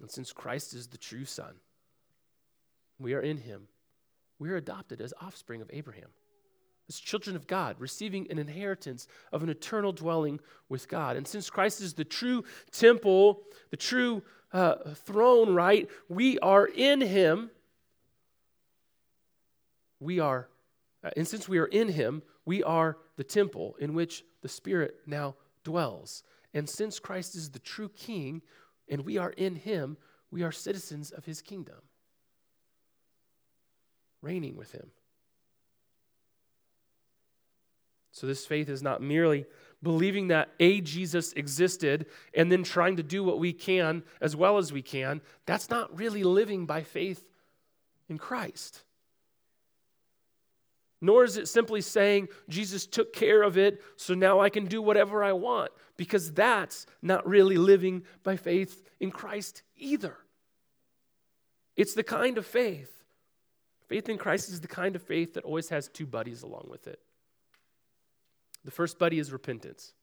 And 0.00 0.10
since 0.10 0.32
Christ 0.32 0.74
is 0.74 0.88
the 0.88 0.98
true 0.98 1.24
Son, 1.24 1.54
we 2.98 3.14
are 3.14 3.20
in 3.20 3.36
him. 3.36 3.68
We 4.38 4.50
are 4.50 4.56
adopted 4.56 5.00
as 5.00 5.12
offspring 5.20 5.60
of 5.60 5.70
Abraham 5.72 6.08
as 6.90 6.98
children 6.98 7.36
of 7.36 7.46
God, 7.46 7.76
receiving 7.78 8.26
an 8.30 8.38
inheritance 8.38 9.06
of 9.32 9.44
an 9.44 9.48
eternal 9.48 9.92
dwelling 9.92 10.40
with 10.68 10.88
God. 10.88 11.16
And 11.16 11.26
since 11.26 11.48
Christ 11.48 11.80
is 11.80 11.94
the 11.94 12.04
true 12.04 12.42
temple, 12.72 13.42
the 13.70 13.76
true 13.76 14.24
uh, 14.52 14.74
throne, 14.94 15.54
right, 15.54 15.88
we 16.08 16.36
are 16.40 16.66
in 16.66 17.00
Him. 17.00 17.50
We 20.00 20.18
are, 20.18 20.48
uh, 21.04 21.10
and 21.16 21.28
since 21.28 21.48
we 21.48 21.58
are 21.58 21.66
in 21.66 21.90
Him, 21.90 22.22
we 22.44 22.64
are 22.64 22.98
the 23.16 23.22
temple 23.22 23.76
in 23.78 23.94
which 23.94 24.24
the 24.42 24.48
Spirit 24.48 24.96
now 25.06 25.36
dwells. 25.62 26.24
And 26.52 26.68
since 26.68 26.98
Christ 26.98 27.36
is 27.36 27.50
the 27.50 27.60
true 27.60 27.88
King 27.88 28.42
and 28.88 29.04
we 29.04 29.16
are 29.16 29.30
in 29.30 29.54
Him, 29.54 29.96
we 30.32 30.42
are 30.42 30.50
citizens 30.50 31.12
of 31.12 31.24
His 31.24 31.40
kingdom, 31.40 31.76
reigning 34.22 34.56
with 34.56 34.72
Him. 34.72 34.90
So, 38.12 38.26
this 38.26 38.46
faith 38.46 38.68
is 38.68 38.82
not 38.82 39.02
merely 39.02 39.46
believing 39.82 40.28
that 40.28 40.50
a 40.60 40.80
Jesus 40.80 41.32
existed 41.32 42.06
and 42.34 42.50
then 42.50 42.62
trying 42.62 42.96
to 42.96 43.02
do 43.02 43.24
what 43.24 43.38
we 43.38 43.52
can 43.52 44.02
as 44.20 44.36
well 44.36 44.58
as 44.58 44.72
we 44.72 44.82
can. 44.82 45.20
That's 45.46 45.70
not 45.70 45.96
really 45.96 46.22
living 46.22 46.66
by 46.66 46.82
faith 46.82 47.24
in 48.08 48.18
Christ. 48.18 48.82
Nor 51.00 51.24
is 51.24 51.38
it 51.38 51.48
simply 51.48 51.80
saying, 51.80 52.28
Jesus 52.48 52.86
took 52.86 53.14
care 53.14 53.42
of 53.42 53.56
it, 53.56 53.80
so 53.96 54.12
now 54.12 54.40
I 54.40 54.50
can 54.50 54.66
do 54.66 54.82
whatever 54.82 55.24
I 55.24 55.32
want, 55.32 55.70
because 55.96 56.30
that's 56.32 56.84
not 57.00 57.26
really 57.26 57.56
living 57.56 58.02
by 58.22 58.36
faith 58.36 58.82
in 58.98 59.10
Christ 59.10 59.62
either. 59.76 60.18
It's 61.74 61.94
the 61.94 62.02
kind 62.02 62.36
of 62.36 62.44
faith 62.44 63.00
Faith 63.90 64.08
in 64.08 64.18
Christ 64.18 64.50
is 64.50 64.60
the 64.60 64.68
kind 64.68 64.94
of 64.94 65.02
faith 65.02 65.34
that 65.34 65.42
always 65.42 65.68
has 65.70 65.88
two 65.88 66.06
buddies 66.06 66.44
along 66.44 66.68
with 66.70 66.86
it. 66.86 67.00
The 68.64 68.70
first 68.70 68.98
buddy 68.98 69.18
is 69.18 69.32
repentance, 69.32 69.94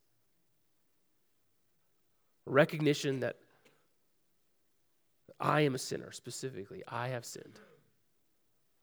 recognition 2.45 3.19
that 3.19 3.37
I 5.39 5.61
am 5.61 5.75
a 5.75 5.79
sinner, 5.79 6.11
specifically, 6.11 6.83
I 6.87 7.09
have 7.09 7.25
sinned. 7.25 7.59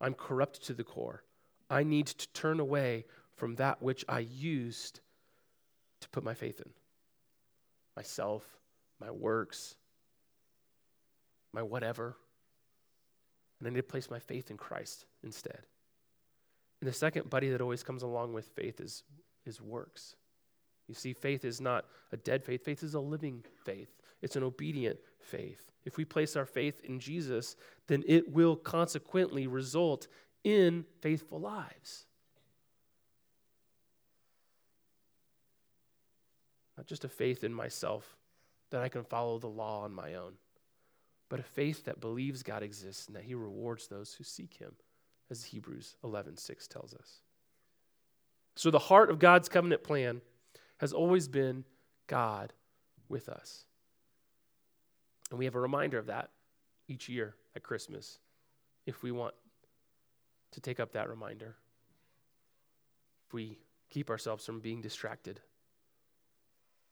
I'm 0.01 0.15
corrupt 0.15 0.65
to 0.67 0.75
the 0.75 0.85
core. 0.85 1.25
I 1.69 1.83
need 1.83 2.07
to 2.07 2.29
turn 2.29 2.61
away 2.61 3.07
from 3.35 3.57
that 3.57 3.83
which 3.83 4.05
I 4.09 4.21
used 4.21 5.01
to 6.01 6.09
put 6.11 6.23
my 6.23 6.35
faith 6.35 6.61
in 6.61 6.71
myself, 7.97 8.45
my 9.01 9.11
works, 9.11 9.77
my 11.53 11.63
whatever. 11.63 12.17
And 13.59 13.69
I 13.69 13.71
need 13.71 13.77
to 13.77 13.83
place 13.85 14.11
my 14.11 14.19
faith 14.19 14.51
in 14.51 14.57
Christ 14.57 15.07
instead. 15.23 15.61
And 16.81 16.89
the 16.89 16.93
second 16.93 17.31
buddy 17.31 17.51
that 17.51 17.61
always 17.61 17.83
comes 17.83 18.03
along 18.03 18.33
with 18.33 18.49
faith 18.49 18.81
is, 18.81 19.05
is 19.47 19.61
works. 19.61 20.17
You 20.89 20.95
see, 20.95 21.13
faith 21.13 21.45
is 21.45 21.61
not 21.61 21.87
a 22.13 22.17
dead 22.17 22.45
faith, 22.45 22.65
faith 22.65 22.83
is 22.83 22.95
a 22.95 23.01
living 23.01 23.45
faith, 23.65 23.97
it's 24.23 24.37
an 24.37 24.43
obedient 24.43 24.99
faith. 25.19 25.71
If 25.85 25.97
we 25.97 26.05
place 26.05 26.37
our 26.37 26.47
faith 26.47 26.81
in 26.85 26.99
Jesus, 26.99 27.57
then 27.89 28.03
it 28.07 28.33
will 28.33 28.57
consequently 28.57 29.47
result 29.47 30.09
in 30.45 30.85
faithful 31.01 31.41
lives. 31.41 32.07
Not 36.77 36.87
just 36.87 37.05
a 37.05 37.09
faith 37.09 37.45
in 37.45 37.53
myself 37.53 38.17
that 38.71 38.83
I 38.83 38.89
can 38.89 39.05
follow 39.05 39.39
the 39.39 39.47
law 39.47 39.83
on 39.83 39.95
my 39.95 40.15
own, 40.15 40.33
but 41.29 41.41
a 41.41 41.45
faith 41.45 41.85
that 41.85 42.01
believes 42.01 42.43
God 42.43 42.63
exists 42.63 43.07
and 43.07 43.17
that 43.17 43.25
he 43.25 43.35
rewards 43.35 43.87
those 43.87 44.15
who 44.15 44.25
seek 44.25 44.55
him, 44.55 44.73
as 45.31 45.45
Hebrews 45.45 45.97
11:6 46.03 46.67
tells 46.67 46.95
us. 46.95 47.24
So 48.55 48.71
the 48.71 48.79
heart 48.79 49.11
of 49.11 49.19
God's 49.19 49.49
covenant 49.49 49.83
plan 49.83 50.21
has 50.79 50.93
always 50.93 51.29
been 51.29 51.65
God 52.07 52.53
with 53.09 53.29
us. 53.29 53.65
And 55.31 55.39
we 55.39 55.45
have 55.47 55.55
a 55.55 55.61
reminder 55.61 55.99
of 55.99 56.07
that 56.07 56.31
each 56.89 57.09
year 57.09 57.35
at 57.57 57.63
Christmas 57.63 58.19
if 58.87 59.03
we 59.03 59.11
want 59.11 59.35
to 60.53 60.61
take 60.61 60.79
up 60.79 60.93
that 60.93 61.09
reminder. 61.09 61.57
If 63.27 63.33
we 63.33 63.59
keep 63.91 64.11
ourselves 64.11 64.45
from 64.45 64.61
being 64.61 64.81
distracted. 64.81 65.41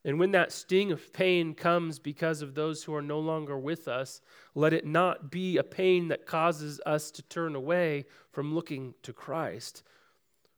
And 0.05 0.19
when 0.19 0.31
that 0.31 0.51
sting 0.51 0.91
of 0.91 1.13
pain 1.13 1.53
comes 1.53 1.97
because 1.97 2.41
of 2.41 2.55
those 2.55 2.83
who 2.83 2.93
are 2.93 3.01
no 3.01 3.19
longer 3.19 3.57
with 3.57 3.87
us, 3.87 4.21
let 4.53 4.73
it 4.73 4.85
not 4.85 5.31
be 5.31 5.57
a 5.57 5.63
pain 5.63 6.09
that 6.09 6.25
causes 6.25 6.81
us 6.85 7.09
to 7.11 7.21
turn 7.23 7.55
away 7.55 8.05
from 8.31 8.53
looking 8.53 8.95
to 9.03 9.13
Christ, 9.13 9.83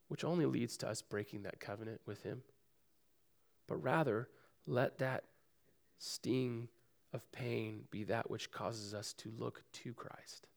which 0.07 0.23
only 0.23 0.45
leads 0.45 0.77
to 0.77 0.87
us 0.87 1.01
breaking 1.01 1.43
that 1.43 1.59
covenant 1.59 2.01
with 2.05 2.23
Him. 2.23 2.43
But 3.67 3.77
rather, 3.77 4.29
let 4.67 4.99
that 4.99 5.23
sting 5.97 6.67
of 7.13 7.31
pain 7.31 7.85
be 7.91 8.03
that 8.05 8.29
which 8.29 8.51
causes 8.51 8.93
us 8.93 9.13
to 9.13 9.31
look 9.37 9.63
to 9.71 9.93
Christ 9.93 10.47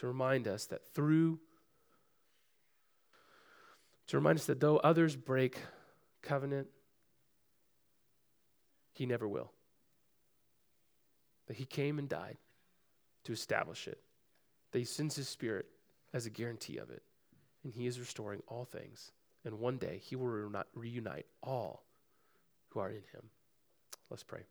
to 0.00 0.06
remind 0.06 0.48
us 0.48 0.64
that 0.64 0.82
through, 0.94 1.38
to 4.06 4.16
remind 4.16 4.38
us 4.38 4.46
that 4.46 4.58
though 4.58 4.78
others 4.78 5.14
break 5.14 5.58
covenant, 6.22 6.68
he 8.94 9.04
never 9.04 9.28
will. 9.28 9.52
That 11.48 11.58
he 11.58 11.66
came 11.66 11.98
and 11.98 12.08
died 12.08 12.38
to 13.24 13.32
establish 13.32 13.86
it, 13.86 14.00
that 14.72 14.78
he 14.78 14.86
sends 14.86 15.16
his 15.16 15.28
spirit 15.28 15.66
as 16.14 16.24
a 16.24 16.30
guarantee 16.30 16.78
of 16.78 16.88
it, 16.88 17.02
and 17.64 17.72
he 17.74 17.86
is 17.86 18.00
restoring 18.00 18.42
all 18.46 18.64
things. 18.64 19.12
And 19.44 19.58
one 19.58 19.78
day 19.78 20.00
he 20.02 20.16
will 20.16 20.50
reunite 20.74 21.26
all 21.42 21.84
who 22.68 22.80
are 22.80 22.90
in 22.90 23.02
him. 23.12 23.30
Let's 24.10 24.22
pray. 24.22 24.42